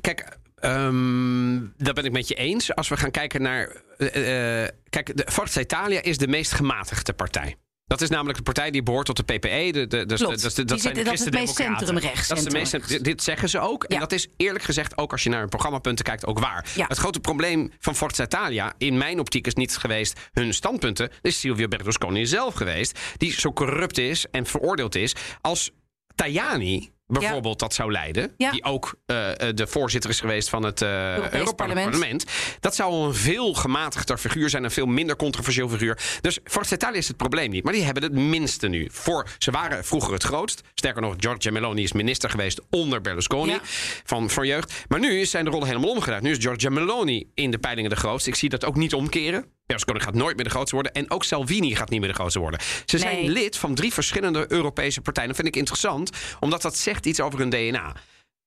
kijk, 0.00 0.36
ehm, 0.54 1.58
dat 1.76 1.94
ben 1.94 2.04
ik 2.04 2.12
met 2.12 2.28
je 2.28 2.34
eens. 2.34 2.74
Als 2.74 2.88
we 2.88 2.96
gaan 2.96 3.10
kijken 3.10 3.42
naar. 3.42 3.82
eh, 3.98 4.62
eh, 4.62 4.68
kijk, 4.88 5.16
de 5.16 5.26
Forza 5.32 5.60
Italia 5.60 6.02
is 6.02 6.18
de 6.18 6.28
meest 6.28 6.52
gematigde 6.52 7.12
partij. 7.12 7.56
Dat 7.90 8.00
is 8.00 8.08
namelijk 8.08 8.38
de 8.38 8.44
partij 8.44 8.70
die 8.70 8.82
behoort 8.82 9.06
tot 9.06 9.16
de 9.16 9.22
PPE. 9.22 9.70
De, 9.72 9.86
de, 9.86 10.06
dus 10.06 10.20
Klopt. 10.20 10.42
dus 10.42 10.54
de- 10.54 10.64
dat 10.64 10.80
zijn 10.80 10.94
de 10.94 11.02
dat 11.02 11.12
is 11.12 11.20
Christen-Democraten. 11.20 11.86
Dat 12.28 12.38
is 12.38 12.44
de 12.44 12.50
meest, 12.50 13.04
dit 13.04 13.22
zeggen 13.22 13.48
ze 13.48 13.58
ook. 13.58 13.84
En 13.84 13.98
dat 13.98 14.12
is 14.12 14.28
eerlijk 14.36 14.64
gezegd 14.64 14.98
ook 14.98 15.12
als 15.12 15.22
je 15.22 15.28
naar 15.28 15.40
hun 15.40 15.48
programmapunten 15.48 16.04
kijkt 16.04 16.26
ook 16.26 16.38
waar. 16.38 16.66
Ja. 16.74 16.86
Het 16.86 16.98
grote 16.98 17.20
probleem 17.20 17.72
van 17.78 17.96
Forza 17.96 18.24
Italia 18.24 18.72
in 18.78 18.98
mijn 18.98 19.18
optiek 19.18 19.46
is 19.46 19.54
niet 19.54 19.76
geweest 19.76 20.20
hun 20.32 20.54
standpunten. 20.54 21.06
Het 21.06 21.18
is 21.22 21.40
Silvio 21.40 21.68
Berlusconi 21.68 22.26
zelf 22.26 22.54
geweest. 22.54 22.98
Die 23.16 23.32
zo 23.32 23.52
corrupt 23.52 23.98
is 23.98 24.26
en 24.30 24.46
veroordeeld 24.46 24.94
is 24.94 25.14
als 25.40 25.70
Tajani 26.14 26.90
bijvoorbeeld 27.10 27.58
dat 27.58 27.74
zou 27.74 27.92
leiden. 27.92 28.34
Ja. 28.36 28.50
Die 28.50 28.64
ook 28.64 28.94
eh, 29.06 29.48
eh, 29.48 29.56
de 29.56 29.66
voorzitter 29.66 30.10
is 30.10 30.20
geweest 30.20 30.48
van 30.48 30.62
het 30.64 30.82
eh 30.82 31.16
Europees 31.16 31.52
Parlement. 31.56 32.24
Dat 32.60 32.74
zou 32.74 33.06
een 33.06 33.14
veel 33.14 33.54
gematigder 33.54 34.18
figuur 34.18 34.50
zijn. 34.50 34.64
Een 34.64 34.70
veel 34.70 34.86
minder 34.86 35.16
controversieel 35.16 35.68
figuur. 35.68 35.98
Dus 36.20 36.38
Forza 36.44 36.74
Italia 36.74 36.98
is 36.98 37.08
het 37.08 37.16
probleem 37.16 37.50
niet. 37.50 37.64
Maar 37.64 37.72
die 37.72 37.84
hebben 37.84 38.02
het 38.02 38.12
minste 38.12 38.68
nu. 38.68 38.88
Voor, 38.92 39.28
ze 39.38 39.50
waren 39.50 39.84
vroeger 39.84 40.12
het 40.12 40.22
grootst. 40.22 40.62
Sterker 40.74 41.02
nog, 41.02 41.14
Giorgia 41.18 41.50
Meloni 41.50 41.82
is 41.82 41.92
minister 41.92 42.30
geweest 42.30 42.60
onder 42.70 43.00
Berlusconi. 43.00 43.52
Ja. 43.52 43.60
Van, 44.04 44.30
van 44.30 44.46
jeugd. 44.46 44.84
Maar 44.88 45.00
nu 45.00 45.24
zijn 45.24 45.44
de 45.44 45.50
rollen 45.50 45.66
helemaal 45.66 45.90
omgedraaid. 45.90 46.22
Nu 46.22 46.30
is 46.30 46.38
Giorgia 46.38 46.70
Meloni 46.70 47.30
in 47.34 47.50
de 47.50 47.58
peilingen 47.58 47.90
de 47.90 47.96
grootste. 47.96 48.30
Ik 48.30 48.36
zie 48.36 48.48
dat 48.48 48.64
ook 48.64 48.76
niet 48.76 48.94
omkeren. 48.94 49.44
Berlusconi 49.70 50.00
gaat 50.00 50.14
nooit 50.14 50.36
meer 50.36 50.44
de 50.44 50.50
grootste 50.50 50.74
worden. 50.74 50.92
En 50.92 51.10
ook 51.10 51.24
Salvini 51.24 51.74
gaat 51.74 51.90
niet 51.90 52.00
meer 52.00 52.08
de 52.08 52.14
grootste 52.14 52.38
worden. 52.38 52.60
Ze 52.84 52.98
zijn 52.98 53.28
lid 53.28 53.56
van 53.56 53.74
drie 53.74 53.92
verschillende 53.92 54.44
Europese 54.48 55.00
partijen. 55.00 55.28
Dat 55.28 55.36
vind 55.38 55.48
ik 55.48 55.56
interessant, 55.56 56.10
omdat 56.40 56.62
dat 56.62 56.76
zegt 56.76 57.06
iets 57.06 57.20
over 57.20 57.38
hun 57.38 57.50
DNA. 57.50 57.96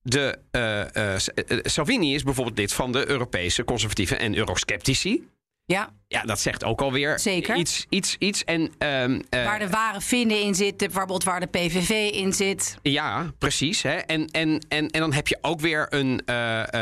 De, 0.02 0.40
eh, 0.52 1.60
Salvini 1.62 2.14
is 2.14 2.24
bijvoorbeeld 2.24 2.58
lid 2.58 2.74
van 2.74 2.92
de 2.92 3.10
Europese 3.10 3.64
conservatieven 3.64 4.20
en 4.20 4.36
eurosceptici. 4.36 5.28
Ja, 5.66 5.90
Ja, 6.08 6.22
dat 6.22 6.40
zegt 6.40 6.64
ook 6.64 6.82
alweer 6.82 7.20
Zeker. 7.20 7.56
iets. 7.56 7.86
iets, 7.90 8.16
iets. 8.20 8.44
En, 8.44 8.72
ehm, 8.78 9.22
eh, 9.30 9.46
waar 9.46 9.60
de 9.60 9.70
ware 9.70 10.02
vinden 10.02 10.42
in 10.42 10.56
zitten, 10.56 10.88
bijvoorbeeld 10.88 11.24
waar 11.24 11.40
de 11.40 11.46
PVV 11.46 11.90
in 12.14 12.34
zit. 12.34 12.78
Ja, 12.82 13.32
precies. 13.38 13.82
Hè? 13.82 13.94
En, 13.96 14.28
en, 14.28 14.66
en, 14.70 14.88
en 14.90 15.00
dan 15.00 15.14
heb 15.14 15.28
je 15.28 15.38
ook 15.42 15.60
weer 15.60 15.88
een, 15.90 16.22
eh, 16.26 16.74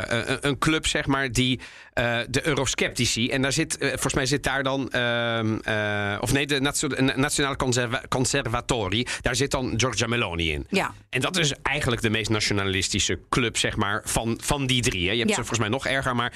eh, 0.00 0.38
een- 0.40 0.58
club, 0.58 0.86
zeg 0.86 1.06
maar, 1.06 1.32
die 1.32 1.60
de 2.28 2.40
eurosceptici. 2.46 3.28
En 3.30 3.42
daar 3.42 3.52
zit, 3.52 3.76
volgens 3.80 4.14
mij 4.14 4.26
zit 4.26 4.42
daar 4.42 4.62
dan, 4.62 4.90
ehm, 4.90 5.58
eh, 5.62 6.16
of 6.20 6.32
nee, 6.32 6.46
de 6.46 6.60
Nationale 7.16 7.56
Conserva- 7.56 8.02
Conservatori. 8.08 9.06
Daar 9.20 9.36
zit 9.36 9.50
dan 9.50 9.72
Giorgia 9.76 10.06
Meloni 10.06 10.52
in. 10.52 10.66
Ja. 10.68 10.94
En 11.10 11.20
dat 11.20 11.36
is 11.36 11.52
eigenlijk 11.62 12.02
de 12.02 12.10
meest 12.10 12.30
nationalistische 12.30 13.18
club, 13.28 13.56
zeg 13.56 13.76
maar, 13.76 14.02
van, 14.04 14.38
van 14.42 14.66
die 14.66 14.82
drie. 14.82 15.06
Hè? 15.06 15.12
Je 15.12 15.18
hebt 15.18 15.28
Ja. 15.30 15.34
ze 15.36 15.40
volgens 15.40 15.58
mij 15.60 15.68
nog 15.68 15.86
erger, 15.86 16.16
maar. 16.16 16.32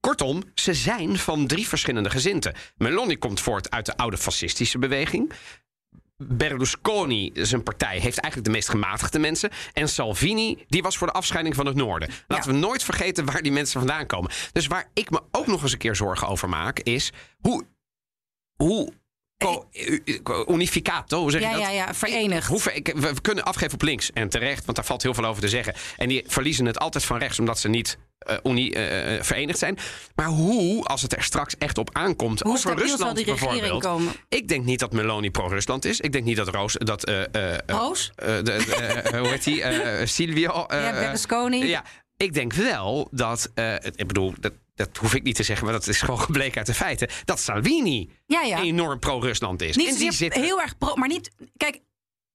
Kortom, 0.00 0.42
ze 0.54 0.74
zijn 0.74 1.18
van 1.18 1.46
drie 1.46 1.68
verschillende 1.68 2.10
gezinten. 2.10 2.54
Meloni 2.76 3.16
komt 3.16 3.40
voort 3.40 3.70
uit 3.70 3.86
de 3.86 3.96
oude 3.96 4.16
fascistische 4.18 4.78
beweging. 4.78 5.32
Berlusconi, 6.16 7.30
zijn 7.34 7.62
partij, 7.62 7.92
heeft 7.98 8.18
eigenlijk 8.18 8.44
de 8.44 8.50
meest 8.50 8.68
gematigde 8.68 9.18
mensen. 9.18 9.50
En 9.72 9.88
Salvini, 9.88 10.64
die 10.68 10.82
was 10.82 10.96
voor 10.98 11.06
de 11.06 11.12
afscheiding 11.12 11.54
van 11.54 11.66
het 11.66 11.76
noorden. 11.76 12.10
Laten 12.26 12.52
we 12.52 12.58
nooit 12.58 12.84
vergeten 12.84 13.24
waar 13.24 13.42
die 13.42 13.52
mensen 13.52 13.80
vandaan 13.80 14.06
komen. 14.06 14.30
Dus 14.52 14.66
waar 14.66 14.90
ik 14.94 15.10
me 15.10 15.20
ook 15.30 15.46
nog 15.46 15.62
eens 15.62 15.72
een 15.72 15.78
keer 15.78 15.96
zorgen 15.96 16.28
over 16.28 16.48
maak, 16.48 16.78
is 16.78 17.12
hoe. 17.40 17.66
hoe 18.56 18.92
unificato, 20.48 21.20
hoe 21.20 21.30
zeg 21.30 21.40
Ja, 21.40 21.48
je 21.50 21.54
dat? 21.54 21.62
ja, 21.64 21.70
ja, 21.70 21.94
verenigd. 21.94 22.46
Hoe 22.48 22.60
ver- 22.60 22.82
we 22.94 23.20
kunnen 23.20 23.44
afgeven 23.44 23.74
op 23.74 23.82
links 23.82 24.12
en 24.12 24.28
terecht, 24.28 24.64
want 24.64 24.76
daar 24.76 24.86
valt 24.86 25.02
heel 25.02 25.14
veel 25.14 25.24
over 25.24 25.42
te 25.42 25.48
zeggen. 25.48 25.74
En 25.96 26.08
die 26.08 26.24
verliezen 26.26 26.66
het 26.66 26.78
altijd 26.78 27.04
van 27.04 27.18
rechts, 27.18 27.38
omdat 27.38 27.58
ze 27.58 27.68
niet 27.68 27.98
eh, 28.18 28.36
unie, 28.44 28.74
eh, 28.74 29.14
eh, 29.16 29.22
verenigd 29.22 29.58
zijn. 29.58 29.78
Maar 30.14 30.26
hoe, 30.26 30.84
als 30.84 31.02
het 31.02 31.16
er 31.16 31.22
straks 31.22 31.56
echt 31.58 31.78
op 31.78 31.90
aankomt, 31.92 32.40
Hoe 32.40 32.52
over 32.52 32.76
Rusland 32.76 33.16
die 33.16 33.24
regering 33.24 33.60
bijvoorbeeld. 33.60 33.82
komen? 33.92 34.12
Ik 34.28 34.48
denk 34.48 34.64
niet 34.64 34.78
dat 34.78 34.92
Meloni 34.92 35.30
pro-Rusland 35.30 35.84
is. 35.84 36.00
Ik 36.00 36.12
denk 36.12 36.24
niet 36.24 36.36
dat 36.36 36.48
Roos, 36.48 36.72
dat 36.78 37.04
eh, 37.04 37.20
eh, 37.34 37.52
eh, 37.54 37.58
Roos? 37.66 38.12
eh, 38.14 38.26
de, 38.42 38.52
eh, 38.52 39.18
hoe 39.20 39.28
heet 39.28 39.44
die? 39.44 39.62
Eh, 39.62 40.06
Silvio. 40.06 40.64
eh, 40.66 40.82
Ja, 40.82 40.92
Berlusconi. 40.92 41.66
ja, 41.66 41.84
ik 42.16 42.34
denk 42.34 42.52
wel 42.52 43.08
dat, 43.10 43.50
eh, 43.54 43.74
ik 43.74 44.06
bedoel, 44.06 44.34
dat, 44.40 44.52
dat 44.74 44.96
hoef 44.96 45.14
ik 45.14 45.22
niet 45.22 45.34
te 45.36 45.42
zeggen, 45.42 45.64
maar 45.64 45.74
dat 45.74 45.86
is 45.86 46.00
gewoon 46.00 46.20
gebleken 46.20 46.56
uit 46.58 46.66
de 46.66 46.74
feiten. 46.74 47.08
Dat 47.24 47.40
Salvini 47.40 48.10
Ja, 48.26 48.42
ja. 48.42 48.62
enorm 48.62 48.98
pro-Rusland 48.98 49.62
is. 49.62 49.76
Niet 49.76 49.88
en 49.88 49.94
die 49.96 50.12
zit 50.12 50.34
heel 50.34 50.60
erg 50.60 50.78
pro, 50.78 50.94
maar 50.94 51.08
niet. 51.08 51.30
Kijk, 51.56 51.80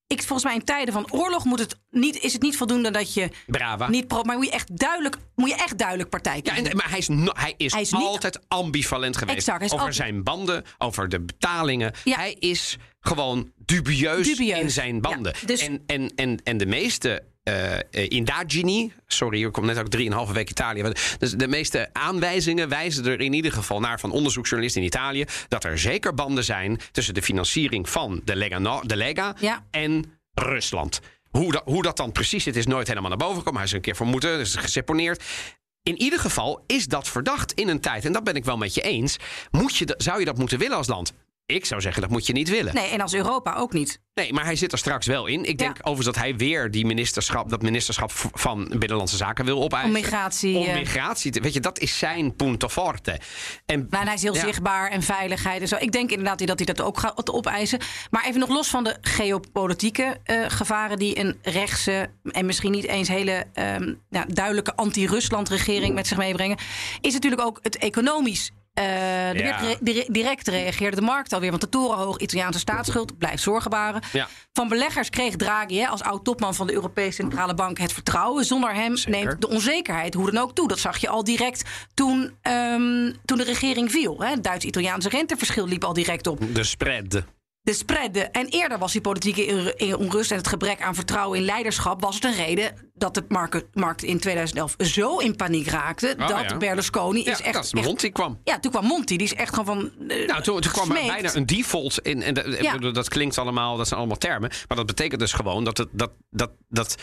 ik, 0.06 0.22
volgens 0.22 0.44
mij 0.44 0.54
in 0.54 0.64
tijden 0.64 0.94
van 0.94 1.10
oorlog 1.12 1.44
moet 1.44 1.58
het 1.58 1.76
niet, 1.90 2.18
is 2.20 2.32
het 2.32 2.42
niet 2.42 2.56
voldoende 2.56 2.90
dat 2.90 3.14
je 3.14 3.30
brava. 3.46 3.88
niet 3.88 4.06
pro, 4.06 4.22
maar 4.22 4.36
moet 4.36 4.44
je 4.46 4.50
echt 4.52 4.76
duidelijk, 4.78 5.16
moet 5.34 5.48
je 5.48 5.54
echt 5.54 5.78
duidelijk 5.78 6.08
partij 6.10 6.40
Ja, 6.42 6.52
kiezen. 6.52 6.70
en, 6.70 6.76
maar 6.76 6.88
hij 6.90 6.98
is, 6.98 7.08
no- 7.08 7.32
hij 7.34 7.54
is, 7.56 7.72
Hij 7.72 7.80
is 7.80 7.90
niet- 7.90 8.02
altijd 8.02 8.40
ambivalent 8.48 9.16
geweest. 9.16 9.36
Exact, 9.38 9.62
over 9.64 9.76
altijd- 9.78 9.94
zijn 9.94 10.22
banden, 10.22 10.64
over 10.78 11.08
de 11.08 11.20
betalingen. 11.20 11.92
Ja. 12.04 12.16
Hij 12.16 12.32
is 12.32 12.76
gewoon 13.00 13.52
dubieus, 13.56 14.26
Dubieus. 14.26 14.58
in 14.60 14.70
zijn 14.70 15.00
banden. 15.00 15.34
Ja, 15.40 15.46
dus- 15.46 15.60
en, 15.60 15.82
en, 15.86 16.12
en, 16.14 16.40
en 16.44 16.56
de 16.56 16.66
meeste 16.66 17.22
eh, 17.44 17.74
eh, 17.74 17.80
indagini, 17.90 18.92
sorry, 19.06 19.44
ik 19.44 19.52
kom 19.52 19.66
net 19.66 19.78
ook 19.78 19.88
drieënhalve 19.88 20.32
week 20.32 20.50
Italië. 20.50 20.92
Dus 21.18 21.30
de 21.30 21.48
meeste 21.48 21.88
aanwijzingen 21.92 22.68
wijzen 22.68 23.06
er 23.06 23.20
in 23.20 23.32
ieder 23.32 23.52
geval 23.52 23.80
naar 23.80 24.00
van 24.00 24.10
onderzoeksjournalisten 24.10 24.82
in 24.82 24.88
Italië 24.88 25.24
dat 25.48 25.64
er 25.64 25.78
zeker 25.78 26.14
banden 26.14 26.44
zijn 26.44 26.80
tussen 26.92 27.14
de 27.14 27.22
financiering 27.22 27.88
van 27.88 28.20
de 28.24 28.36
Lega, 28.36 28.80
de 28.80 28.96
Lega 28.96 29.34
Ja. 29.40 29.64
en 29.70 30.04
Rusland. 30.34 31.00
Hoe 31.30 31.52
dat, 31.52 31.62
hoe 31.64 31.82
dat 31.82 31.96
dan 31.96 32.12
precies 32.12 32.42
zit, 32.42 32.56
is 32.56 32.66
nooit 32.66 32.88
helemaal 32.88 33.08
naar 33.08 33.18
boven 33.18 33.36
gekomen. 33.36 33.58
Hij 33.60 33.68
is 33.68 33.74
een 33.74 33.80
keer 33.80 33.96
vermoeden, 33.96 34.40
is 34.40 34.54
geseponeerd. 34.54 35.22
in 35.82 36.00
ieder 36.00 36.18
geval 36.18 36.64
is 36.66 36.86
dat 36.86 37.08
verdacht 37.08 37.52
in 37.52 37.68
een 37.68 37.80
tijd. 37.80 38.04
En 38.04 38.12
dat 38.12 38.24
ben 38.24 38.34
ik 38.34 38.44
wel 38.44 38.56
met 38.56 38.74
je 38.74 38.80
eens. 38.80 39.16
Moet 39.50 39.76
je, 39.76 39.94
zou 39.96 40.18
je 40.18 40.24
dat 40.24 40.38
moeten 40.38 40.58
willen 40.58 40.76
als 40.76 40.86
land? 40.86 41.12
Ik 41.46 41.64
zou 41.64 41.80
zeggen, 41.80 42.02
dat 42.02 42.10
moet 42.10 42.26
je 42.26 42.32
niet 42.32 42.48
willen. 42.48 42.74
Nee, 42.74 42.88
en 42.90 43.00
als 43.00 43.14
Europa 43.14 43.54
ook 43.54 43.72
niet. 43.72 44.00
Nee, 44.14 44.32
maar 44.32 44.44
hij 44.44 44.56
zit 44.56 44.72
er 44.72 44.78
straks 44.78 45.06
wel 45.06 45.26
in. 45.26 45.44
Ik 45.44 45.58
denk 45.58 45.76
overigens 45.78 46.06
dat 46.06 46.16
hij 46.16 46.36
weer 46.36 46.70
die 46.70 46.86
ministerschap, 46.86 47.48
dat 47.50 47.62
ministerschap 47.62 48.10
van 48.32 48.66
Binnenlandse 48.78 49.16
Zaken 49.16 49.44
wil 49.44 49.62
opeisen. 49.62 49.88
Om 49.88 49.94
migratie. 50.00 50.56
Om 50.56 50.64
eh, 50.66 50.74
migratie. 50.74 51.30
te- 51.30 51.40
Weet 51.40 51.52
je, 51.52 51.60
dat 51.60 51.78
is 51.78 51.98
zijn 51.98 52.36
punto 52.36 52.68
forte. 52.68 53.20
En 53.66 53.78
Nou, 53.90 54.00
en 54.02 54.06
hij 54.06 54.14
is 54.14 54.22
heel 54.22 54.34
Ja. 54.34 54.40
zichtbaar 54.40 54.90
en 54.90 55.02
veiligheid 55.02 55.60
en 55.60 55.68
zo. 55.68 55.76
Ik 55.78 55.92
denk 55.92 56.10
inderdaad 56.10 56.46
dat 56.46 56.58
hij 56.58 56.66
dat 56.74 56.80
ook 56.86 56.98
gaat 56.98 57.32
opeisen. 57.32 57.78
Maar 58.10 58.24
even 58.26 58.40
nog 58.40 58.48
los 58.48 58.68
van 58.68 58.84
de 58.84 58.96
geopolitieke 59.00 60.20
eh, 60.24 60.44
gevaren 60.48 60.98
die 60.98 61.18
een 61.18 61.38
rechtse 61.42 62.10
en 62.22 62.46
misschien 62.46 62.72
niet 62.72 62.86
eens 62.86 63.08
hele 63.08 63.44
ehm, 63.52 63.94
ja, 64.10 64.24
duidelijke 64.28 64.76
anti-Rusland-regering 64.76 65.94
met 65.94 66.06
zich 66.06 66.16
meebrengen, 66.16 66.58
is 67.00 67.12
natuurlijk 67.12 67.42
ook 67.42 67.58
het 67.62 67.76
economisch. 67.76 68.50
Eh, 68.74 69.32
Ja. 69.34 69.76
direct 70.08 70.48
reageerde 70.48 70.96
de 70.96 71.02
markt 71.02 71.32
alweer, 71.32 71.50
want 71.50 71.62
de 71.62 71.68
torenhoog 71.68 72.18
Italiaanse 72.18 72.58
staatsschuld 72.58 73.18
blijft 73.18 73.42
zorgen 73.42 73.70
baren. 73.70 74.02
Ja. 74.12 74.28
Van 74.52 74.68
beleggers 74.68 75.10
kreeg 75.10 75.36
Draghi 75.36 75.78
hè, 75.78 75.86
als 75.86 76.02
oud-topman 76.02 76.54
van 76.54 76.66
de 76.66 76.72
Europese 76.72 77.12
Centrale 77.12 77.54
Bank 77.54 77.78
het 77.78 77.92
vertrouwen. 77.92 78.44
Zonder 78.44 78.74
hem 78.74 78.96
Zeker. 78.96 79.10
neemt 79.24 79.40
de 79.40 79.48
onzekerheid 79.48 80.14
hoe 80.14 80.30
dan 80.30 80.42
ook 80.42 80.54
toe. 80.54 80.68
Dat 80.68 80.78
zag 80.78 80.96
je 80.98 81.08
al 81.08 81.24
direct 81.24 81.62
toen, 81.94 82.34
ehm, 82.42 83.12
toen 83.24 83.38
de 83.38 83.44
regering 83.44 83.90
viel. 83.90 84.16
hè. 84.20 84.28
Het 84.30 84.44
Duits-Italiaanse 84.44 85.08
renteverschil 85.08 85.66
liep 85.66 85.84
al 85.84 85.92
direct 85.92 86.26
op. 86.26 86.38
de 86.54 86.64
spread. 86.64 87.22
De 87.64 87.72
spread. 87.72 88.16
En 88.16 88.46
eerder 88.46 88.78
was 88.78 88.92
die 88.92 89.00
politieke 89.00 89.74
onrust 89.98 90.30
en 90.30 90.36
het 90.36 90.48
gebrek 90.48 90.80
aan 90.82 90.94
vertrouwen 90.94 91.38
in 91.38 91.44
leiderschap... 91.44 92.00
was 92.00 92.14
het 92.14 92.24
een 92.24 92.34
reden 92.34 92.90
dat 92.94 93.14
de 93.14 93.24
markt, 93.28 93.64
markt 93.72 94.02
in 94.02 94.18
2011 94.20 94.74
zo 94.78 95.18
in 95.18 95.36
paniek 95.36 95.66
raakte... 95.66 96.14
Oh, 96.18 96.28
dat 96.28 96.50
ja. 96.50 96.56
Berlusconi 96.56 97.24
Ja, 97.24 97.32
is 97.32 97.40
echt... 97.40 97.52
dat 97.54 97.64
is 97.64 97.72
echt- 97.72 97.86
Monti 97.86 98.10
kwam. 98.12 98.40
ja, 98.44 98.58
toen 98.58 98.70
kwam 98.70 98.84
Monti. 98.84 99.16
Die 99.16 99.26
is 99.26 99.34
echt 99.34 99.54
gewoon 99.54 99.64
van... 99.98 100.08
eh, 100.08 100.26
Nou, 100.28 100.42
toen, 100.42 100.60
toen 100.60 100.72
kwam 100.72 100.90
er 100.90 101.06
bijna 101.06 101.34
een 101.34 101.46
default 101.46 101.98
in. 101.98 102.22
En 102.22 102.58
Ja. 102.62 102.78
dat 102.78 103.08
klinkt 103.08 103.38
allemaal, 103.38 103.76
dat 103.76 103.86
zijn 103.86 103.98
allemaal 104.00 104.18
termen. 104.18 104.50
Maar 104.68 104.76
dat 104.76 104.86
betekent 104.86 105.20
dus 105.20 105.32
gewoon 105.32 105.64
dat 105.64 105.78
het. 105.78 105.88
Dat, 105.92 106.10
dat, 106.30 106.50
dat, 106.68 106.94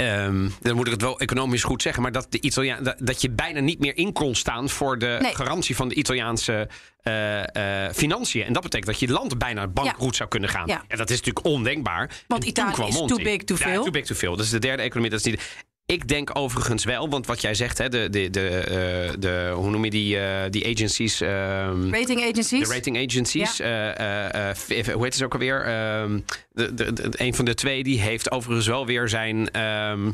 ehm, 0.00 0.48
dan 0.60 0.76
moet 0.76 0.86
ik 0.86 0.92
het 0.92 1.02
wel 1.02 1.18
economisch 1.20 1.62
goed 1.62 1.82
zeggen. 1.82 2.02
Maar 2.02 2.12
dat, 2.12 2.26
de 2.30 2.40
Italiaan, 2.40 2.84
dat, 2.84 2.96
dat 2.98 3.20
je 3.22 3.30
bijna 3.30 3.60
niet 3.60 3.78
meer 3.78 3.96
in 3.96 4.12
kon 4.12 4.34
staan 4.34 4.68
voor 4.68 4.98
de 4.98 5.18
Nee. 5.22 5.34
garantie 5.34 5.76
van 5.76 5.88
de 5.88 5.94
Italiaanse 5.94 6.68
eh, 7.02 7.86
eh, 7.86 7.92
financiën. 7.94 8.42
En 8.44 8.52
dat 8.52 8.62
betekent 8.62 8.90
dat 8.90 9.00
je 9.00 9.08
land 9.08 9.38
bijna 9.38 9.66
bankroet 9.68 10.16
zou 10.16 10.28
kunnen 10.28 10.48
gaan. 10.48 10.66
Ja. 10.66 10.82
En 10.88 10.98
dat 10.98 11.10
is 11.10 11.16
natuurlijk 11.16 11.46
ondenkbaar. 11.46 12.10
Want 12.26 12.42
En 12.42 12.48
Italië 12.48 12.88
is 12.88 12.94
Monti. 12.94 13.14
too 13.14 13.24
big 13.24 13.42
to 13.44 13.54
Ja, 13.54 13.60
fail. 13.60 13.82
too 13.82 13.90
big 13.90 14.04
to 14.04 14.14
fail. 14.14 14.36
Dat 14.36 14.44
is 14.44 14.50
de 14.50 14.58
derde 14.58 14.82
economie. 14.82 15.10
Dat 15.10 15.18
is 15.18 15.24
niet. 15.26 15.40
Ik 15.90 16.08
denk 16.08 16.30
overigens 16.38 16.84
wel, 16.84 17.08
want 17.08 17.26
wat 17.26 17.40
jij 17.40 17.54
zegt, 17.54 17.78
hè, 17.78 17.88
de, 17.88 18.10
de, 18.10 18.30
de, 18.30 18.48
eh, 18.48 19.14
de, 19.18 19.50
hoe 19.54 19.70
noem 19.70 19.84
je 19.84 19.90
die, 19.90 20.18
eh, 20.18 20.50
die 20.50 20.66
agencies? 20.74 21.20
ehm, 21.20 21.90
Rating 21.90 22.20
agencies. 22.30 22.68
de 22.68 22.74
rating 22.74 22.96
agencies. 23.08 23.60
eh, 23.60 24.92
hoe 24.94 25.04
heet 25.04 25.14
het 25.14 25.22
ook 25.22 25.32
alweer? 25.32 25.64
Ehm, 25.64 26.20
de, 26.52 26.74
de, 26.74 26.92
de- 26.92 27.08
een 27.12 27.34
van 27.34 27.44
de 27.44 27.54
twee 27.54 27.82
die 27.82 28.00
heeft 28.00 28.30
overigens 28.30 28.66
wel 28.66 28.86
weer 28.86 29.08
zijn. 29.08 29.50
ehm, 29.50 30.10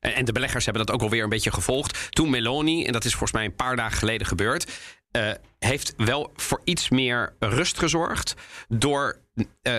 en 0.00 0.24
de 0.24 0.32
beleggers 0.32 0.64
hebben 0.64 0.86
dat 0.86 0.94
ook 0.94 1.02
alweer 1.02 1.22
een 1.22 1.28
beetje 1.28 1.52
gevolgd. 1.52 2.06
Toen 2.10 2.30
Meloni, 2.30 2.84
en 2.84 2.92
dat 2.92 3.04
is 3.04 3.10
volgens 3.10 3.32
mij 3.32 3.44
een 3.44 3.54
paar 3.54 3.76
dagen 3.76 3.98
geleden 3.98 4.26
gebeurd. 4.26 4.72
heeft 5.58 5.92
wel 5.96 6.32
voor 6.36 6.60
iets 6.64 6.88
meer 6.88 7.34
rust 7.38 7.78
gezorgd. 7.78 8.34
door 8.68 9.20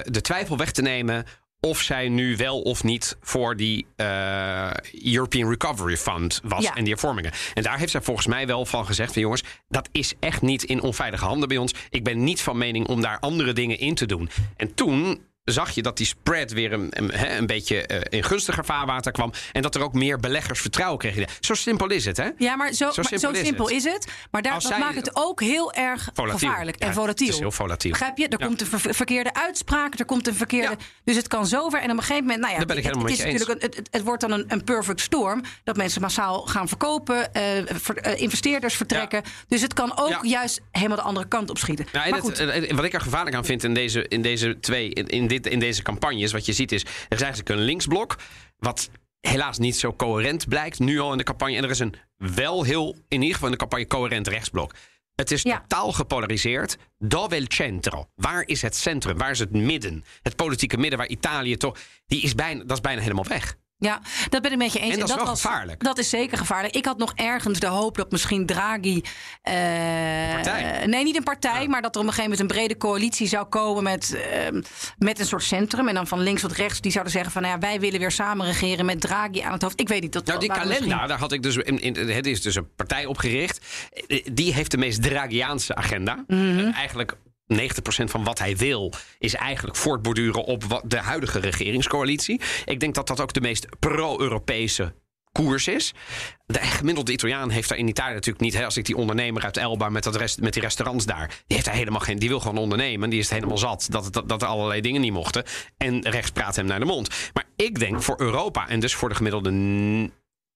de 0.03 0.21
twijfel 0.21 0.57
weg 0.57 0.71
te 0.71 0.81
nemen. 0.81 1.25
Of 1.67 1.81
zij 1.81 2.09
nu 2.09 2.35
wel 2.35 2.61
of 2.61 2.83
niet 2.83 3.17
voor 3.21 3.55
die 3.55 3.85
eh, 3.95 4.71
European 5.03 5.49
Recovery 5.49 5.97
Fund 5.97 6.41
was. 6.43 6.63
Ja. 6.63 6.75
En 6.75 6.83
die 6.83 6.93
hervormingen. 6.93 7.31
En 7.53 7.63
daar 7.63 7.77
heeft 7.77 7.91
zij 7.91 8.01
volgens 8.01 8.27
mij 8.27 8.47
wel 8.47 8.65
van 8.65 8.85
gezegd: 8.85 9.13
van 9.13 9.21
jongens, 9.21 9.43
dat 9.67 9.89
is 9.91 10.13
echt 10.19 10.41
niet 10.41 10.63
in 10.63 10.81
onveilige 10.81 11.25
handen 11.25 11.47
bij 11.47 11.57
ons. 11.57 11.73
Ik 11.89 12.03
ben 12.03 12.23
niet 12.23 12.41
van 12.41 12.57
mening 12.57 12.87
om 12.87 13.01
daar 13.01 13.19
andere 13.19 13.53
dingen 13.53 13.79
in 13.79 13.95
te 13.95 14.05
doen. 14.05 14.29
En 14.57 14.73
toen 14.73 15.21
zag 15.43 15.71
je 15.71 15.81
dat 15.81 15.97
die 15.97 16.05
spread 16.05 16.51
weer 16.51 16.73
een, 16.73 16.87
een, 16.89 17.37
een 17.37 17.45
beetje 17.45 17.85
eh, 17.85 18.17
in 18.17 18.23
gunstiger 18.23 18.65
vaarwater 18.65 19.11
kwam. 19.11 19.31
En 19.51 19.61
dat 19.61 19.75
er 19.75 19.81
ook 19.83 19.93
meer 19.93 20.19
beleggers 20.19 20.61
vertrouwen 20.61 20.99
kregen. 20.99 21.25
Zo 21.39 21.53
simpel 21.53 21.87
is 21.89 22.05
het, 22.05 22.17
hè? 22.17 22.29
Ja, 22.37 22.55
maar 22.55 22.67
zo, 22.73 22.75
Zo 22.75 22.83
maar 22.85 23.05
simpel 23.05 23.19
zo 23.19 23.29
is 23.39 23.45
simpel 23.47 23.65
het. 23.65 23.73
is 23.75 23.83
het. 23.83 24.07
Maar 24.31 24.41
daar, 24.41 24.53
dat 24.53 24.61
zij- 24.63 24.79
maakt 24.79 24.95
het 24.95 25.09
ook 25.13 25.41
heel 25.41 25.73
erg 25.73 26.09
Volatiel. 26.13 26.49
gevaarlijk 26.49 26.77
en 26.77 26.87
Ja, 26.87 26.93
volatiel. 26.93 27.25
het 27.25 27.35
is 27.35 27.39
heel 27.41 27.51
volatiel. 27.51 27.91
Begrijp 27.91 28.17
je? 28.17 28.27
Er 28.27 28.39
Ja. 28.39 28.45
komt 28.45 28.61
een 28.61 28.67
ver- 28.67 28.93
verkeerde 28.95 29.33
uitspraak, 29.33 29.99
er 29.99 30.05
komt 30.05 30.27
een 30.27 30.35
verkeerde... 30.35 30.67
Ja. 30.79 30.85
Dus 31.03 31.15
het 31.15 31.27
kan 31.27 31.47
zover. 31.47 31.79
En 31.79 31.91
op 31.91 31.97
een 31.97 32.03
gegeven 32.03 32.21
moment... 32.23 32.41
Nou 32.41 32.53
ja, 32.59 32.65
ben 32.65 32.77
ik 32.77 32.83
het, 32.83 32.95
is 33.09 33.17
natuurlijk 33.23 33.63
een, 33.63 33.71
het, 33.75 33.87
het 33.91 34.03
wordt 34.03 34.21
dan 34.21 34.31
een, 34.31 34.45
een 34.47 34.63
perfect 34.63 35.01
storm. 35.01 35.41
Dat 35.63 35.77
mensen 35.77 36.01
massaal 36.01 36.41
gaan 36.41 36.67
verkopen. 36.67 37.33
eh, 37.33 37.41
ver- 37.65 37.97
eh, 37.97 38.21
investeerders 38.21 38.75
vertrekken. 38.75 39.21
Dus 39.47 39.61
het 39.61 39.73
kan 39.73 39.97
ook 39.97 40.19
juist 40.25 40.61
helemaal 40.71 40.97
de 40.97 41.03
andere 41.03 41.27
kant 41.27 41.49
op 41.49 41.57
schieten. 41.57 41.85
Nou, 41.91 42.05
en 42.05 42.11
maar 42.11 42.19
goed, 42.21 42.37
wat 42.75 42.83
ik 42.85 42.93
er 42.93 43.01
gevaarlijk 43.01 43.35
aan 43.35 43.45
vind 43.45 43.63
in 43.63 43.73
deze, 43.73 44.07
in 44.07 44.21
deze 44.21 44.59
twee, 44.59 44.89
in, 44.89 45.07
in 45.07 45.27
dit, 45.31 45.47
in 45.47 45.59
deze 45.59 45.81
campagnes, 45.81 46.31
wat 46.31 46.45
je 46.45 46.53
ziet 46.53 46.71
is, 46.71 46.81
er 46.83 47.15
is 47.15 47.21
eigenlijk 47.21 47.49
een 47.49 47.65
linksblok, 47.65 48.15
wat 48.57 48.89
helaas 49.19 49.57
niet 49.57 49.75
zo 49.77 49.93
coherent 49.93 50.47
blijkt, 50.47 50.79
nu 50.79 50.99
al 50.99 51.11
in 51.11 51.17
de 51.17 51.23
campagne. 51.23 51.55
En 51.57 51.63
er 51.63 51.69
is 51.69 51.79
een 51.79 51.95
wel 52.17 52.63
heel, 52.63 52.95
in 53.07 53.19
ieder 53.19 53.33
geval 53.33 53.45
in 53.45 53.53
de 53.53 53.59
campagne, 53.59 53.87
coherent 53.87 54.27
rechtsblok. 54.27 54.73
Het 55.15 55.31
is 55.31 55.41
Ja. 55.41 55.59
totaal 55.59 55.91
gepolariseerd. 55.91 56.77
Dove 56.97 57.35
il 57.35 57.45
centro. 57.47 58.09
Waar 58.15 58.43
is 58.45 58.61
het 58.61 58.75
centrum? 58.75 59.17
Waar 59.17 59.31
is 59.31 59.39
het 59.39 59.51
midden? 59.51 60.03
Het 60.21 60.35
politieke 60.35 60.77
midden 60.77 60.97
waar 60.99 61.07
Italië 61.07 61.57
toch... 61.57 61.77
Die 62.05 62.21
is 62.21 62.35
bijna, 62.35 62.59
dat 62.63 62.71
is 62.71 62.81
bijna 62.81 63.01
helemaal 63.01 63.25
weg. 63.27 63.55
Ja, 63.83 64.01
dat 64.29 64.41
ben 64.41 64.51
ik 64.51 64.57
met 64.57 64.73
je 64.73 64.79
eens. 64.79 64.93
En 64.93 64.99
dat 64.99 65.09
is 65.09 65.15
wel 65.15 65.25
was, 65.25 65.41
gevaarlijk. 65.41 65.83
Dat 65.83 65.97
is 65.97 66.09
zeker 66.09 66.37
gevaarlijk. 66.37 66.75
Ik 66.75 66.85
had 66.85 66.97
nog 66.97 67.13
ergens 67.15 67.59
de 67.59 67.67
hoop 67.67 67.95
dat 67.97 68.11
misschien 68.11 68.45
Draghi. 68.45 69.01
eh, 69.41 69.53
partij? 70.33 70.85
nee, 70.85 71.03
niet 71.03 71.15
een 71.15 71.23
partij, 71.23 71.67
maar 71.67 71.81
dat 71.81 71.95
er 71.95 72.01
op 72.01 72.07
een 72.07 72.13
gegeven 72.13 72.31
moment 72.31 72.39
een 72.51 72.57
brede 72.57 72.77
coalitie 72.77 73.27
zou 73.27 73.45
komen 73.45 73.83
met, 73.83 74.15
ehm, 74.31 74.61
met 74.97 75.19
een 75.19 75.25
soort 75.25 75.43
centrum. 75.43 75.87
En 75.87 75.93
dan 75.93 76.07
van 76.07 76.19
links 76.19 76.41
tot 76.41 76.51
rechts, 76.51 76.81
die 76.81 76.91
zouden 76.91 77.13
zeggen 77.13 77.31
van 77.31 77.41
nou 77.41 77.53
ja, 77.53 77.59
wij 77.67 77.79
willen 77.79 77.99
weer 77.99 78.11
samen 78.11 78.45
regeren 78.45 78.85
met 78.85 79.01
Draghi 79.01 79.41
aan 79.41 79.51
het 79.51 79.61
hoofd. 79.61 79.79
Ik 79.79 79.87
weet 79.87 80.01
niet. 80.01 80.13
Dat, 80.13 80.25
Nou, 80.25 80.39
die 80.39 80.49
misschien- 80.65 80.89
daar 80.89 81.19
had 81.19 81.31
ik 81.31 81.43
dus. 81.43 81.55
In, 81.55 81.79
in, 81.79 82.09
het 82.09 82.25
is 82.25 82.41
dus 82.41 82.55
een 82.55 82.75
partij 82.75 83.05
opgericht. 83.05 83.65
Eh, 84.07 84.25
Die 84.33 84.53
heeft 84.53 84.71
de 84.71 84.77
meest 84.77 85.01
Dragiaanse 85.03 85.75
agenda. 85.75 86.23
Mhm. 86.27 86.59
Eh, 86.59 86.75
Eigenlijk 86.77 87.15
90% 87.59 87.63
van 88.03 88.23
wat 88.23 88.39
hij 88.39 88.57
wil 88.57 88.93
is 89.19 89.33
eigenlijk 89.33 89.77
voortborduren 89.77 90.43
op 90.43 90.81
de 90.85 90.97
huidige 90.97 91.39
regeringscoalitie. 91.39 92.41
Ik 92.65 92.79
denk 92.79 92.95
dat 92.95 93.07
dat 93.07 93.21
ook 93.21 93.33
de 93.33 93.41
meest 93.41 93.79
pro-Europese 93.79 94.93
koers 95.31 95.67
is. 95.67 95.93
De 96.45 96.59
gemiddelde 96.59 97.11
Italiaan 97.11 97.49
heeft 97.49 97.69
daar 97.69 97.77
in 97.77 97.87
Italië 97.87 98.13
natuurlijk 98.13 98.43
niet. 98.43 98.53
Hè, 98.53 98.65
als 98.65 98.77
ik 98.77 98.85
die 98.85 98.95
ondernemer 98.95 99.43
uit 99.43 99.57
Elba 99.57 99.89
met, 99.89 100.03
dat 100.03 100.15
rest, 100.15 100.41
met 100.41 100.53
die 100.53 100.61
restaurants 100.61 101.05
daar. 101.05 101.27
Die 101.27 101.35
heeft 101.47 101.65
daar 101.65 101.75
helemaal 101.75 101.99
geen. 101.99 102.19
Die 102.19 102.29
wil 102.29 102.39
gewoon 102.39 102.57
ondernemen. 102.57 103.09
Die 103.09 103.19
is 103.19 103.25
het 103.25 103.33
helemaal 103.33 103.57
zat 103.57 103.87
dat, 103.89 104.13
dat, 104.13 104.29
dat 104.29 104.41
er 104.41 104.47
allerlei 104.47 104.81
dingen 104.81 105.01
niet 105.01 105.13
mochten. 105.13 105.43
En 105.77 106.09
rechts 106.09 106.31
praat 106.31 106.55
hem 106.55 106.65
naar 106.65 106.79
de 106.79 106.85
mond. 106.85 107.09
Maar 107.33 107.45
ik 107.55 107.79
denk 107.79 108.01
voor 108.01 108.21
Europa 108.21 108.67
en 108.67 108.79
dus 108.79 108.95
voor 108.95 109.09
de 109.09 109.15
gemiddelde 109.15 109.51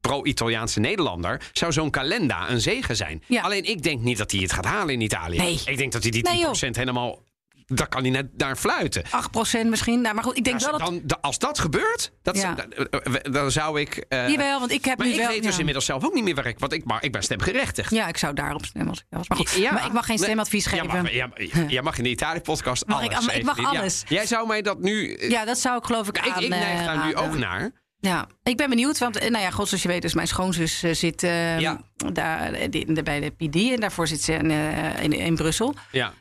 pro-Italiaanse 0.08 0.80
Nederlander 0.80 1.42
zou 1.54 1.72
zo'n 1.72 1.90
kalenda 1.90 2.50
een 2.50 2.62
zegen 2.62 2.96
zijn. 2.96 3.24
Ja. 3.28 3.42
Alleen 3.42 3.64
ik 3.64 3.84
denk 3.84 4.02
niet 4.02 4.18
dat 4.18 4.32
hij 4.32 4.42
het 4.42 4.54
gaat 4.54 4.66
halen 4.66 4.94
in 4.94 5.02
Italië. 5.02 5.38
Nee. 5.38 5.62
Ik 5.66 5.78
denk 5.78 5.92
dat 5.92 6.02
hij 6.02 6.12
die 6.12 6.22
10% 6.24 6.32
Nee, 6.32 6.40
joh. 6.42 6.54
helemaal. 6.76 7.24
Daar 7.68 7.88
kan 7.88 8.02
hij 8.02 8.12
net 8.12 8.38
naar 8.38 8.56
fluiten. 8.56 9.04
8% 9.06 9.70
misschien. 9.70 10.02
Nou, 10.02 10.16
maar 10.16 10.24
goed, 10.24 10.38
ik 10.38 10.44
denk 10.44 10.56
Als, 10.56 10.66
wel 10.66 10.78
dat. 10.78 10.88
dan, 10.88 11.02
da- 11.04 11.18
als 11.22 11.40
dat 11.40 11.60
gebeurt, 11.60 12.12
dat, 12.22 12.38
Ja. 12.38 12.56
dan, 12.56 13.34
dan 13.34 13.52
zou 13.52 13.80
ik. 13.80 13.96
eh, 13.96 14.30
Jawel, 14.30 14.60
want 14.60 14.72
ik 14.72 14.86
heb 14.86 14.98
maar 14.98 15.08
nu 15.08 15.14
ik 15.14 15.20
wel. 15.20 15.28
weet 15.28 15.42
dus 15.44 15.52
ja. 15.54 15.58
inmiddels 15.60 15.86
zelf 15.86 16.06
ook 16.06 16.14
niet 16.14 16.24
meer 16.24 16.36
waar 16.36 16.46
ik. 16.46 16.60
Want 16.60 16.74
ik, 16.74 16.86
maar 16.86 17.04
ik 17.04 17.12
ben 17.12 17.24
stemgerechtigd. 17.24 17.92
Ja, 17.92 18.08
ik 18.08 18.18
zou 18.18 18.34
daarop 18.34 18.66
stemmen 18.66 18.90
als 18.90 19.00
ik 19.00 19.06
was. 19.10 19.28
Maar, 19.28 19.38
goed, 19.38 19.52
Ja. 19.52 19.72
maar 19.74 19.86
ik 19.86 19.92
mag 19.94 20.06
geen 20.06 20.16
Nee, 20.16 20.26
stemadvies 20.26 20.64
jij 20.66 20.80
geven. 20.80 21.02
Mag, 21.02 21.12
jij, 21.12 21.30
jij 21.68 21.82
mag 21.82 21.98
in 21.98 22.04
de 22.04 22.10
Italië-podcast 22.10 22.86
Mag 22.88 23.04
ik- 23.04 23.14
alles. 23.14 23.36
ik 23.36 23.44
mag 23.44 23.66
alles. 23.66 24.04
Jij 24.08 24.26
zou 24.26 24.48
mij 24.48 24.62
dat 24.62 24.80
nu. 24.80 25.18
Ja, 25.30 25.46
dat 25.46 25.58
zou 25.60 25.78
ik 25.78 25.84
geloof 25.86 26.08
ik 26.08 26.18
ik, 26.18 26.28
aan. 26.34 26.42
ik 26.44 26.50
neig 26.50 26.80
eh, 26.80 26.86
daar 26.86 27.06
nu 27.06 27.12
raden. 27.14 27.30
ook 27.30 27.38
naar. 27.38 27.72
Ja, 28.06 28.28
ik 28.44 28.58
ben 28.58 28.70
benieuwd. 28.70 28.98
Want, 28.98 29.18
eh, 29.18 29.30
nou 29.30 29.44
ja, 29.44 29.50
god, 29.52 29.68
zoals 29.68 29.84
je 29.84 29.90
weet, 29.90 30.02
dus 30.02 30.14
mijn 30.14 30.28
schoonzus 30.28 30.84
eh, 30.84 30.94
zit 30.94 31.24
eh, 31.24 31.60
Ja. 31.60 31.82
daar, 32.14 32.54
eh, 32.54 33.04
bij 33.04 33.20
de 33.20 33.30
PD. 33.30 33.56
En 33.56 33.80
daarvoor 33.80 34.08
zit 34.08 34.22
ze 34.22 34.34
in, 34.34 34.52
in, 35.02 35.14
in 35.14 35.36
Brussel. 35.36 35.76
Ja. 35.92 36.14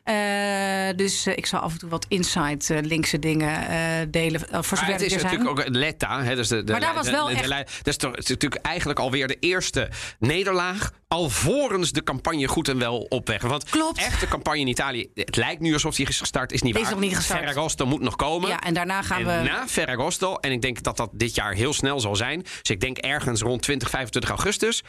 Dus 0.92 1.26
ik 1.26 1.46
zal 1.46 1.60
af 1.60 1.72
en 1.72 1.78
toe 1.78 1.88
wat 1.88 2.06
inside 2.08 2.74
eh, 2.74 2.82
linkse 2.82 3.18
dingen 3.18 4.10
delen. 4.10 4.40
voor 4.50 4.78
zover 4.78 4.92
het 4.92 5.00
is 5.02 5.22
natuurlijk 5.22 5.50
ook 5.50 5.68
Letta. 5.68 6.22
Hè, 6.22 6.34
dus 6.34 6.48
de, 6.48 6.64
de, 6.64 6.72
Maar 6.72 6.80
daar 6.80 6.94
was 6.94 7.10
wel 7.10 7.30
echt- 7.30 7.48
Dat 7.48 7.66
is, 7.86 7.96
toch, 7.96 8.10
het 8.10 8.22
is 8.24 8.28
natuurlijk 8.28 8.64
eigenlijk 8.66 8.98
alweer 8.98 9.26
de 9.26 9.36
eerste 9.40 9.88
nederlaag. 10.18 10.90
Alvorens 11.08 11.92
de 11.92 12.02
campagne 12.02 12.46
goed 12.48 12.68
en 12.68 12.78
wel 12.78 12.98
op 12.98 13.28
weg. 13.28 13.42
Want 13.42 13.64
Klopt. 13.64 13.98
echt 13.98 14.20
de 14.20 14.28
campagne 14.28 14.60
in 14.60 14.66
Italië. 14.66 15.10
Het 15.14 15.36
lijkt 15.36 15.60
nu 15.60 15.72
alsof 15.72 15.94
die 15.96 16.08
is 16.08 16.18
gestart. 16.18 16.52
Is 16.52 16.62
niet 16.62 16.74
Is 16.76 16.82
waar. 16.82 16.90
nog 16.90 17.00
niet 17.00 17.16
gestart. 17.16 17.38
Ferragosto 17.40 17.86
moet 17.86 18.00
nog 18.00 18.16
komen. 18.16 18.48
Ja, 18.48 18.60
en 18.60 18.74
daarna 18.74 19.02
gaan 19.02 19.18
en 19.28 19.42
we. 19.42 19.48
na 19.48 19.64
Ferragosto, 19.68 20.34
en 20.36 20.52
ik 20.52 20.62
denk 20.62 20.82
dat 20.82 20.96
dat 20.96 21.10
dit 21.12 21.34
jaar 21.34 21.52
heel 21.52 21.72
snel 21.74 22.00
zal 22.00 22.16
zijn. 22.16 22.42
Dus 22.42 22.70
ik 22.70 22.80
denk 22.80 22.98
ergens 22.98 23.40
rond 23.40 23.62
20, 23.62 23.90
25 23.90 24.30
augustus. 24.30 24.82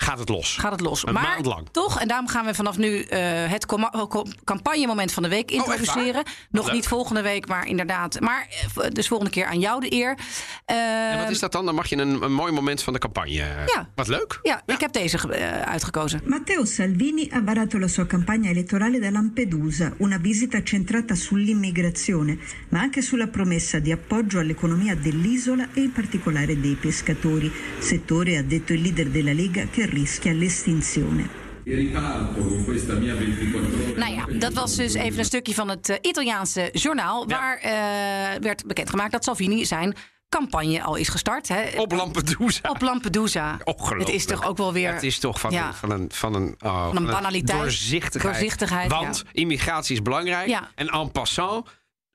Gaat 0.00 0.18
het 0.18 0.28
los. 0.28 0.56
gaat 0.56 0.72
het 0.72 0.80
los. 0.80 1.06
Een 1.06 1.12
maar 1.12 1.22
maand 1.22 1.46
lang. 1.46 1.68
toch, 1.70 2.00
en 2.00 2.08
daarom 2.08 2.28
gaan 2.28 2.44
we 2.44 2.54
vanaf 2.54 2.78
nu 2.78 3.00
eh, 3.02 3.20
het 3.50 3.66
co- 3.66 4.26
campagnemoment 4.44 5.12
van 5.12 5.22
de 5.22 5.28
week 5.28 5.50
Oh, 5.50 5.56
introduceren. 5.56 6.22
Nog 6.50 6.64
leuk. 6.66 6.74
niet 6.74 6.88
volgende 6.88 7.22
week, 7.22 7.48
maar 7.48 7.66
inderdaad. 7.66 8.20
Maar 8.20 8.48
eh, 8.76 8.90
dus 8.90 9.08
volgende 9.08 9.32
keer 9.32 9.46
aan 9.46 9.58
jou 9.60 9.80
de 9.80 9.92
eer. 9.92 10.18
En 10.64 11.12
wat 11.16 11.22
Ehm, 11.24 11.30
is 11.32 11.38
dat 11.38 11.52
dan? 11.52 11.64
Dan 11.64 11.74
mag 11.74 11.86
je 11.86 11.96
een, 11.96 12.22
een 12.22 12.32
mooi 12.32 12.52
moment 12.52 12.82
van 12.82 12.92
de 12.92 12.98
campagne. 12.98 13.32
Ja. 13.66 13.88
Wat 13.94 14.08
leuk. 14.08 14.38
Ja, 14.42 14.62
ik 14.66 14.80
heb 14.80 14.92
deze 14.92 15.18
ge- 15.18 15.28
eh, 15.34 15.62
uitgekozen. 15.62 16.20
Matteo 16.24 16.64
Salvini 16.64 17.28
ha 17.30 17.42
varato 17.44 17.78
la 17.78 17.88
sua 17.88 18.06
campagna 18.06 18.48
elettorale 18.50 18.98
da 19.00 19.10
Lampedusa, 19.10 19.92
una 19.98 20.18
visita 20.18 20.62
centrata 20.62 21.14
sull'immigrazione, 21.14 22.38
ma 22.68 22.80
anche 22.80 23.02
sulla 23.02 23.26
promessa 23.26 23.78
di 23.78 23.92
appoggio 23.92 24.38
all'economia 24.38 24.94
dell'isola 24.94 25.68
e 25.74 25.80
in 25.80 25.92
particolare 25.92 26.60
dei 26.60 26.74
pescatori, 26.74 27.52
settore, 27.78 28.36
ha 28.38 28.42
detto 28.42 28.72
il 28.72 28.80
leader 28.82 29.08
della 29.08 29.32
Lega, 29.32 29.66
che 29.70 29.86
rischia 29.90 30.32
l'estinzione. 30.32 31.28
Riparto 31.64 32.40
con 32.40 32.64
questa 32.64 32.94
mia 32.94 33.14
24 33.16 33.72
ore. 33.90 33.98
Nou 33.98 34.14
ja, 34.14 34.38
dat 34.38 34.52
was 34.52 34.76
dus 34.76 34.94
even 34.94 35.18
een 35.18 35.24
stukje 35.24 35.54
van 35.54 35.68
het 35.68 35.88
eh, 35.88 35.96
Italiaanse 36.00 36.68
journaal. 36.72 37.28
Ja. 37.28 37.38
Waar 37.38 37.56
eh, 37.58 38.40
werd 38.40 38.66
bekendgemaakt 38.66 39.12
dat 39.12 39.24
Salvini 39.24 39.64
zijn 39.64 39.94
campagne 40.28 40.82
al 40.82 40.96
is 40.96 41.08
gestart. 41.08 41.48
Hè, 41.48 41.62
Op 41.76 41.92
Lampedusa. 41.92 42.68
op 42.70 42.80
Lampedusa. 42.80 43.58
Ongelooflijk. 43.64 44.00
Het 44.06 44.16
is 44.16 44.24
toch 44.24 44.46
ook 44.46 44.56
wel 44.56 44.72
weer. 44.72 44.92
Het 44.92 45.02
is 45.02 45.18
toch 45.18 45.40
van, 45.40 45.50
Ja. 45.50 45.66
een, 45.66 45.74
van 45.74 45.90
een, 45.90 46.06
van 46.12 46.34
een, 46.34 46.54
oh, 46.64 46.92
van 46.94 47.06
banaliteit. 47.06 47.58
Doorzichtigheid. 47.60 48.34
Doorzichtigheid, 48.34 48.90
Want 48.90 49.24
immigratie 49.32 49.94
is 49.94 50.02
belangrijk. 50.02 50.48
Ja. 50.48 50.70
En 50.74 50.86
en 50.88 51.10
passant 51.12 51.66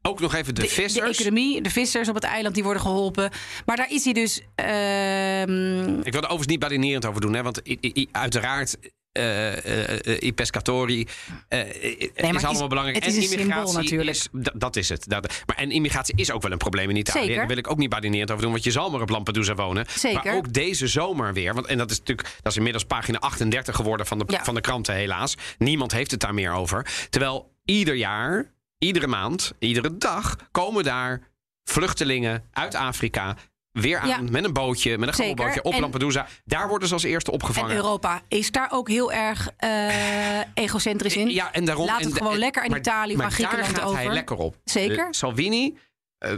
ook 0.06 0.20
nog 0.20 0.34
even 0.36 0.56
de, 0.56 0.62
de, 0.62 0.68
vissers. 0.68 1.18
de 1.18 1.24
economie, 1.24 1.62
de 1.62 1.70
vissers 1.70 2.10
op 2.10 2.16
het 2.16 2.24
eiland, 2.24 2.56
die 2.56 2.64
worden 2.64 2.82
geholpen. 2.82 3.30
Maar 3.66 3.76
daar 3.76 3.92
is 3.92 4.04
hij 4.04 4.14
dus. 4.14 4.42
ehm, 4.56 6.00
Ik 6.00 6.12
wil 6.12 6.22
er 6.22 6.30
overigens 6.30 6.48
niet 6.48 6.60
badinerend 6.60 7.06
over 7.06 7.22
doen, 7.22 7.34
hè, 7.34 7.44
want 7.44 7.62
i- 7.68 7.78
i- 7.82 8.08
uiteraard. 8.12 8.78
eh, 9.12 9.98
eh, 10.08 10.22
I 10.22 10.34
pescatori 10.34 11.08
maar 11.50 11.66
is 11.68 12.44
allemaal 12.44 12.52
is- 12.62 12.68
belangrijk. 12.68 13.06
is 13.06 13.16
en 13.16 13.22
een 13.22 13.28
symbool 13.28 13.40
immigratie 13.40 13.78
natuurlijk. 13.78 14.10
Is, 14.10 14.28
dat 14.54 14.76
is 14.76 14.90
het. 14.90 15.06
Dat, 15.10 15.34
maar 15.46 15.56
en 15.56 15.72
immigratie 15.72 16.16
is 16.18 16.32
ook 16.32 16.42
wel 16.42 16.52
een 16.52 16.58
probleem 16.58 16.90
in 16.90 16.96
Italië. 16.96 17.20
Zeker. 17.22 17.38
Daar 17.38 17.48
wil 17.48 17.58
ik 17.58 17.70
ook 17.72 17.78
niet 17.78 17.90
badinerend 17.90 18.30
over 18.32 18.44
doen, 18.44 18.52
want 18.52 18.64
je 18.64 18.72
zal 18.72 18.90
maar 18.90 19.02
op 19.02 19.10
Lampedusa 19.10 19.56
wonen. 19.56 19.86
Zeker. 19.90 20.22
Maar 20.24 20.36
ook 20.36 20.54
deze 20.54 20.88
zomer 20.88 21.34
weer. 21.34 21.54
Want, 21.54 21.66
en 21.66 21.78
dat 21.78 21.92
is 21.92 22.00
natuurlijk 22.00 22.28
dat 22.42 22.52
is 22.52 22.58
inmiddels 22.58 22.84
pagina 22.86 23.18
38 23.20 23.76
geworden 23.76 24.06
van 24.06 24.18
de, 24.20 24.24
Ja. 24.28 24.44
van 24.44 24.56
de 24.56 24.62
kranten, 24.62 24.96
helaas. 24.96 25.36
Niemand 25.58 25.92
heeft 25.92 26.12
het 26.12 26.20
daar 26.20 26.34
meer 26.34 26.52
over. 26.52 26.88
Terwijl 27.10 27.52
ieder 27.66 27.96
jaar, 27.96 28.54
iedere 28.78 29.08
maand, 29.08 29.54
iedere 29.60 29.98
dag 29.98 30.36
komen 30.52 30.84
daar 30.84 31.22
vluchtelingen 31.64 32.44
uit 32.52 32.76
Afrika. 32.76 33.36
Weer 33.72 34.00
aan 34.00 34.08
Ja. 34.08 34.22
met 34.22 34.44
een 34.44 34.54
bootje, 34.54 34.98
met 34.98 35.08
een 35.08 35.14
Zeker. 35.16 35.62
op 35.64 35.74
En- 35.74 35.80
Lampedusa. 35.80 36.28
Daar 36.46 36.68
worden 36.68 36.88
ze 36.88 36.94
als 36.94 37.04
eerste 37.04 37.32
en 37.32 37.36
opgevangen. 37.38 37.76
Europa 37.76 38.22
is 38.28 38.52
daar 38.52 38.70
ook 38.72 38.90
heel 38.90 39.12
erg 39.12 39.50
eh, 39.58 40.40
egocentrisch 40.54 41.16
in. 41.16 41.30
Ja, 41.30 41.54
en 41.54 41.66
daarom, 41.66 41.86
Laat 41.86 42.00
en 42.00 42.06
het 42.08 42.18
gewoon 42.18 42.34
en- 42.34 42.40
lekker 42.40 42.64
aan 42.64 42.70
maar- 42.70 42.80
Italië 42.80 43.16
maar 43.16 43.32
Griekenland 43.32 43.68
daar 43.68 43.76
gaat 43.80 43.90
over. 43.90 44.00
hij 44.04 44.14
lekker 44.14 44.36
op. 44.38 44.56
Zeker. 44.64 44.98
Eh, 45.06 45.08
Salvini 45.12 45.78
eh, 46.18 46.32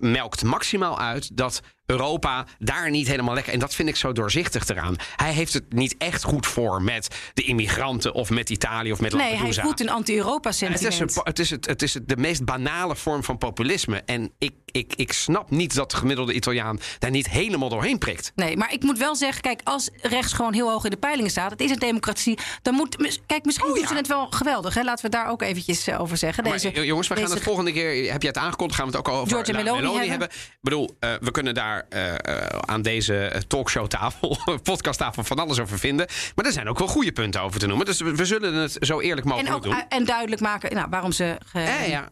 melkt 0.00 0.44
maximaal 0.44 0.98
uit 0.98 1.36
dat 1.36 1.60
Europa 1.86 2.46
daar 2.58 2.90
niet 2.90 3.06
helemaal 3.06 3.34
lekker... 3.34 3.52
en 3.52 3.58
dat 3.58 3.74
vind 3.74 3.88
ik 3.88 3.96
zo 3.96 4.12
doorzichtig 4.12 4.68
eraan. 4.68 4.96
Hij 5.16 5.32
heeft 5.32 5.52
het 5.52 5.72
niet 5.72 5.94
echt 5.98 6.22
goed 6.22 6.46
voor 6.46 6.82
met 6.82 7.08
de 7.34 7.42
immigranten... 7.42 8.14
of 8.14 8.30
met 8.30 8.50
Italië 8.50 8.92
of 8.92 9.00
met 9.00 9.12
nee, 9.12 9.20
hij 9.22 9.30
Lampedusa. 9.30 9.62
voedt 9.62 9.80
een 9.80 9.90
anti-Europa 9.90 10.48
het 10.48 10.60
is, 10.60 10.68
een, 10.68 10.78
sentiment. 10.92 11.26
het, 11.26 11.38
is 11.38 11.50
het, 11.50 11.66
het 11.66 11.82
is 11.82 11.94
het- 11.94 12.08
de 12.08 12.16
meest 12.16 12.44
banale 12.44 12.96
vorm 12.96 13.24
van 13.24 13.38
populisme. 13.38 14.02
En 14.06 14.32
ik, 14.38 14.52
ik, 14.66 14.92
ik 14.96 15.12
snap 15.12 15.50
niet 15.50 15.74
dat 15.74 15.90
de 15.90 15.96
gemiddelde 15.96 16.32
Italiaan 16.32 16.78
daar 16.98 17.10
niet 17.10 17.30
helemaal 17.30 17.68
doorheen 17.68 17.98
prikt. 17.98 18.32
Nee, 18.34 18.56
maar 18.56 18.72
ik 18.72 18.82
moet 18.82 18.98
wel 18.98 19.16
zeggen, 19.16 19.42
kijk, 19.42 19.60
als 19.64 19.90
rechts 20.02 20.32
gewoon 20.32 20.52
heel 20.54 20.70
hoog 20.70 20.84
in 20.84 20.90
de 20.90 20.96
peilingen 20.96 21.30
staat, 21.30 21.50
het 21.50 21.60
is 21.60 21.70
een 21.70 21.78
democratie, 21.78 22.38
dan 22.62 22.74
moet. 22.74 22.96
Kijk, 23.26 23.44
misschien 23.44 23.66
Oh, 23.68 23.72
doen 23.72 23.82
ja. 23.82 23.88
ze 23.88 23.94
het 23.94 24.06
wel 24.06 24.26
geweldig, 24.30 24.74
hè? 24.74 24.82
Laten 24.82 25.10
we 25.10 25.16
het 25.16 25.24
daar 25.24 25.32
ook 25.32 25.42
eventjes 25.42 25.86
eh, 25.86 26.00
over 26.00 26.16
zeggen. 26.16 26.42
Maar, 26.44 26.52
Deze, 26.52 26.72
eh, 26.72 26.84
jongens, 26.84 27.08
we 27.08 27.16
gaan 27.16 27.30
het 27.30 27.42
volgende 27.42 27.72
keer. 27.72 28.12
Heb 28.12 28.22
je 28.22 28.28
het 28.28 28.36
aangekondigd? 28.38 28.80
Gaan 28.80 28.90
we 28.90 28.96
het 28.96 29.06
ook 29.08 29.14
over 29.14 29.28
Giorgia 29.28 29.52
nou, 29.52 29.64
Meloni 29.64 29.86
hebben. 29.98 30.08
hebben. 30.10 30.28
Ik 30.28 30.58
bedoel, 30.60 30.96
eh, 31.00 31.10
we 31.20 31.30
kunnen 31.30 31.54
daar 31.54 31.71
eh, 31.88 32.14
eh, 32.14 32.58
aan 32.60 32.82
deze 32.82 33.42
talkshowtafel, 33.48 34.38
podcasttafel 34.62 35.24
van 35.24 35.38
alles 35.38 35.58
over 35.60 35.78
vinden. 35.78 36.06
Maar 36.34 36.44
er 36.44 36.52
zijn 36.52 36.68
ook 36.68 36.78
wel 36.78 36.88
goede 36.88 37.12
punten 37.12 37.40
over 37.40 37.60
te 37.60 37.66
noemen. 37.66 37.86
Dus 37.86 38.00
we, 38.00 38.24
zullen 38.24 38.54
het 38.54 38.76
zo 38.80 39.00
eerlijk 39.00 39.26
en, 39.26 39.32
mogelijk 39.32 39.54
ook, 39.56 39.62
doen. 39.62 39.72
eh, 39.74 39.82
en 39.88 40.04
duidelijk 40.04 40.40
maken 40.40 40.74
nou, 40.74 40.86
waarom 40.90 41.12
ze. 41.12 41.36
ge- 41.46 41.58
Eh, 41.60 41.88
ja. 41.88 42.08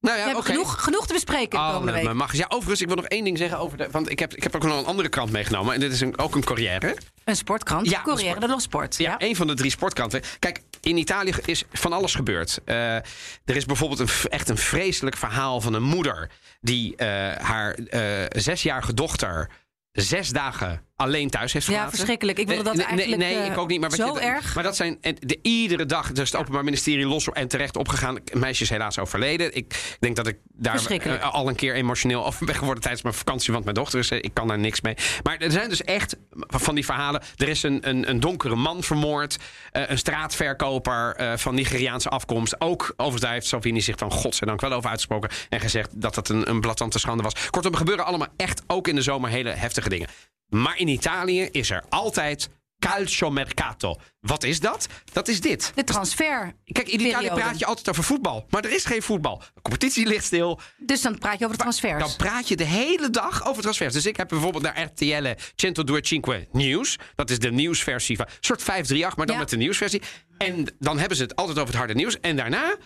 Nou 0.00 0.22
We 0.24 0.28
ja, 0.34 0.40
genoeg, 0.42 0.82
genoeg 0.84 1.06
te 1.06 1.12
bespreken 1.12 1.58
Oh, 1.58 1.64
komende 1.66 1.84
met 1.84 1.94
week. 1.94 2.04
mijn 2.04 2.16
mag. 2.16 2.32
Ja, 2.36 2.44
overigens, 2.48 2.80
ik 2.80 2.86
wil 2.86 2.96
nog 2.96 3.04
één 3.04 3.24
ding 3.24 3.38
zeggen 3.38 3.58
over 3.58 3.78
de. 3.78 3.88
Want 3.90 4.10
ik 4.10 4.18
heb, 4.18 4.34
ik 4.34 4.42
heb 4.42 4.54
ook 4.56 4.62
nog 4.62 4.78
een 4.78 4.84
andere 4.84 5.08
krant 5.08 5.30
meegenomen. 5.30 5.74
En 5.74 5.80
dit 5.80 5.92
is 5.92 6.00
een, 6.00 6.18
ook 6.18 6.34
een 6.34 6.44
carrière. 6.44 6.96
Een 7.24 7.36
sportkrant. 7.36 7.88
Ja, 7.90 8.02
Corriere 8.02 8.28
sport- 8.28 8.40
dello 8.40 8.58
Sport. 8.58 8.96
Ja, 8.96 9.10
Ja, 9.18 9.26
een 9.28 9.36
van 9.36 9.46
de 9.46 9.54
drie 9.54 9.70
sportkranten. 9.70 10.20
Kijk, 10.38 10.60
in 10.80 10.96
Italië 10.96 11.32
is 11.44 11.64
van 11.72 11.92
alles 11.92 12.14
gebeurd. 12.14 12.58
Er 12.64 13.02
is 13.44 13.64
bijvoorbeeld 13.64 14.00
een, 14.00 14.08
echt 14.30 14.48
een 14.48 14.56
vreselijk 14.58 15.16
verhaal 15.16 15.60
van 15.60 15.74
een 15.74 15.82
moeder... 15.82 16.30
die 16.60 16.96
eh, 16.96 17.36
haar 17.36 17.74
eh, 17.74 18.40
zesjarige 18.40 18.94
dochter 18.94 19.50
zes 19.92 20.30
dagen 20.30 20.86
alleen 20.98 21.30
thuis 21.30 21.52
heeft 21.52 21.66
Ja, 21.66 21.72
gelaten. 21.72 21.94
verschrikkelijk. 21.94 22.38
Ik 22.38 22.46
wilde 22.48 22.62
dat 22.62 22.78
eigenlijk, 22.78 23.08
Nee, 23.08 23.34
nee 23.34 23.38
eh, 23.44 23.50
ik 23.52 23.58
ook 23.58 23.68
niet. 23.68 23.80
Maar 23.80 23.90
zo 23.90 24.14
je, 24.14 24.20
erg. 24.20 24.54
Maar 24.54 24.64
dat 24.64 24.76
zijn 24.76 24.98
en 25.00 25.16
de, 25.20 25.38
iedere 25.42 25.86
dag. 25.86 26.12
Dus 26.12 26.30
het 26.30 26.40
Openbaar 26.40 26.64
Ministerie 26.64 27.06
los 27.06 27.28
en 27.28 27.48
terecht 27.48 27.76
opgegaan. 27.76 28.18
Een 28.24 28.38
meisje 28.38 28.62
is 28.62 28.70
helaas 28.70 28.98
overleden. 28.98 29.54
Ik 29.56 29.96
denk 30.00 30.16
dat 30.16 30.26
ik 30.26 30.36
daar 30.52 30.86
eh, 30.86 31.32
al 31.34 31.48
een 31.48 31.54
keer 31.54 31.74
emotioneel 31.74 32.26
over 32.26 32.46
ben 32.46 32.54
geworden 32.54 32.82
tijdens 32.82 33.02
mijn 33.02 33.14
vakantie. 33.14 33.52
Want 33.52 33.64
mijn 33.64 33.76
dochter 33.76 33.98
is. 33.98 34.10
eh, 34.10 34.18
Ik 34.18 34.34
kan 34.34 34.48
daar 34.48 34.58
niks 34.58 34.80
mee. 34.80 34.94
Maar 35.22 35.36
er 35.36 35.50
zijn 35.50 35.68
dus 35.68 35.82
echt 35.82 36.16
van 36.38 36.74
die 36.74 36.84
verhalen. 36.84 37.22
Er 37.36 37.48
is 37.48 37.62
een, 37.62 37.88
een, 37.88 38.08
een 38.10 38.20
donkere 38.20 38.54
man 38.56 38.82
vermoord. 38.82 39.36
eh, 39.72 39.82
een 39.88 39.98
straatverkoper 39.98 41.14
eh, 41.16 41.36
van 41.36 41.54
Nigeriaanse 41.54 42.08
afkomst. 42.08 42.60
Ook 42.60 42.82
overigens 42.90 43.22
daar 43.22 43.32
heeft 43.32 43.46
Salvini 43.46 43.80
zich 43.80 43.96
dan 43.96 44.10
godzijdank 44.12 44.60
wel 44.60 44.72
over 44.72 44.88
uitgesproken. 44.90 45.30
En 45.48 45.60
gezegd 45.60 45.90
dat 46.00 46.14
dat 46.14 46.28
een, 46.28 46.48
een 46.50 46.60
blatante 46.60 46.98
schande 46.98 47.22
was. 47.22 47.50
Kortom, 47.50 47.72
er 47.72 47.78
gebeuren 47.78 48.04
allemaal 48.04 48.28
echt 48.36 48.62
ook 48.66 48.88
in 48.88 48.94
de 48.94 49.02
zomer 49.02 49.30
hele 49.30 49.50
heftige 49.50 49.88
dingen. 49.88 50.08
Maar 50.48 50.78
in 50.78 50.88
Italië 50.88 51.42
is 51.42 51.70
er 51.70 51.84
altijd 51.88 52.48
calciomercato. 52.78 53.96
Wat 54.20 54.44
is 54.44 54.60
dat? 54.60 54.86
Dat 55.12 55.28
is 55.28 55.40
dit. 55.40 55.72
De 55.74 55.84
transfer. 55.84 56.54
Kijk, 56.64 56.88
in 56.88 57.00
Italië 57.00 57.28
praat 57.28 57.58
je 57.58 57.66
altijd 57.66 57.88
over 57.88 58.04
voetbal. 58.04 58.46
Maar 58.50 58.64
er 58.64 58.72
is 58.72 58.84
geen 58.84 59.02
voetbal. 59.02 59.42
De 59.54 59.62
competitie 59.62 60.06
ligt 60.06 60.24
stil. 60.24 60.60
Dus 60.76 61.02
dan 61.02 61.18
praat 61.18 61.38
je 61.38 61.44
over 61.44 61.56
de 61.56 61.62
transfers. 61.62 62.02
Dan 62.02 62.16
praat 62.16 62.48
je 62.48 62.56
de 62.56 62.64
hele 62.64 63.10
dag 63.10 63.46
over 63.46 63.62
transfers. 63.62 63.92
Dus 63.92 64.06
ik 64.06 64.16
heb 64.16 64.28
bijvoorbeeld 64.28 64.62
naar 64.62 64.82
RTL 64.82 65.32
125 65.56 66.52
Nieuws. 66.52 66.96
Dat 67.14 67.30
is 67.30 67.38
de 67.38 67.50
nieuwsversie 67.52 68.16
van... 68.16 68.26
Een 68.26 68.32
soort 68.40 68.62
538, 68.62 69.16
maar 69.16 69.26
dan 69.26 69.34
Ja. 69.34 69.40
met 69.40 69.50
de 69.50 69.56
nieuwsversie. 69.56 70.02
En 70.38 70.74
dan 70.78 70.98
hebben 70.98 71.16
ze 71.16 71.22
het 71.22 71.36
altijd 71.36 71.56
over 71.56 71.68
het 71.70 71.78
harde 71.78 71.94
nieuws. 71.94 72.20
En 72.20 72.36
daarna... 72.36 72.76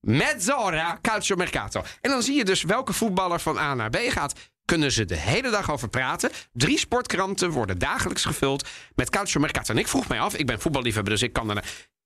Mezz'ora 0.00 0.98
calciomercato. 1.02 1.82
En 2.00 2.10
dan 2.10 2.22
zie 2.22 2.36
je 2.36 2.44
dus 2.44 2.62
welke 2.62 2.92
voetballer 2.92 3.40
van 3.40 3.58
A 3.58 3.74
naar 3.74 3.90
B 3.90 3.96
gaat. 3.96 4.32
Kunnen 4.66 4.92
ze 4.92 5.04
de 5.04 5.16
hele 5.16 5.50
dag 5.50 5.70
over 5.70 5.88
praten. 5.88 6.30
Drie 6.52 6.78
sportkranten 6.78 7.50
worden 7.50 7.78
dagelijks 7.78 8.24
gevuld 8.24 8.68
met 8.94 9.10
calciomercato. 9.10 9.72
En 9.72 9.78
ik 9.78 9.88
vroeg 9.88 10.08
mij 10.08 10.20
af, 10.20 10.34
ik 10.34 10.46
ben 10.46 10.60
voetballiefhebber, 10.60 11.12
dus 11.12 11.22
ik 11.22 11.32
kan 11.32 11.46
daarna... 11.46 11.62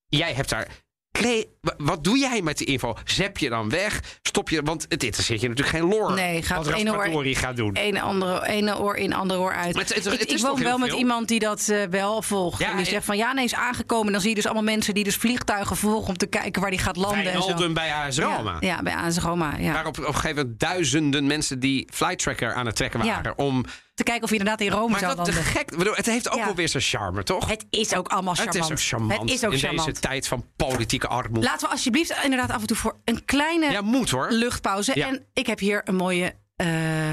Jij 0.06 0.32
hebt 0.32 0.48
daar... 0.48 0.68
Klee, 1.12 1.46
wa- 1.60 1.74
wat 1.78 2.04
doe 2.04 2.18
jij 2.18 2.42
met 2.42 2.58
die 2.58 2.66
info? 2.66 2.94
Zep 3.04 3.38
je 3.38 3.48
dan 3.48 3.68
weg? 3.70 4.00
Stop 4.22 4.48
je? 4.48 4.62
Want 4.62 4.86
het 4.88 5.02
interesseert 5.02 5.40
je 5.40 5.48
natuurlijk 5.48 5.76
geen 5.76 5.88
lore. 5.88 6.14
Nee, 6.14 6.42
gaat 6.42 6.56
wat 6.56 6.66
het 6.66 6.76
ene 6.76 6.92
oor- 6.92 7.24
gaat 7.36 7.56
doen. 7.56 7.74
Ene, 7.76 8.00
andere, 8.00 8.46
ene 8.46 8.78
oor 8.78 8.96
in, 8.96 9.12
andere 9.14 9.40
oor 9.40 9.54
uit. 9.54 9.74
Maar 9.74 9.84
het- 9.84 9.94
het- 9.94 10.04
het 10.18 10.30
ik 10.32 10.38
woon 10.38 10.62
wel 10.62 10.78
met 10.78 10.92
iemand 10.92 11.28
die 11.28 11.38
dat 11.38 11.68
eh, 11.68 11.82
wel 11.90 12.22
volgt. 12.22 12.58
Ja, 12.60 12.70
en 12.70 12.76
die 12.76 12.86
zegt 12.86 13.04
van 13.04 13.16
ja, 13.16 13.32
nee, 13.32 13.44
is 13.44 13.54
aangekomen. 13.54 14.12
Dan 14.12 14.20
zie 14.20 14.30
je 14.30 14.34
dus 14.36 14.44
allemaal 14.44 14.62
mensen 14.62 14.94
die 14.94 15.04
dus 15.04 15.16
vliegtuigen 15.16 15.76
volgen 15.76 16.08
om 16.08 16.16
te 16.16 16.26
kijken 16.26 16.60
waar 16.60 16.70
die 16.70 16.78
gaat 16.80 16.96
landen. 16.96 17.18
En 17.24 17.32
zo. 17.32 17.38
Wijnaldum 17.38 17.74
bij 17.74 17.92
AS 17.94 18.18
Roma. 18.18 18.56
Ja, 18.60 18.66
ja, 18.68 18.82
bij 18.82 18.94
AS 18.94 19.18
Roma. 19.18 19.56
Ja. 19.58 19.72
Waar 19.72 19.86
op, 19.86 19.98
op 19.98 20.06
een 20.06 20.14
gegeven 20.14 20.36
moment 20.36 20.60
duizenden 20.60 21.26
mensen 21.26 21.60
die 21.60 21.88
flight 21.92 22.18
tracker 22.18 22.54
aan 22.54 22.66
het 22.66 22.76
trekken 22.76 23.04
waren. 23.06 23.38
Om, 23.38 23.64
Te 24.00 24.06
kijken 24.06 24.24
of 24.24 24.30
je 24.30 24.36
inderdaad 24.38 24.60
in 24.66 24.72
Rome 24.72 24.90
maar 24.90 24.98
zou 25.00 25.14
landen. 25.16 25.34
gek. 25.34 25.76
bedoel, 25.76 25.94
Het 25.94 26.06
heeft 26.06 26.28
ook 26.30 26.38
Ja. 26.38 26.44
wel 26.44 26.54
weer 26.54 26.68
zijn 26.68 26.82
charme, 26.82 27.22
toch? 27.22 27.48
Het 27.48 27.66
is 27.70 27.94
ook 27.94 28.08
allemaal 28.08 28.34
Het 28.34 28.42
charmant. 28.42 28.64
is 28.64 28.70
ook 28.70 28.80
charmant. 28.88 29.20
Het 29.20 29.30
is 29.30 29.44
ook 29.44 29.52
in 29.52 29.58
charmant. 29.58 29.86
deze 29.88 30.00
tijd 30.00 30.26
van 30.28 30.44
politieke 30.56 31.06
armoede. 31.06 31.46
Laten 31.46 31.66
we 31.66 31.72
alsjeblieft 31.72 32.14
inderdaad 32.24 32.50
af 32.50 32.60
en 32.60 32.66
toe 32.66 32.76
voor 32.76 32.96
een 33.04 33.24
kleine 33.24 33.70
ja, 33.70 33.80
moet 33.80 34.10
hoor. 34.10 34.26
luchtpauze. 34.30 34.92
Ja. 34.94 35.06
En 35.08 35.26
ik 35.32 35.46
heb 35.46 35.58
hier 35.58 35.80
een 35.84 35.94
mooie, 35.96 36.34
eh, 36.56 36.66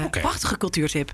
Oké. 0.04 0.20
prachtige 0.20 0.56
cultuurtip. 0.58 1.10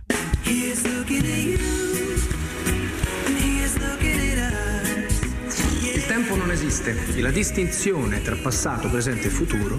Il 5.93 6.05
tempo 6.07 6.35
non 6.37 6.51
esiste 6.51 6.97
e 7.15 7.21
la 7.21 7.31
distinzione 7.31 8.23
tra 8.23 8.35
passato, 8.37 8.89
presente 8.89 9.29
e 9.29 9.31
futuro 9.31 9.79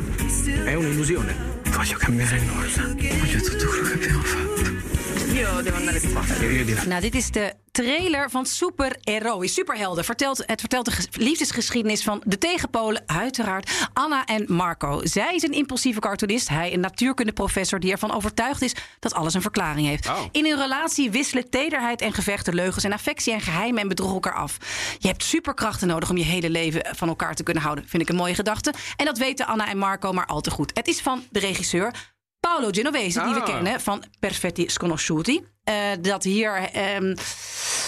è 0.63 0.73
un'illusione. 0.75 1.35
Voglio 1.71 1.97
cambiare 1.97 2.39
nulla. 2.41 2.93
Voglio 3.17 3.41
tutto 3.41 3.67
quello 3.67 3.83
che 3.87 3.93
abbiamo 3.93 4.21
fatto. 4.21 4.94
Io 5.35 5.61
devo 5.61 5.75
andare 5.75 5.99
di 5.99 6.07
qua. 6.07 6.21
Io 6.41 6.65
di 6.65 6.73
là. 6.73 6.85
Nou, 6.85 7.01
dit 7.01 7.15
is 7.15 7.31
de 7.31 7.53
trailer 7.71 8.29
van 8.29 8.45
Super 8.45 8.97
Heroïs. 9.01 9.53
Superhelden. 9.53 10.03
Vertelt, 10.03 10.43
het 10.45 10.59
vertelt 10.59 10.85
de 10.85 10.91
ges- 10.91 11.07
liefdesgeschiedenis 11.11 12.03
van 12.03 12.21
de 12.25 12.37
tegenpolen, 12.37 13.03
uiteraard 13.05 13.87
Anna 13.93 14.25
en 14.25 14.45
Marco. 14.47 14.99
Zij 15.03 15.35
is 15.35 15.43
een 15.43 15.51
impulsieve 15.51 15.99
cartoonist. 15.99 16.49
Hij 16.49 16.73
een 16.73 16.79
natuurkundeprofessor 16.79 17.79
die 17.79 17.91
ervan 17.91 18.11
overtuigd 18.11 18.61
is 18.61 18.75
dat 18.99 19.13
alles 19.13 19.33
een 19.33 19.41
verklaring 19.41 19.87
heeft. 19.87 20.07
Oh. 20.07 20.19
In 20.31 20.45
hun 20.45 20.57
relatie 20.57 21.11
wisselen 21.11 21.49
tederheid 21.49 22.01
en 22.01 22.13
gevechten, 22.13 22.55
leugens 22.55 22.83
en 22.83 22.93
affectie 22.93 23.33
en 23.33 23.41
geheimen 23.41 23.81
en 23.81 23.87
bedrog 23.87 24.13
elkaar 24.13 24.35
af. 24.35 24.57
Je 24.99 25.07
hebt 25.07 25.23
superkrachten 25.23 25.87
nodig 25.87 26.09
om 26.09 26.17
je 26.17 26.23
hele 26.23 26.49
leven 26.49 26.95
van 26.95 27.07
elkaar 27.07 27.35
te 27.35 27.43
kunnen 27.43 27.63
houden. 27.63 27.87
Vind 27.87 28.03
ik 28.03 28.09
een 28.09 28.15
mooie 28.15 28.35
gedachte. 28.35 28.73
En 28.95 29.05
dat 29.05 29.17
weten 29.17 29.47
Anna 29.47 29.69
en 29.69 29.77
Marco 29.77 30.11
maar 30.11 30.25
al 30.25 30.41
te 30.41 30.51
goed. 30.51 30.71
Het 30.73 30.87
is 30.87 31.01
van 31.01 31.23
de 31.29 31.39
regisseur 31.39 32.13
Paolo 32.47 32.67
Genovese, 32.71 33.23
die 33.23 33.33
we 33.33 33.39
Ah. 33.39 33.45
kennen 33.45 33.81
van 33.81 34.03
Perfetti 34.19 34.69
Sconosciuti. 34.69 35.45
Eh, 35.63 35.75
dat 36.01 36.23
hier 36.23 36.53
ehm, 36.53 37.15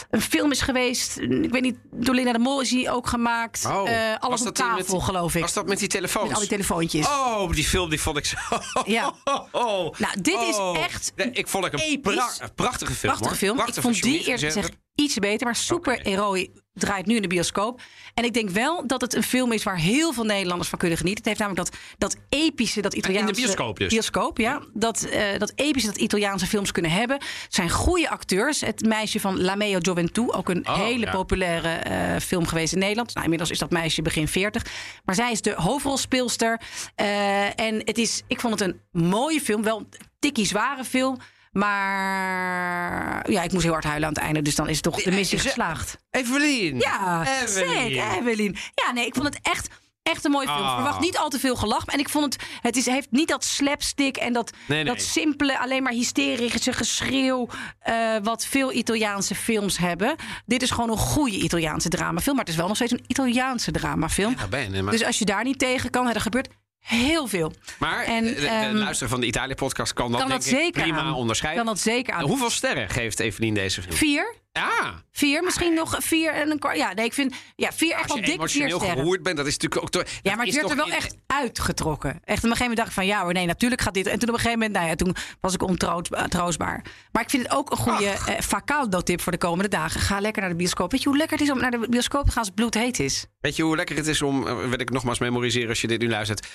een 0.09 0.21
film 0.21 0.51
is 0.51 0.61
geweest. 0.61 1.17
Ik 1.17 1.51
weet 1.51 1.61
niet, 1.61 1.77
door 1.91 2.15
Linda 2.15 2.31
de 2.31 2.39
Mol 2.39 2.61
is 2.61 2.69
die 2.69 2.91
ook 2.91 3.07
gemaakt. 3.07 3.65
Eh, 3.65 3.71
alles 4.19 4.41
Oh, 4.41 4.47
op 4.47 4.53
tafel, 4.55 4.95
met- 4.95 5.03
geloof 5.03 5.35
ik. 5.35 5.41
Was 5.41 5.53
dat 5.53 5.67
met 5.67 5.79
die 5.79 5.87
telefoons? 5.87 6.25
Met 6.25 6.33
al 6.33 6.39
die 6.39 6.49
telefoontjes. 6.49 7.07
Oh, 7.07 7.51
die 7.51 7.63
film 7.63 7.89
die 7.89 8.01
vond 8.01 8.17
ik 8.17 8.25
zo. 8.25 8.37
Ja. 8.85 9.13
Oh. 9.51 9.93
Nou, 9.99 10.21
dit 10.21 10.41
is 10.41 10.55
Oh. 10.55 10.77
echt 10.77 11.11
Nee, 11.15 11.29
ik 11.31 11.47
vond 11.47 11.63
het 11.63 11.73
een 11.81 12.01
pra- 12.01 12.29
prachtige 12.55 12.93
film. 12.93 13.13
Prachtige 13.17 13.45
hoor. 13.45 13.55
film. 13.57 13.67
Ik 13.75 13.81
vond 13.81 14.01
die 14.01 14.19
eerlijk 14.19 14.39
gezegd. 14.39 14.71
Iets 14.97 15.15
beter. 15.15 15.45
Maar 15.45 15.55
Super 15.55 15.99
Heroi 16.01 16.51
draait 16.73 17.05
nu 17.05 17.15
in 17.15 17.21
de 17.21 17.27
bioscoop. 17.27 17.81
En 18.13 18.23
ik 18.23 18.33
denk 18.33 18.49
wel 18.49 18.87
dat 18.87 19.01
het 19.01 19.13
een 19.13 19.23
film 19.23 19.51
is 19.51 19.63
waar 19.63 19.77
heel 19.77 20.13
veel 20.13 20.23
Nederlanders 20.23 20.69
van 20.69 20.79
kunnen 20.79 20.97
genieten. 20.97 21.23
Het 21.23 21.37
heeft 21.37 21.49
namelijk 21.49 21.71
dat, 21.71 21.81
dat 21.97 22.23
epische, 22.29 22.81
dat 22.81 22.93
Italiaanse... 22.93 23.41
bioscoop 23.41 23.77
dus? 23.77 23.93
Bioscoop, 23.93 24.37
ja. 24.37 24.61
Dat, 24.73 25.03
eh, 25.03 25.39
dat 25.39 25.51
epische 25.55 25.87
dat 25.87 25.97
Italiaanse 25.97 26.45
films 26.45 26.71
kunnen 26.71 26.91
hebben. 26.91 27.17
Het 27.17 27.53
zijn 27.53 27.69
goede 27.69 28.09
acteurs. 28.09 28.61
Het 28.61 28.85
meisje 28.85 29.19
van 29.19 29.41
La 29.41 29.55
Meo 29.55 29.79
Gioventù, 29.81 30.31
ook 30.31 30.49
een 30.49 30.67
Oh, 30.67 30.75
hele 30.75 31.05
ja. 31.05 31.11
populaire 31.11 31.69
eh, 31.69 32.19
film 32.19 32.45
geweest 32.47 32.73
in 32.73 32.79
Nederland. 32.79 33.07
Nou, 33.07 33.23
inmiddels 33.23 33.51
is 33.51 33.59
dat 33.59 33.71
meisje 33.71 34.01
begin 34.01 34.27
40. 34.27 34.65
Maar 35.05 35.15
zij 35.15 35.31
is 35.31 35.41
de 35.41 35.53
hoofdrolspeelster. 35.53 36.61
Eh, 36.95 37.59
en 37.59 37.75
het 37.85 37.97
is, 37.97 38.21
ik 38.27 38.39
vond 38.39 38.59
het 38.59 38.69
een 38.69 38.81
mooie 38.91 39.41
film. 39.41 39.63
Wel 39.63 39.77
een 39.77 39.89
tikkie 40.19 40.45
zware 40.45 40.83
film. 40.83 41.17
Maar 41.57 43.31
ja, 43.31 43.41
ik 43.43 43.51
moest 43.51 43.63
heel 43.63 43.71
hard 43.71 43.83
huilen 43.83 44.07
aan 44.07 44.13
het 44.13 44.23
einde. 44.23 44.41
Dus 44.41 44.55
dan 44.55 44.67
is 44.67 44.73
het 44.75 44.83
toch 44.83 45.01
de 45.03 45.11
missie 45.11 45.37
is 45.37 45.43
het- 45.43 45.53
geslaagd. 45.53 45.97
Evelien. 46.11 46.77
Ja, 46.79 47.21
Evelien. 47.41 47.67
zeker, 47.77 48.11
Evelien. 48.21 48.55
Ja, 48.73 48.91
nee, 48.93 49.05
ik 49.05 49.13
vond 49.15 49.25
het 49.27 49.39
echt, 49.41 49.67
echt 50.03 50.25
een 50.25 50.31
mooie 50.31 50.47
film. 50.47 50.59
Ah. 50.59 50.73
Verwacht 50.75 50.99
niet 50.99 51.17
al 51.17 51.29
te 51.29 51.39
veel 51.39 51.55
gelach. 51.55 51.85
En 51.85 51.99
ik 51.99 52.09
vond 52.09 52.33
het, 52.33 52.43
het 52.61 52.75
is, 52.75 52.85
heeft 52.85 53.11
niet 53.11 53.27
dat 53.27 53.43
slapstick 53.43 54.17
en 54.17 54.33
dat, 54.33 54.51
Nee, 54.67 54.83
nee. 54.83 54.93
dat 54.93 55.01
simpele, 55.03 55.59
alleen 55.59 55.83
maar 55.83 55.91
hysterische 55.93 56.73
geschreeuw. 56.73 57.47
eh, 57.79 58.15
wat 58.23 58.45
veel 58.45 58.71
Italiaanse 58.73 59.35
films 59.35 59.77
hebben. 59.77 60.15
Dit 60.45 60.61
is 60.61 60.71
gewoon 60.71 60.89
een 60.89 60.97
goede 60.97 61.37
Italiaanse 61.37 61.89
dramafilm. 61.89 62.35
Maar 62.35 62.43
het 62.45 62.53
is 62.53 62.59
wel 62.59 62.67
nog 62.67 62.75
steeds 62.75 62.91
een 62.91 63.03
Italiaanse 63.07 63.71
dramafilm. 63.71 64.35
Ja, 64.37 64.47
ben 64.47 64.73
je, 64.73 64.81
maar- 64.83 64.91
Dus 64.91 65.03
als 65.03 65.19
je 65.19 65.25
daar 65.25 65.43
niet 65.43 65.59
tegen 65.59 65.89
kan, 65.89 66.07
hè, 66.07 66.13
er 66.13 66.21
gebeurt 66.21 66.49
heel 66.87 67.27
veel. 67.27 67.53
Maar 67.79 68.03
En, 68.03 68.23
de, 68.23 68.33
de 68.35 68.47
ehm, 68.47 68.75
luisteraar 68.75 69.09
van 69.11 69.19
de 69.19 69.25
Italië-podcast 69.27 69.93
kan 69.93 70.11
dat, 70.11 70.19
kan 70.19 70.29
denk 70.29 70.41
dat 70.43 70.51
ik 70.51 70.57
zeker 70.57 70.81
prima 70.81 70.99
aan. 70.99 71.13
onderscheiden. 71.13 71.63
Kan 71.65 71.73
dat 71.73 71.83
zeker 71.83 72.13
aan. 72.13 72.23
Hoeveel 72.23 72.49
sterren 72.49 72.89
geeft 72.89 73.19
Evelien 73.19 73.53
deze 73.53 73.81
film? 73.81 73.95
Vier? 73.95 74.35
Ja, 74.51 75.03
Vier, 75.11 75.43
misschien 75.43 75.73
nog 75.73 75.95
vier 75.99 76.31
en 76.33 76.51
een 76.51 76.59
kwart. 76.59 76.77
Ja, 76.77 76.93
nee, 76.93 77.05
ik 77.05 77.13
vind 77.13 77.35
ja, 77.55 77.71
vier 77.71 77.91
echt 77.91 78.01
als 78.01 78.07
wel 78.07 78.17
je 78.17 78.21
dik 78.23 78.29
vier 78.31 78.37
emotioneel 78.39 78.77
sterren. 78.77 78.97
geroerd 78.97 79.23
bent, 79.23 79.37
dat 79.37 79.45
is 79.47 79.53
natuurlijk 79.57 79.81
ook... 79.81 79.89
toch- 79.89 80.13
Ja, 80.21 80.35
maar 80.35 80.45
het 80.45 80.55
werd 80.55 80.69
er 80.69 80.75
wel 80.75 80.85
in- 80.85 80.91
echt 80.93 81.15
uitgetrokken. 81.27 82.09
Echt 82.09 82.19
op 82.19 82.29
een 82.29 82.35
gegeven 82.37 82.59
moment 82.59 82.77
dacht 82.77 82.87
ik 82.89 82.93
van 82.95 83.05
ja 83.05 83.21
hoor, 83.23 83.33
nee, 83.33 83.45
natuurlijk 83.45 83.81
gaat 83.81 83.93
dit. 83.93 84.05
En 84.07 84.19
toen 84.19 84.29
op 84.29 84.35
een 84.35 84.41
gegeven 84.41 84.59
moment, 84.59 84.77
nou 84.77 84.87
ja, 84.87 84.95
toen 84.95 85.15
was 85.41 85.53
ik 85.53 85.61
ontroostbaar. 85.63 86.81
Maar 87.11 87.21
ik 87.23 87.29
vind 87.29 87.43
het 87.43 87.51
ook 87.51 87.71
een 87.71 87.77
goede 87.77 88.05
eh 88.09 88.39
Facaldo 88.39 89.01
tip 89.01 89.21
voor 89.21 89.31
de 89.31 89.37
komende 89.37 89.69
dagen. 89.69 89.99
Ga 90.01 90.19
lekker 90.19 90.41
naar 90.41 90.51
de 90.51 90.57
bioscoop. 90.57 90.91
Weet 90.91 91.01
je 91.03 91.09
hoe 91.09 91.17
lekker 91.17 91.37
het 91.37 91.47
is 91.47 91.53
om 91.53 91.59
naar 91.59 91.71
de 91.71 91.87
bioscoop 91.89 92.23
te 92.25 92.29
gaan 92.29 92.37
als 92.37 92.47
het 92.47 92.55
bloedheet 92.55 92.99
is? 92.99 93.25
Weet 93.39 93.55
je 93.55 93.63
hoe 93.63 93.75
lekker 93.75 93.95
het 93.95 94.07
is 94.07 94.21
om, 94.21 94.47
eh, 94.47 94.55
wil 94.69 94.79
ik 94.79 94.89
nogmaals 94.89 95.19
memoriseren 95.19 95.69
als 95.69 95.81
je 95.81 95.87
dit 95.87 95.99
nu 96.01 96.09
luistert. 96.09 96.47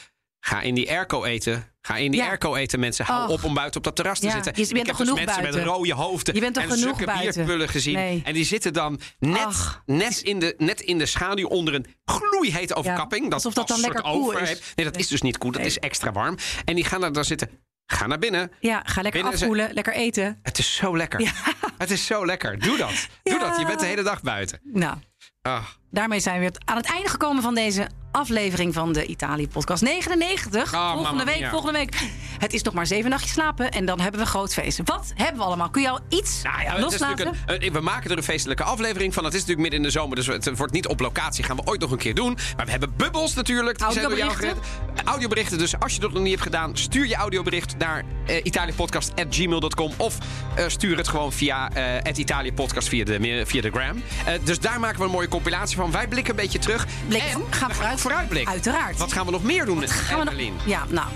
Ga 0.45 0.61
in 0.61 0.75
die 0.75 0.91
airco 0.91 1.25
eten. 1.25 1.65
Ga 1.81 1.97
in 1.97 2.11
die 2.11 2.21
Ja. 2.21 2.27
airco 2.29 2.55
eten, 2.57 2.81
mensen. 2.81 3.05
Hou 3.05 3.31
op 3.31 3.45
om 3.45 3.55
buiten 3.55 3.77
op 3.77 3.85
dat 3.85 3.97
terras 3.97 4.19
te 4.19 4.27
Ja, 4.27 4.33
zitten. 4.33 4.53
je 4.57 4.59
bent 4.67 4.71
ik 4.71 4.77
heb 4.87 4.97
dus 4.97 4.97
genoeg 5.09 5.25
mensen 5.25 5.43
met 5.43 5.55
rode 5.55 5.95
hoofden 5.95 6.35
Je 6.35 6.41
bent 6.41 6.57
en 6.57 6.71
genoeg 6.71 7.05
bierpullen 7.05 7.69
gezien. 7.69 7.95
Nee. 7.95 8.21
En 8.25 8.33
die 8.35 8.45
zitten 8.45 8.73
dan 8.73 9.01
net, 9.19 9.45
Ach. 9.45 9.83
net, 9.87 10.19
in 10.21 10.39
de, 10.39 10.55
net 10.59 10.81
in 10.81 10.99
de 10.99 11.07
schaduw 11.07 11.47
onder 11.47 11.75
een 11.75 11.87
gloeihete 12.05 12.75
overkapping. 12.75 13.23
dat 13.25 13.33
alsof 13.33 13.55
dat 13.55 13.69
dan 13.69 13.81
lekker 13.81 14.03
koel 14.03 14.33
is. 14.39 14.49
heeft. 14.49 14.73
Nee, 14.77 14.87
dat 14.87 14.97
is 14.97 15.09
dus 15.09 15.23
niet 15.23 15.39
koel. 15.39 15.51
Dat 15.51 15.61
Nee. 15.61 15.71
is 15.71 15.79
extra 15.79 16.13
warm. 16.13 16.37
En 16.65 16.75
die 16.75 16.85
gaan 16.85 17.01
daar 17.01 17.13
dan 17.13 17.25
zitten. 17.25 17.51
Ga 17.87 18.07
naar 18.07 18.19
binnen. 18.19 18.53
Ja, 18.61 18.83
ga 18.85 19.03
lekker 19.03 19.21
Binnen 19.21 19.39
ze- 19.39 19.45
afkoelen, 19.45 19.73
lekker 19.75 19.93
eten. 19.95 20.39
Het 20.43 20.59
is 20.59 20.75
zo 20.75 20.97
lekker. 20.97 21.33
Het 21.79 21.91
is 21.91 22.07
zo 22.07 22.27
lekker. 22.27 22.59
Doe 22.59 22.77
dat. 22.77 23.09
Doe 23.23 23.39
dat. 23.45 23.59
Je 23.59 23.67
bent 23.67 23.81
de 23.81 23.87
hele 23.87 24.03
dag 24.03 24.23
buiten. 24.23 24.61
Nou, 24.63 24.97
Ah. 25.43 25.65
daarmee 25.91 26.21
zijn 26.21 26.41
we 26.41 26.53
aan 26.65 26.77
het 26.77 26.87
einde 26.93 27.09
gekomen 27.09 27.43
van 27.43 27.55
deze 27.55 27.87
aflevering 28.13 28.75
van 28.75 28.93
de 28.93 29.07
Italië-podcast 29.07 29.83
99. 29.83 30.75
Oh, 30.75 30.93
volgende 30.93 31.25
week, 31.25 31.39
mia. 31.41 31.51
volgende 31.51 31.79
week. 31.79 31.95
Het 32.39 32.53
is 32.53 32.63
nog 32.63 32.75
maar 32.75 32.87
zeven 32.87 33.11
nachtjes 33.11 33.33
slapen 33.33 33.71
en 33.71 33.85
dan 33.85 34.01
hebben 34.01 34.21
we 34.21 34.27
groot 34.27 34.53
feest. 34.53 34.81
Wat 34.85 35.13
hebben 35.15 35.37
we 35.37 35.43
allemaal? 35.45 35.71
Kun 35.71 35.83
je 35.83 35.89
al 35.89 36.01
iets 36.09 36.43
Nou 36.43 36.63
ja, 36.63 36.69
het 36.69 36.77
is 36.77 36.83
loslaten? 36.83 37.27
een, 37.47 37.65
een- 37.67 37.73
we 37.73 37.81
maken 37.81 38.11
er 38.11 38.17
een 38.17 38.23
feestelijke 38.23 38.63
aflevering 38.63 39.15
van. 39.15 39.25
Het 39.25 39.35
is 39.35 39.41
natuurlijk 39.41 39.69
midden 39.71 39.81
in 39.81 39.87
de 39.93 39.99
zomer, 39.99 40.17
dus 40.17 40.27
het 40.27 40.57
wordt 40.57 40.73
niet 40.73 40.87
op 40.87 41.01
locatie. 41.01 41.45
Gaan 41.45 41.57
we 41.57 41.63
ooit 41.65 41.81
nog 41.81 41.91
een 41.91 41.99
keer 41.99 42.15
doen. 42.15 42.39
Maar 42.57 42.65
we 42.65 42.71
hebben 42.71 42.97
bubbels 42.97 43.35
natuurlijk. 43.35 43.79
Die 43.79 43.93
zijn 43.93 44.09
door 44.09 44.17
jou 44.17 44.31
Audioberichten? 44.31 44.65
gered. 44.95 45.07
Audioberichten. 45.09 45.59
Dus 45.59 45.79
als 45.81 45.95
je 45.95 46.01
dat 46.01 46.13
nog 46.13 46.23
niet 46.23 46.31
hebt 46.31 46.43
gedaan, 46.43 46.77
stuur 46.77 47.07
je 47.07 47.15
audiobericht 47.15 47.77
naar 47.79 48.05
uh, 48.29 48.37
italiapodcast.gmail.com. 48.45 49.93
Of 49.97 50.19
eh, 50.55 50.65
stuur 50.69 50.97
het 50.97 51.09
gewoon 51.09 51.33
via 51.33 51.71
het 52.03 52.19
Italiapodcast 52.19 52.89
via 52.89 53.05
de, 53.05 53.43
via 53.47 53.61
de 53.61 53.71
gram. 53.71 54.03
Eh, 54.27 54.35
dus 54.45 54.61
daar 54.61 54.81
maken 54.81 54.99
we 54.99 55.05
een 55.05 55.11
mooie 55.13 55.29
compilatie 55.29 55.77
van. 55.77 55.91
Wij 55.91 56.09
blikken 56.09 56.35
een 56.35 56.41
beetje 56.41 56.59
terug. 56.59 56.87
Blikken, 57.09 57.31
en 57.31 57.37
gaan 57.37 57.43
we 57.51 57.57
gaan 57.57 57.75
vooruit- 57.75 58.01
vooruitblikken. 58.01 58.53
Uiteraard. 58.53 58.99
Wat 58.99 59.13
gaan 59.13 59.25
we 59.27 59.31
nog 59.33 59.43
meer 59.43 59.65
doen, 59.65 59.81
nog- 59.81 60.11
Evelien? 60.29 60.55
Ja, 60.65 60.85
nou. 60.89 61.07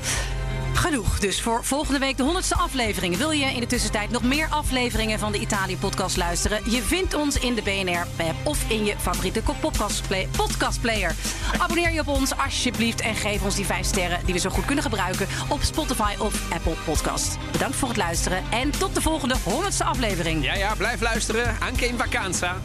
Genoeg. 0.77 1.19
Dus 1.19 1.41
voor 1.41 1.65
volgende 1.65 1.99
week 1.99 2.17
de 2.17 2.23
100ste 2.23 2.59
aflevering. 2.59 3.17
Wil 3.17 3.31
je 3.31 3.45
in 3.45 3.61
de 3.61 3.67
tussentijd 3.67 4.11
nog 4.11 4.23
meer 4.23 4.49
afleveringen 4.51 5.19
van 5.19 5.33
de 5.33 5.39
Italië-podcast 5.39 6.17
luisteren? 6.17 6.71
Je 6.71 6.83
vindt 6.83 7.15
ons 7.15 7.39
in 7.39 7.55
de 7.55 7.63
BNR-app 7.63 8.35
of 8.45 8.71
in 8.71 8.85
je 8.85 8.95
favoriete 8.99 9.43
podcastplay- 9.61 10.29
podcastplayer. 10.37 11.15
Abonneer 11.59 11.93
je 11.93 12.01
op 12.01 12.09
ons 12.09 12.37
alsjeblieft 12.37 13.01
en 13.01 13.15
geef 13.15 13.43
ons 13.43 13.55
die 13.55 13.65
vijf 13.67 13.87
sterren 13.87 14.25
die 14.25 14.35
we 14.35 14.41
zo 14.41 14.51
goed 14.51 14.65
kunnen 14.65 14.85
gebruiken 14.85 15.27
op 15.49 15.63
Spotify 15.63 16.15
of 16.19 16.53
Apple 16.53 16.77
Podcast. 16.85 17.37
Bedankt 17.53 17.77
voor 17.77 17.89
het 17.89 17.97
luisteren 17.97 18.45
en 18.51 18.71
tot 18.71 18.95
de 18.95 19.01
volgende 19.01 19.35
100ste 19.35 19.87
aflevering. 19.87 20.45
Ja, 20.45 20.55
ja, 20.55 20.75
blijf 20.75 21.01
luisteren. 21.01 21.57
Anche 21.61 21.87
in 21.87 21.99
vacanza. 21.99 22.57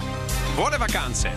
Buone 0.55 0.78
vacanze. 0.78 1.30